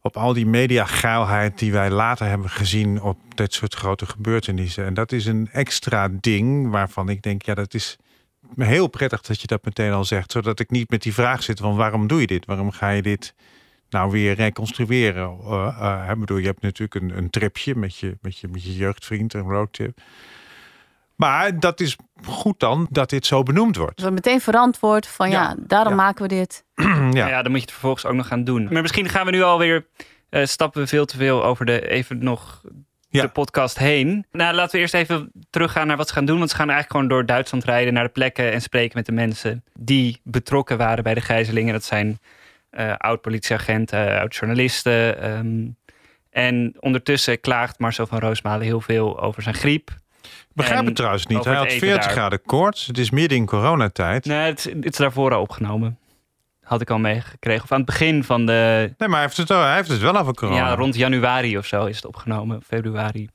op 0.00 0.16
al 0.16 0.32
die 0.32 0.46
mediageilheid 0.46 1.58
die 1.58 1.72
wij 1.72 1.90
later 1.90 2.26
hebben 2.26 2.50
gezien 2.50 3.02
op 3.02 3.18
dit 3.36 3.54
soort 3.54 3.74
grote 3.74 4.06
gebeurtenissen. 4.06 4.84
En 4.84 4.94
dat 4.94 5.12
is 5.12 5.26
een 5.26 5.48
extra 5.52 6.08
ding 6.20 6.70
waarvan 6.70 7.08
ik 7.08 7.22
denk, 7.22 7.42
ja, 7.42 7.54
dat 7.54 7.74
is 7.74 7.96
heel 8.56 8.86
prettig 8.86 9.20
dat 9.20 9.40
je 9.40 9.46
dat 9.46 9.64
meteen 9.64 9.92
al 9.92 10.04
zegt. 10.04 10.32
Zodat 10.32 10.60
ik 10.60 10.70
niet 10.70 10.90
met 10.90 11.02
die 11.02 11.14
vraag 11.14 11.42
zit 11.42 11.58
van 11.60 11.76
waarom 11.76 12.06
doe 12.06 12.20
je 12.20 12.26
dit? 12.26 12.46
Waarom 12.46 12.70
ga 12.70 12.88
je 12.88 13.02
dit 13.02 13.34
nou 13.90 14.10
weer 14.10 14.34
reconstrueren? 14.34 15.38
Uh, 15.42 15.76
uh, 15.80 16.08
ik 16.10 16.20
bedoel, 16.20 16.38
je 16.38 16.46
hebt 16.46 16.62
natuurlijk 16.62 17.02
een, 17.02 17.16
een 17.16 17.30
tripje 17.30 17.74
met 17.74 17.96
je, 17.96 18.16
met, 18.20 18.38
je, 18.38 18.48
met 18.48 18.62
je 18.62 18.76
jeugdvriend, 18.76 19.34
een 19.34 19.48
roadtrip. 19.48 20.00
Maar 21.16 21.60
dat 21.60 21.80
is 21.80 21.96
goed 22.24 22.60
dan 22.60 22.86
dat 22.90 23.10
dit 23.10 23.26
zo 23.26 23.42
benoemd 23.42 23.76
wordt. 23.76 23.96
Dus 23.96 24.04
we 24.04 24.10
meteen 24.10 24.40
verantwoord 24.40 25.06
van 25.06 25.30
ja, 25.30 25.42
Ja, 25.42 25.54
daarom 25.58 25.94
maken 25.94 26.22
we 26.22 26.28
dit. 26.28 26.64
ja. 27.12 27.28
ja, 27.28 27.42
dan 27.42 27.50
moet 27.50 27.60
je 27.60 27.66
het 27.66 27.70
vervolgens 27.70 28.06
ook 28.06 28.14
nog 28.14 28.26
gaan 28.26 28.44
doen. 28.44 28.68
Maar 28.70 28.82
misschien 28.82 29.08
gaan 29.08 29.24
we 29.26 29.30
nu 29.32 29.42
alweer 29.42 29.86
eh 30.28 30.44
stappen 30.44 30.80
we 30.80 30.86
veel 30.86 31.04
te 31.04 31.16
veel 31.16 31.44
over 31.44 31.66
de 31.66 31.88
even 31.88 32.24
nog 32.24 32.62
de 33.08 33.28
podcast 33.28 33.78
heen. 33.78 34.26
Nou, 34.30 34.54
laten 34.54 34.72
we 34.74 34.78
eerst 34.78 34.94
even 34.94 35.32
teruggaan 35.50 35.86
naar 35.86 35.96
wat 35.96 36.08
ze 36.08 36.14
gaan 36.14 36.24
doen. 36.24 36.38
Want 36.38 36.50
ze 36.50 36.56
gaan 36.56 36.70
eigenlijk 36.70 36.92
gewoon 36.92 37.08
door 37.08 37.26
Duitsland 37.26 37.64
rijden 37.64 37.92
naar 37.94 38.04
de 38.04 38.10
plekken 38.10 38.52
en 38.52 38.62
spreken 38.62 38.96
met 38.96 39.06
de 39.06 39.12
mensen 39.12 39.64
die 39.78 40.20
betrokken 40.24 40.78
waren 40.78 41.04
bij 41.04 41.14
de 41.14 41.20
gijzelingen. 41.20 41.72
Dat 41.72 41.84
zijn 41.84 42.18
eh, 42.70 42.94
oud-politieagenten, 42.96 44.18
oud-journalisten. 44.20 45.20
ehm, 45.22 45.68
en 46.30 46.74
ondertussen 46.80 47.40
klaagt 47.40 47.78
Marcel 47.78 48.06
van 48.06 48.18
Roosmalen 48.18 48.66
heel 48.66 48.80
veel 48.80 49.20
over 49.20 49.42
zijn 49.42 49.54
griep. 49.54 49.90
Ik 50.24 50.46
begrijp 50.54 50.78
En 50.78 50.86
het 50.86 50.96
trouwens 50.96 51.26
niet. 51.26 51.44
Hij 51.44 51.54
had 51.54 51.64
eten 51.66 51.78
40 51.78 52.02
daar. 52.04 52.12
graden 52.12 52.42
koorts. 52.42 52.86
Het 52.86 52.98
is 52.98 53.10
midden 53.10 53.38
in 53.38 53.46
coronatijd. 53.46 54.24
Nee, 54.24 54.38
het, 54.50 54.64
het 54.64 54.84
is 54.84 54.96
daarvoor 54.96 55.34
al 55.34 55.40
opgenomen. 55.40 55.98
Had 56.62 56.80
ik 56.80 56.90
al 56.90 56.98
meegekregen. 56.98 57.62
Of 57.64 57.72
aan 57.72 57.76
het 57.76 57.86
begin 57.86 58.24
van 58.24 58.46
de... 58.46 58.52
Nee, 58.98 59.08
maar 59.08 59.16
hij 59.18 59.20
heeft 59.20 59.36
het, 59.36 59.48
wel- 59.48 59.62
hij 59.62 59.74
heeft 59.76 59.88
het 59.88 60.00
wel 60.00 60.16
over 60.16 60.34
corona. 60.34 60.56
Ja, 60.68 60.74
rond 60.74 60.94
januari 60.96 61.58
of 61.58 61.66
zo 61.66 61.84
is 61.84 61.96
het 61.96 62.04
opgenomen. 62.04 62.62
Februari. 62.66 63.28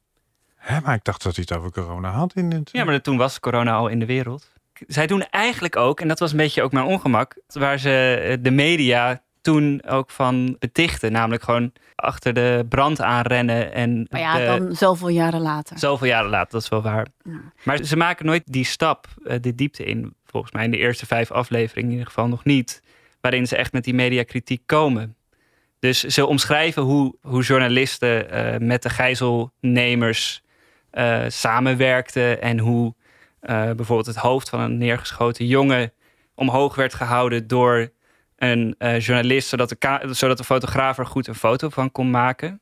Hè, 0.55 0.81
maar 0.81 0.95
ik 0.95 1.03
dacht 1.03 1.23
dat 1.23 1.35
hij 1.35 1.45
het 1.47 1.57
over 1.57 1.71
corona 1.71 2.09
had 2.11 2.33
in 2.35 2.51
het... 2.51 2.69
Ja, 2.71 2.83
maar 2.83 3.01
toen 3.01 3.17
was 3.17 3.39
corona 3.39 3.73
al 3.75 3.87
in 3.87 3.99
de 3.99 4.05
wereld. 4.05 4.47
Zij 4.87 5.07
doen 5.07 5.25
eigenlijk 5.29 5.75
ook, 5.75 5.99
en 5.99 6.07
dat 6.07 6.19
was 6.19 6.31
een 6.31 6.37
beetje 6.37 6.61
ook 6.63 6.71
mijn 6.71 6.85
ongemak, 6.85 7.35
waar 7.47 7.77
ze 7.79 8.37
de 8.41 8.51
media 8.51 9.21
toen 9.53 9.83
ook 9.87 10.09
van 10.09 10.55
betichten. 10.59 11.11
Namelijk 11.11 11.43
gewoon 11.43 11.71
achter 11.95 12.33
de 12.33 12.65
brand 12.69 13.01
aanrennen 13.01 13.73
en 13.73 14.07
Maar 14.09 14.19
ja, 14.19 14.37
de- 14.37 14.45
dan 14.45 14.75
zoveel 14.75 15.07
jaren 15.09 15.41
later. 15.41 15.79
zoveel 15.79 16.07
jaren 16.07 16.29
later, 16.29 16.51
dat 16.51 16.61
is 16.61 16.69
wel 16.69 16.81
waar. 16.81 17.07
Maar 17.63 17.83
ze 17.83 17.97
maken 17.97 18.25
nooit 18.25 18.43
die 18.45 18.65
stap, 18.65 19.07
eh, 19.25 19.35
de 19.41 19.55
diepte 19.55 19.83
in. 19.83 20.13
Volgens 20.25 20.51
mij 20.53 20.63
in 20.63 20.71
de 20.71 20.77
eerste 20.77 21.05
vijf 21.05 21.31
afleveringen 21.31 21.85
in 21.89 21.91
ieder 21.97 22.07
geval 22.07 22.27
nog 22.27 22.43
niet. 22.43 22.81
Waarin 23.21 23.47
ze 23.47 23.55
echt 23.55 23.71
met 23.73 23.83
die 23.83 23.93
mediakritiek 23.93 24.61
komen. 24.65 25.15
Dus 25.79 25.99
ze 26.03 26.25
omschrijven 26.25 26.81
hoe, 26.83 27.15
hoe 27.21 27.43
journalisten 27.43 28.29
eh, 28.31 28.59
met 28.59 28.83
de 28.83 28.89
gijzelnemers 28.89 30.41
eh, 30.91 31.23
samenwerkten. 31.27 32.41
En 32.41 32.59
hoe 32.59 32.95
bijvoorbeeld 33.75 34.05
het 34.05 34.15
hoofd 34.15 34.49
van 34.49 34.59
een 34.59 34.77
neergeschoten 34.77 35.45
jongen 35.45 35.91
omhoog 36.35 36.75
werd 36.75 36.93
gehouden 36.93 37.47
door 37.47 37.89
een 38.37 38.75
eh, 38.77 38.99
journalist. 38.99 39.47
Zodat 39.47 39.69
de, 39.69 40.07
zodat 40.11 40.37
de 40.37 40.43
fotograaf 40.43 40.97
er 40.97 41.05
goed 41.05 41.27
een 41.27 41.35
foto 41.35 41.69
van 41.69 41.91
kon 41.91 42.09
maken. 42.09 42.61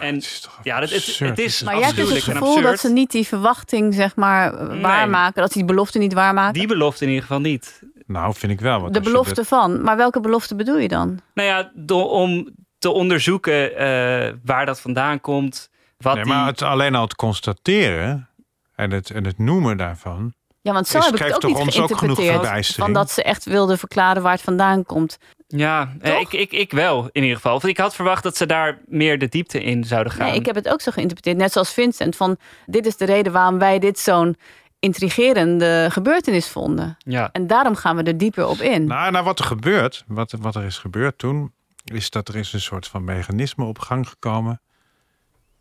en 0.00 0.22
ja, 0.62 0.80
dat, 0.80 0.90
het, 0.90 1.18
het 1.18 1.38
is 1.38 1.62
Maar 1.62 1.74
jij 1.74 1.84
hebt 1.84 1.96
dus 1.96 2.10
het 2.10 2.22
gevoel 2.22 2.62
dat 2.62 2.80
ze 2.80 2.88
niet 2.88 3.10
die 3.10 3.26
verwachting 3.26 3.94
zeg 3.94 4.16
maar 4.16 4.54
eh, 4.54 4.80
waarmaken. 4.80 5.42
Dat 5.42 5.52
ze 5.52 5.58
die 5.58 5.66
belofte 5.66 5.98
niet 5.98 6.12
waarmaken. 6.12 6.52
Die 6.52 6.66
belofte 6.66 7.04
in 7.04 7.10
ieder 7.10 7.24
geval 7.24 7.40
niet. 7.40 7.82
Nou, 8.06 8.34
vind 8.34 8.52
ik 8.52 8.60
wel. 8.60 8.80
want 8.80 8.94
de 8.94 9.00
belofte 9.00 9.44
van. 9.44 9.82
Maar 9.82 9.96
welke 9.96 10.20
belofte 10.20 10.54
bedoel 10.54 10.78
je 10.78 10.88
dan? 10.88 11.20
Nou 11.34 11.48
ja, 11.48 11.70
door, 11.74 12.10
om 12.10 12.48
te 12.78 12.90
onderzoeken 12.90 13.76
eh, 13.76 14.34
waar 14.44 14.66
dat 14.66 14.80
vandaan 14.80 15.20
komt. 15.20 15.70
Wat 15.96 16.14
nee, 16.14 16.24
die... 16.24 16.32
maar 16.32 16.46
het, 16.46 16.62
alleen 16.62 16.94
al 16.94 17.02
het 17.02 17.16
constateren 17.16 18.28
en 18.74 18.90
het, 18.90 19.10
en 19.10 19.24
het 19.24 19.38
noemen 19.38 19.76
daarvan. 19.76 20.34
Ja, 20.68 20.74
want 20.74 20.86
zo 20.86 20.98
is- 20.98 21.04
heb 21.04 21.14
ik 21.14 21.20
het 21.20 21.34
ook 21.34 21.40
toch 21.40 21.50
niet 21.50 21.58
ons 21.58 21.78
ook 21.78 21.98
genoeg 21.98 22.16
geïnterpreteerd. 22.16 22.74
van 22.74 22.92
dat 22.92 23.10
ze 23.10 23.22
echt 23.22 23.44
wilden 23.44 23.78
verklaren 23.78 24.22
waar 24.22 24.32
het 24.32 24.40
vandaan 24.40 24.84
komt. 24.84 25.18
Ja, 25.46 25.92
eh, 26.00 26.20
ik, 26.20 26.32
ik, 26.32 26.52
ik 26.52 26.70
wel 26.72 27.08
in 27.12 27.22
ieder 27.22 27.36
geval. 27.36 27.54
Of 27.54 27.64
ik 27.64 27.78
had 27.78 27.94
verwacht 27.94 28.22
dat 28.22 28.36
ze 28.36 28.46
daar 28.46 28.78
meer 28.86 29.18
de 29.18 29.28
diepte 29.28 29.62
in 29.62 29.84
zouden 29.84 30.12
gaan. 30.12 30.26
Nee, 30.26 30.38
ik 30.38 30.46
heb 30.46 30.54
het 30.54 30.68
ook 30.68 30.80
zo 30.80 30.90
geïnterpreteerd. 30.90 31.36
Net 31.42 31.52
zoals 31.52 31.72
Vincent. 31.72 32.16
Van 32.16 32.36
dit 32.66 32.86
is 32.86 32.96
de 32.96 33.04
reden 33.04 33.32
waarom 33.32 33.58
wij 33.58 33.78
dit 33.78 33.98
zo'n 33.98 34.36
intrigerende 34.78 35.86
gebeurtenis 35.90 36.48
vonden. 36.48 36.96
Ja. 36.98 37.28
En 37.32 37.46
daarom 37.46 37.74
gaan 37.76 37.96
we 37.96 38.02
er 38.02 38.18
dieper 38.18 38.46
op 38.46 38.58
in. 38.60 38.86
Nou, 38.86 39.10
nou 39.10 39.24
wat 39.24 39.38
er 39.38 39.44
gebeurt, 39.44 40.04
wat, 40.06 40.34
wat 40.40 40.54
er 40.54 40.64
is 40.64 40.78
gebeurd 40.78 41.18
toen, 41.18 41.52
is 41.84 42.10
dat 42.10 42.28
er 42.28 42.36
is 42.36 42.52
een 42.52 42.60
soort 42.60 42.86
van 42.86 43.04
mechanisme 43.04 43.64
op 43.64 43.78
gang 43.78 44.08
gekomen. 44.08 44.60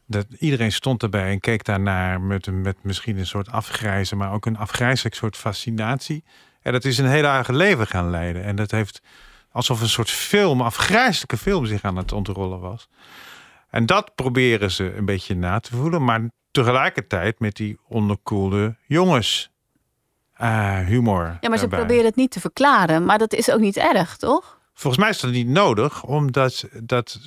Dat 0.09 0.25
iedereen 0.39 0.71
stond 0.71 1.03
erbij 1.03 1.31
en 1.31 1.39
keek 1.39 1.63
daarnaar 1.63 2.21
met, 2.21 2.51
met 2.51 2.77
misschien 2.81 3.17
een 3.17 3.25
soort 3.27 3.51
afgrijzen, 3.51 4.17
maar 4.17 4.31
ook 4.33 4.45
een 4.45 4.57
afgrijzelijk 4.57 5.15
soort 5.15 5.35
fascinatie. 5.35 6.23
En 6.61 6.71
dat 6.71 6.85
is 6.85 6.97
een 6.97 7.07
heel 7.07 7.23
eigen 7.25 7.55
leven 7.55 7.87
gaan 7.87 8.09
leiden. 8.09 8.43
En 8.43 8.55
dat 8.55 8.71
heeft 8.71 9.01
alsof 9.51 9.81
een 9.81 9.89
soort 9.89 10.09
film, 10.09 10.61
afgrijzelijke 10.61 11.37
film, 11.37 11.65
zich 11.65 11.83
aan 11.83 11.95
het 11.95 12.11
ontrollen 12.11 12.59
was. 12.59 12.89
En 13.69 13.85
dat 13.85 14.15
proberen 14.15 14.71
ze 14.71 14.95
een 14.95 15.05
beetje 15.05 15.35
na 15.35 15.59
te 15.59 15.75
voelen, 15.75 16.03
maar 16.03 16.21
tegelijkertijd 16.51 17.39
met 17.39 17.55
die 17.55 17.79
onderkoelde 17.87 18.75
jongens. 18.85 19.51
eh, 20.33 20.79
humor. 20.79 21.37
Ja, 21.41 21.49
maar 21.49 21.57
ze 21.57 21.67
proberen 21.67 22.05
het 22.05 22.15
niet 22.15 22.31
te 22.31 22.39
verklaren. 22.39 23.05
Maar 23.05 23.17
dat 23.17 23.33
is 23.33 23.51
ook 23.51 23.59
niet 23.59 23.77
erg, 23.77 24.17
toch? 24.17 24.59
Volgens 24.73 25.03
mij 25.03 25.11
is 25.11 25.19
dat 25.19 25.31
niet 25.31 25.47
nodig, 25.47 26.03
omdat 26.03 26.67
dat 26.83 27.19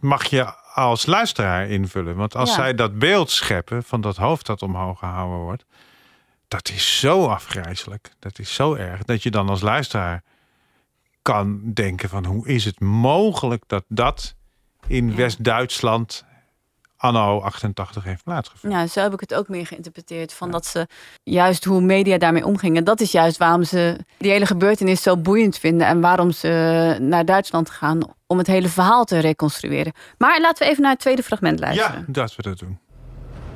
mag 0.00 0.24
je 0.24 0.52
als 0.78 1.06
luisteraar 1.06 1.68
invullen. 1.68 2.16
Want 2.16 2.36
als 2.36 2.48
Ja. 2.48 2.54
zij 2.54 2.74
dat 2.74 2.98
beeld 2.98 3.30
scheppen 3.30 3.82
van 3.84 4.00
dat 4.00 4.16
hoofd 4.16 4.46
dat 4.46 4.62
omhoog 4.62 4.98
gehouden 4.98 5.38
wordt, 5.38 5.64
dat 6.48 6.68
is 6.68 6.98
zo 6.98 7.26
afgrijzelijk. 7.26 8.10
Dat 8.18 8.38
is 8.38 8.54
zo 8.54 8.74
erg 8.74 9.02
dat 9.04 9.22
je 9.22 9.30
dan 9.30 9.48
als 9.48 9.60
luisteraar 9.60 10.22
kan 11.22 11.72
denken 11.72 12.08
van 12.08 12.24
hoe 12.24 12.48
is 12.48 12.64
het 12.64 12.80
mogelijk 12.80 13.62
dat 13.66 13.84
dat 13.88 14.34
in 14.86 15.14
West-Duitsland 15.14 16.24
anno 16.98 17.40
88 17.40 18.04
heeft 18.04 18.24
plaatsgevonden. 18.24 18.78
Ja, 18.78 18.86
zo 18.86 19.00
heb 19.00 19.12
ik 19.12 19.20
het 19.20 19.34
ook 19.34 19.48
meer 19.48 19.66
geïnterpreteerd. 19.66 20.32
Van 20.32 20.50
dat 20.50 20.66
ze 20.66 20.86
juist 21.22 21.64
hoe 21.64 21.80
media 21.80 22.18
daarmee 22.18 22.46
omgingen. 22.46 22.84
Dat 22.84 23.00
is 23.00 23.12
juist 23.12 23.36
waarom 23.36 23.64
ze 23.64 23.98
die 24.18 24.30
hele 24.30 24.46
gebeurtenis 24.46 25.02
zo 25.02 25.16
boeiend 25.16 25.58
vinden. 25.58 25.86
En 25.86 26.00
waarom 26.00 26.30
ze 26.30 26.96
naar 27.00 27.24
Duitsland 27.24 27.70
gaan 27.70 28.00
om 28.26 28.38
het 28.38 28.46
hele 28.46 28.68
verhaal 28.68 29.04
te 29.04 29.18
reconstrueren. 29.18 29.92
Maar 30.18 30.40
laten 30.40 30.64
we 30.64 30.70
even 30.70 30.82
naar 30.82 30.92
het 30.92 31.00
tweede 31.00 31.22
fragment 31.22 31.60
luisteren. 31.60 32.04
Ja, 32.06 32.12
dat 32.12 32.36
we 32.36 32.42
dat 32.42 32.58
doen. 32.58 32.78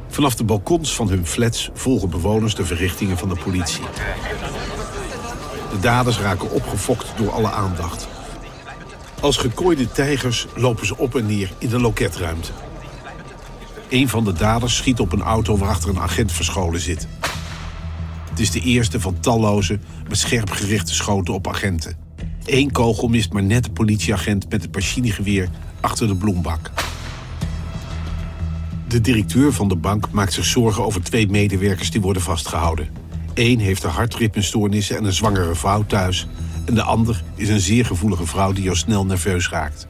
Vanaf 0.09 0.35
de 0.35 0.45
balkons 0.45 0.95
van 0.95 1.09
hun 1.09 1.27
flats 1.27 1.71
volgen 1.73 2.11
bewoners 2.11 2.55
de 2.55 2.65
verrichtingen 2.65 3.19
van 3.19 3.29
de 3.29 3.37
politie. 3.45 3.85
De 5.71 5.79
daders 5.81 6.19
raken 6.19 6.51
opgefokt 6.51 7.07
door 7.17 7.31
alle 7.31 7.51
aandacht. 7.51 8.09
Als 9.21 9.37
gekooide 9.37 9.91
tijgers 9.91 10.47
lopen 10.55 10.87
ze 10.87 10.97
op 10.97 11.15
en 11.15 11.27
neer 11.27 11.53
in 11.59 11.69
de 11.69 11.81
loketruimte. 11.81 12.53
Een 13.93 14.09
van 14.09 14.25
de 14.25 14.33
daders 14.33 14.77
schiet 14.77 15.01
op 15.01 15.13
een 15.13 15.23
auto 15.23 15.57
waarachter 15.57 15.89
een 15.89 15.99
agent 15.99 16.33
verscholen 16.33 16.81
zit. 16.81 17.09
Het 18.31 18.41
is 18.41 18.51
de 18.51 18.61
eerste 18.61 19.01
van 19.01 19.21
talloze, 19.21 19.79
met 20.09 20.19
scherp 20.19 20.51
gerichte 20.51 20.95
schoten 20.95 21.35
op 21.35 21.49
agenten. 21.49 21.97
Eén 22.45 22.71
kogel 22.71 23.09
mist 23.09 23.33
maar 23.33 23.43
net 23.43 23.65
de 23.65 23.71
politieagent 23.71 24.49
met 24.49 24.63
het 24.63 24.75
machinegeweer 24.75 25.49
achter 25.81 26.07
de 26.07 26.17
bloembak. 26.17 26.71
De 28.89 29.01
directeur 29.01 29.53
van 29.53 29.69
de 29.69 29.77
bank 29.77 30.11
maakt 30.11 30.33
zich 30.33 30.45
zorgen 30.45 30.85
over 30.85 31.03
twee 31.03 31.29
medewerkers 31.29 31.91
die 31.91 32.01
worden 32.01 32.23
vastgehouden. 32.23 32.89
Eén 33.35 33.59
heeft 33.59 33.83
een 33.83 33.91
hartritmestoornissen 33.91 34.97
en 34.97 35.05
een 35.05 35.13
zwangere 35.13 35.55
vrouw 35.55 35.85
thuis. 35.87 36.27
En 36.65 36.75
de 36.75 36.83
ander 36.83 37.23
is 37.35 37.49
een 37.49 37.61
zeer 37.61 37.87
gevoelige 37.87 38.27
vrouw 38.27 38.53
die 38.53 38.69
al 38.69 38.77
snel 38.77 39.07
nerveus 39.07 39.49
raakt. 39.49 39.87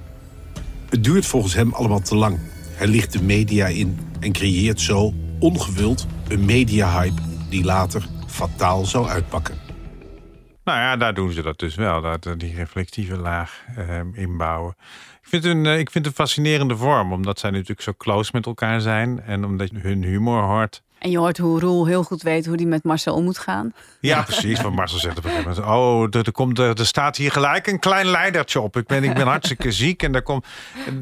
Het 0.88 1.04
duurt 1.04 1.26
volgens 1.26 1.54
hem 1.54 1.72
allemaal 1.72 2.00
te 2.00 2.16
lang. 2.16 2.38
Hij 2.82 2.90
licht 2.90 3.12
de 3.12 3.22
media 3.22 3.66
in 3.66 3.98
en 4.20 4.32
creëert 4.32 4.80
zo, 4.80 5.12
ongewild, 5.38 6.06
een 6.28 6.44
media-hype 6.44 7.20
die 7.50 7.64
later 7.64 8.06
fataal 8.26 8.84
zou 8.84 9.08
uitpakken. 9.08 9.54
Nou 10.64 10.78
ja, 10.78 10.96
daar 10.96 11.14
doen 11.14 11.32
ze 11.32 11.42
dat 11.42 11.58
dus 11.58 11.74
wel. 11.74 12.00
Dat, 12.00 12.34
die 12.36 12.54
reflectieve 12.54 13.16
laag 13.16 13.64
eh, 13.76 14.00
inbouwen. 14.12 14.74
Ik 15.22 15.28
vind, 15.28 15.44
het 15.44 15.52
een, 15.52 15.66
eh, 15.66 15.78
ik 15.78 15.90
vind 15.90 16.04
het 16.04 16.06
een 16.06 16.24
fascinerende 16.24 16.76
vorm. 16.76 17.12
Omdat 17.12 17.38
zij 17.38 17.50
natuurlijk 17.50 17.80
zo 17.80 17.92
close 17.96 18.30
met 18.34 18.46
elkaar 18.46 18.80
zijn. 18.80 19.20
En 19.20 19.44
omdat 19.44 19.70
hun 19.72 20.02
humor 20.02 20.42
hoort. 20.42 20.82
En 21.02 21.10
je 21.10 21.18
hoort 21.18 21.38
hoe 21.38 21.60
Roel 21.60 21.86
heel 21.86 22.02
goed 22.02 22.22
weet 22.22 22.46
hoe 22.46 22.56
die 22.56 22.66
met 22.66 22.84
Marcel 22.84 23.14
om 23.14 23.24
moet 23.24 23.38
gaan. 23.38 23.72
Ja, 24.00 24.22
precies. 24.22 24.60
Wat 24.60 24.72
Marcel 24.72 24.98
zegt 24.98 25.18
op 25.18 25.24
een 25.24 25.30
gegeven 25.30 25.50
moment. 25.54 25.68
Oh, 25.74 26.02
er, 26.20 26.26
er, 26.26 26.32
komt, 26.32 26.58
er, 26.58 26.78
er 26.78 26.86
staat 26.86 27.16
hier 27.16 27.30
gelijk 27.32 27.66
een 27.66 27.78
klein 27.78 28.06
leidertje 28.06 28.60
op. 28.60 28.76
Ik 28.76 28.86
ben, 28.86 29.04
ik 29.04 29.14
ben 29.14 29.26
hartstikke 29.26 29.72
ziek. 29.82 30.02
En 30.02 30.12
daar 30.12 30.22
komt... 30.22 30.46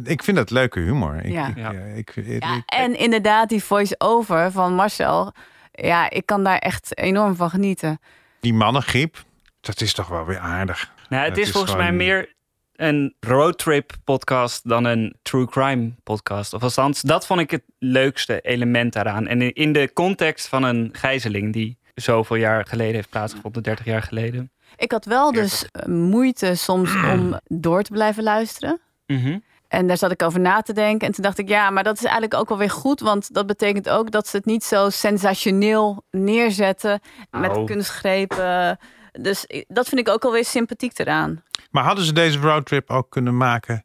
Ik 0.05 0.23
vind 0.23 0.37
dat 0.37 0.51
leuke 0.51 0.81
humor. 0.81 1.25
Ik, 1.25 1.33
Ja. 1.33 1.47
ik, 1.49 1.57
ja, 1.57 1.71
ik, 1.71 2.17
ik- 2.17 2.45
Ja, 2.45 2.63
en 2.67 2.99
inderdaad, 2.99 3.49
die 3.49 3.65
voice-over 3.65 4.51
van 4.53 4.75
Marcel. 4.75 5.33
Ja, 5.73 6.11
ik 6.11 6.27
kan 6.27 6.45
daar 6.45 6.59
echt 6.59 6.99
enorm 6.99 7.37
van 7.37 7.51
genieten. 7.51 8.01
die 8.41 8.55
mannengriep, 8.55 9.25
dat 9.61 9.81
is 9.81 9.93
toch 9.93 10.09
wel 10.09 10.25
weer 10.25 10.39
aardig. 10.39 10.93
Nou, 11.09 11.29
het 11.29 11.39
is, 11.39 11.51
volgens 11.51 11.77
mij 11.77 11.93
meer 11.93 12.35
een 12.81 13.15
roadtrip 13.21 13.93
podcast 14.05 14.69
dan 14.69 14.85
een 14.85 15.17
true 15.23 15.47
crime 15.47 15.91
podcast. 16.03 16.53
Of 16.55 16.63
althans, 16.63 17.01
dat 17.01 17.27
vond 17.27 17.41
ik 17.41 17.51
het 17.51 17.63
leukste 17.79 18.41
element 18.41 18.93
daaraan. 18.93 19.27
En 19.27 19.53
in- 19.55 19.73
de 19.73 19.93
context 19.93 20.47
van 20.49 20.63
een 20.63 20.89
gijzeling 20.93 21.53
die 21.53 21.79
zoveel 21.95 22.37
jaar 22.37 22.67
geleden 22.67 22.95
heeft 22.95 23.09
plaatsgevonden, 23.11 23.63
30 23.63 23.85
jaar 23.85 24.03
geleden. 24.03 24.51
Ik 24.77 24.93
had 24.93 25.05
wel 25.05 25.33
dus 25.33 25.67
eh, 25.71 25.87
moeite 25.87 26.55
soms 26.55 26.95
om 27.13 27.39
door 27.47 27.83
te 27.83 27.93
blijven 27.93 28.23
luisteren. 28.23 28.81
Mhm. 29.07 29.39
En 29.69 29.87
daar 29.87 29.97
zat 29.97 30.11
ik 30.11 30.23
over 30.23 30.41
na 30.41 30.61
te 30.61 30.73
denken. 30.73 31.07
En 31.09 31.15
toen 31.15 31.25
dacht 31.25 31.39
ik, 31.39 31.49
ja, 31.49 31.71
maar 31.71 31.85
dat 31.85 31.97
is 31.97 32.03
eigenlijk 32.05 32.35
ook 32.35 32.49
wel 32.49 32.59
weer 32.59 32.71
goed. 32.71 33.01
Want 33.01 33.35
dat 33.35 33.47
betekent 33.47 33.89
ook 33.89 34.11
dat 34.11 34.27
ze 34.29 34.37
het 34.37 34.45
niet 34.47 34.65
zo 34.65 34.91
sensationeel 34.91 36.03
neerzetten. 36.11 37.01
Met 37.31 37.57
Oh. 37.57 37.67
kunstgrepen. 37.67 38.79
Dus 39.13 39.47
dat 39.69 39.89
vind 39.89 40.01
ik 40.01 40.09
ook 40.09 40.25
alweer 40.25 40.45
sympathiek 40.45 40.99
eraan. 40.99 41.43
Maar 41.71 41.85
hadden 41.85 42.05
ze 42.05 42.13
deze 42.13 42.39
roadtrip 42.39 42.91
ook 42.91 43.11
kunnen 43.11 43.37
maken 43.37 43.85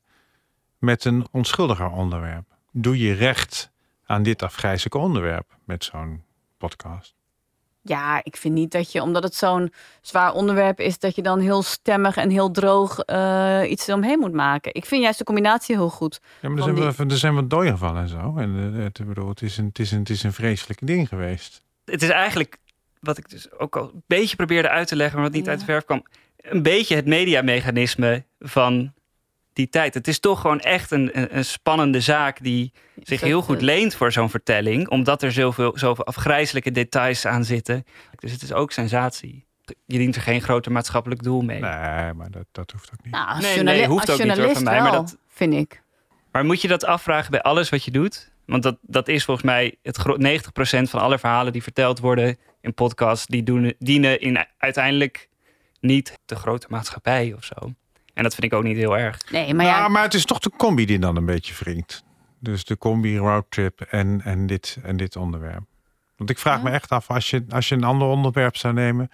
met 0.77 1.05
een 1.05 1.27
onschuldiger 1.31 1.89
onderwerp? 1.89 2.45
Doe 2.71 2.97
je 2.99 3.13
recht 3.13 3.71
aan 4.05 4.23
dit 4.23 4.43
afgrijzelijke 4.43 4.97
onderwerp 4.97 5.57
met 5.65 5.83
zo'n 5.83 6.23
podcast? 6.57 7.13
Ja, 7.81 8.19
ik 8.23 8.37
vind 8.37 8.53
niet 8.53 8.71
dat 8.71 8.91
je, 8.91 9.01
omdat 9.01 9.23
het 9.23 9.35
zo'n 9.35 9.73
zwaar 10.01 10.33
onderwerp 10.33 10.79
is, 10.79 10.99
dat 10.99 11.15
je 11.15 11.21
dan 11.21 11.39
heel 11.39 11.63
stemmig 11.63 12.15
en 12.15 12.29
heel 12.29 12.51
droog 12.51 12.99
eh, 12.99 13.61
iets 13.69 13.89
omheen 13.89 14.19
moet 14.19 14.33
maken. 14.33 14.73
Ik 14.73 14.85
vind 14.85 15.01
juist 15.03 15.17
de 15.17 15.23
combinatie 15.23 15.75
heel 15.75 15.89
goed. 15.89 16.19
Ja, 16.41 16.49
maar 16.49 16.57
er 16.57 16.63
zijn, 16.63 16.75
die- 16.75 16.83
wel, 16.83 17.07
er 17.07 17.17
zijn 17.17 17.35
wat 17.35 17.49
doden 17.49 17.71
gevallen 17.71 18.01
en 18.01 18.07
zo. 18.09 18.33
En 18.37 18.73
eh, 18.77 18.83
het, 18.83 19.05
bedoel, 19.07 19.29
het, 19.29 19.41
is 19.41 19.57
een, 19.57 19.65
het, 19.65 19.79
is 19.79 19.91
een, 19.91 19.99
het 19.99 20.09
is 20.09 20.23
een 20.23 20.33
vreselijk 20.33 20.79
ding 20.87 21.07
geweest. 21.07 21.61
Het 21.85 22.01
is 22.01 22.09
eigenlijk, 22.09 22.57
wat 23.05 23.17
ik 23.17 23.29
dus 23.29 23.51
ook 23.51 23.75
al 23.75 23.83
een 23.93 24.03
beetje 24.07 24.35
probeerde 24.35 24.69
uit 24.69 24.87
te 24.87 24.95
leggen, 24.95 25.15
maar 25.19 25.25
wat 25.29 25.35
niet 25.37 25.49
uit 25.49 25.59
de 25.59 25.65
verf 25.65 25.85
kwam, 25.85 26.03
een 26.37 26.61
beetje 26.63 26.95
het 26.95 27.05
mediamechanisme 27.05 28.23
van 28.39 28.93
die 29.53 29.69
tijd. 29.69 29.93
Het 29.93 30.07
is 30.07 30.19
toch 30.19 30.41
gewoon 30.41 30.59
echt 30.59 30.91
een, 30.91 31.09
een, 31.19 31.37
een 31.37 31.45
spannende 31.45 31.99
zaak 31.99 32.43
die 32.43 32.73
zich 33.03 33.21
heel 33.21 33.41
goed 33.41 33.61
leent 33.61 33.95
voor 33.95 34.11
zo'n 34.11 34.29
vertelling, 34.29 34.89
omdat 34.89 35.23
er 35.23 35.31
zoveel, 35.31 35.71
zoveel 35.77 36.05
afgrijzelijke 36.05 36.71
details 36.71 37.25
aan 37.25 37.43
zitten. 37.43 37.83
Dus 38.15 38.31
het 38.31 38.41
is 38.41 38.53
ook 38.53 38.71
sensatie. 38.71 39.45
Je 39.85 39.97
dient 39.97 40.15
er 40.15 40.21
geen 40.21 40.41
groter 40.41 40.71
maatschappelijk 40.71 41.23
doel 41.23 41.41
mee. 41.41 41.59
Nee, 41.59 42.13
maar 42.13 42.31
dat, 42.31 42.45
dat 42.51 42.71
hoeft 42.71 42.89
ook 42.93 43.03
niet. 43.03 43.13
Nou, 43.13 43.27
als, 43.27 43.39
Nee, 43.43 43.55
journali- 43.55 43.77
nee, 43.77 43.87
hoeft 43.87 44.09
als 44.09 44.21
ook 44.21 44.27
niet 44.27 44.37
hoor, 44.37 44.53
van 44.53 44.63
mij, 44.63 44.81
maar 44.81 44.91
dat- 44.91 45.17
vind 45.27 45.53
ik. 45.53 45.83
Maar 46.31 46.45
moet 46.45 46.61
je 46.61 46.67
dat 46.67 46.85
afvragen 46.85 47.31
bij 47.31 47.41
alles 47.41 47.69
wat 47.69 47.83
je 47.83 47.91
doet? 47.91 48.31
Want 48.45 48.63
dat, 48.63 48.77
dat 48.81 49.07
is 49.07 49.23
volgens 49.25 49.45
mij 49.45 49.75
het 49.81 49.97
gro- 49.97 50.17
90% 50.17 50.89
van 50.89 50.99
alle 51.01 51.19
verhalen 51.19 51.51
die 51.53 51.63
verteld 51.63 51.99
worden 51.99 52.37
in 52.65 52.73
podcasts, 52.73 53.25
die 53.25 53.43
doen, 53.43 53.73
dienen 53.79 54.21
in 54.21 54.45
uiteindelijk 54.57 55.29
niet 55.79 56.19
de 56.25 56.35
grote 56.35 56.67
maatschappij 56.69 57.33
of 57.37 57.43
zo. 57.43 57.73
En 58.13 58.23
dat 58.23 58.35
vind 58.35 58.51
ik 58.51 58.53
ook 58.53 58.63
niet 58.63 58.77
heel 58.77 58.97
erg. 58.97 59.31
Nee, 59.31 59.53
maar 59.53 59.65
ja, 59.65 59.79
Nou, 59.79 59.91
maar 59.91 60.03
het 60.03 60.13
is 60.13 60.25
toch 60.25 60.39
de 60.39 60.51
combi 60.57 60.85
die 60.85 60.99
dan 60.99 61.15
een 61.15 61.25
beetje 61.25 61.53
wringt. 61.59 62.03
Dus 62.39 62.65
de 62.65 62.77
combi 62.77 63.17
roadtrip 63.17 63.81
en, 63.81 64.21
en, 64.23 64.47
dit, 64.47 64.77
en 64.83 64.97
dit 64.97 65.15
onderwerp. 65.15 65.63
Want 66.17 66.29
ik 66.29 66.37
vraag 66.37 66.61
me 66.63 66.69
echt 66.69 66.89
af, 66.89 67.09
als 67.09 67.29
je, 67.29 67.45
als 67.49 67.69
je 67.69 67.75
een 67.75 67.83
ander 67.83 68.07
onderwerp 68.07 68.57
zou 68.57 68.73
nemen... 68.73 69.09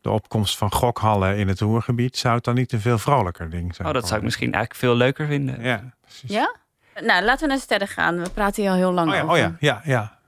de 0.00 0.10
opkomst 0.10 0.56
van 0.56 0.72
gokhallen 0.72 1.36
in 1.36 1.48
het 1.48 1.60
Roergebied... 1.60 2.16
zou 2.16 2.34
het 2.34 2.44
dan 2.44 2.54
niet 2.54 2.72
een 2.72 2.80
veel 2.80 2.98
vrolijker 2.98 3.50
ding 3.50 3.74
zijn? 3.74 3.88
Oh, 3.88 3.94
dat 3.94 4.06
zou 4.06 4.18
ik 4.18 4.24
misschien 4.24 4.52
eigenlijk 4.52 4.80
veel 4.80 4.94
leuker 4.94 5.26
vinden. 5.26 5.62
Ja, 5.62 5.94
Ja? 6.26 6.56
Nou, 7.00 7.24
laten 7.24 7.40
we 7.40 7.46
naar 7.46 7.56
de 7.56 7.62
sterren 7.62 7.88
gaan. 7.88 8.22
We 8.22 8.30
praten 8.30 8.62
hier 8.62 8.70
al 8.70 8.76
heel 8.76 8.92
lang 8.92 9.08
Oh 9.08 9.14
ja, 9.14 9.22
over. 9.22 9.34
oh 9.34 9.38
ja, 9.38 9.56
ja, 9.58 9.80
ja. 9.84 10.18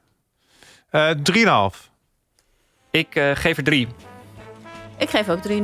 Eh, 0.90 1.10
Drieënhalf. 1.10 1.90
Ik 2.96 3.14
eh, 3.14 3.30
geef 3.34 3.56
er 3.56 3.64
drie. 3.64 3.88
Ik 4.98 5.10
geef 5.10 5.28
ook 5.28 5.48
3,5. 5.48 5.54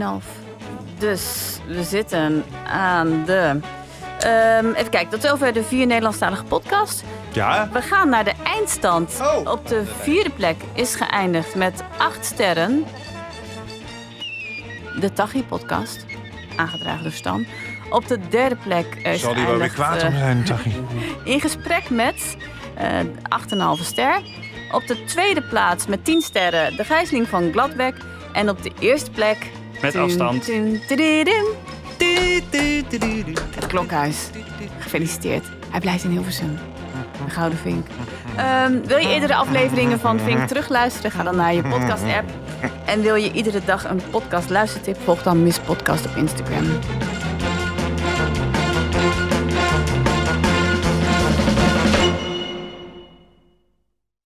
Dus 0.99 1.57
we 1.67 1.83
zitten 1.83 2.45
aan 2.67 3.25
de... 3.25 3.61
ehm, 4.19 4.73
even 4.73 4.91
kijken, 4.91 5.09
tot 5.09 5.23
zover 5.23 5.53
de 5.53 5.63
vier 5.63 5.87
Nederlandstalige 5.87 6.45
podcast. 6.45 7.05
Ja? 7.33 7.69
We 7.73 7.83
gaan 7.83 8.09
naar 8.09 8.25
de 8.25 8.33
eindstand. 8.45 9.21
Oh. 9.23 9.53
Op 9.53 9.69
de 9.69 9.83
vierde 10.01 10.31
plek 10.31 10.57
is 10.75 10.95
geëindigd 10.95 11.55
met 11.55 11.83
acht 11.99 12.25
sterren. 12.25 12.85
De 15.01 15.13
Tachi-podcast, 15.13 16.07
aangedragen 16.57 17.03
door 17.03 17.13
Stan. 17.13 17.47
Op 17.91 18.09
de 18.09 18.19
derde 18.29 18.57
plek 18.57 18.95
is 18.95 19.21
Zal 19.21 19.35
die 19.35 19.47
wel 19.47 19.59
weer 19.59 19.69
kwaad 19.69 20.03
om 20.03 20.09
eh, 20.09 20.19
zijn, 20.19 20.45
Tachi? 20.45 20.73
In 21.25 21.41
gesprek 21.41 21.91
met 21.91 22.37
eh 22.75 23.01
8,5 23.79 23.83
ster. 23.83 24.21
Op 24.73 24.87
de 24.87 25.05
tweede 25.05 25.43
plaats 25.43 25.87
met 25.87 26.05
10 26.05 26.23
sterren 26.23 26.77
de 26.77 26.85
gijzeling 26.85 27.29
van 27.29 27.53
Gladbeck. 27.53 27.95
En 28.33 28.49
op 28.49 28.63
de 28.63 28.73
eerste 28.79 29.11
plek... 29.11 29.51
Met 29.83 29.97
afstand. 29.97 30.47
Het 33.55 33.67
klokhuis. 33.67 34.31
Gefeliciteerd. 34.79 35.45
Hij 35.71 35.81
blijft 35.81 36.05
in 36.05 36.11
Hilversum. 36.11 36.59
De 37.25 37.31
Gouden 37.31 37.59
Vink. 37.59 37.87
Ehm, 38.37 38.81
wil 38.85 38.99
je 38.99 39.09
eerdere 39.09 39.35
afleveringen 39.35 40.01
van 40.01 40.21
Vink 40.21 40.49
terugluisteren? 40.49 41.11
Ga 41.11 41.23
dan 41.23 41.37
naar 41.37 41.55
je 41.55 41.63
podcast-app. 41.63 42.31
En 42.87 43.03
wil 43.03 43.15
je 43.15 43.33
iedere 43.33 43.61
dag 43.65 43.85
een 43.91 44.01
podcast 44.11 44.51
luistertip? 44.51 44.97
Volg 45.05 45.23
dan 45.23 45.43
Miss 45.43 45.59
Podcast 45.59 46.07
op 46.07 46.17
Instagram. 46.17 46.67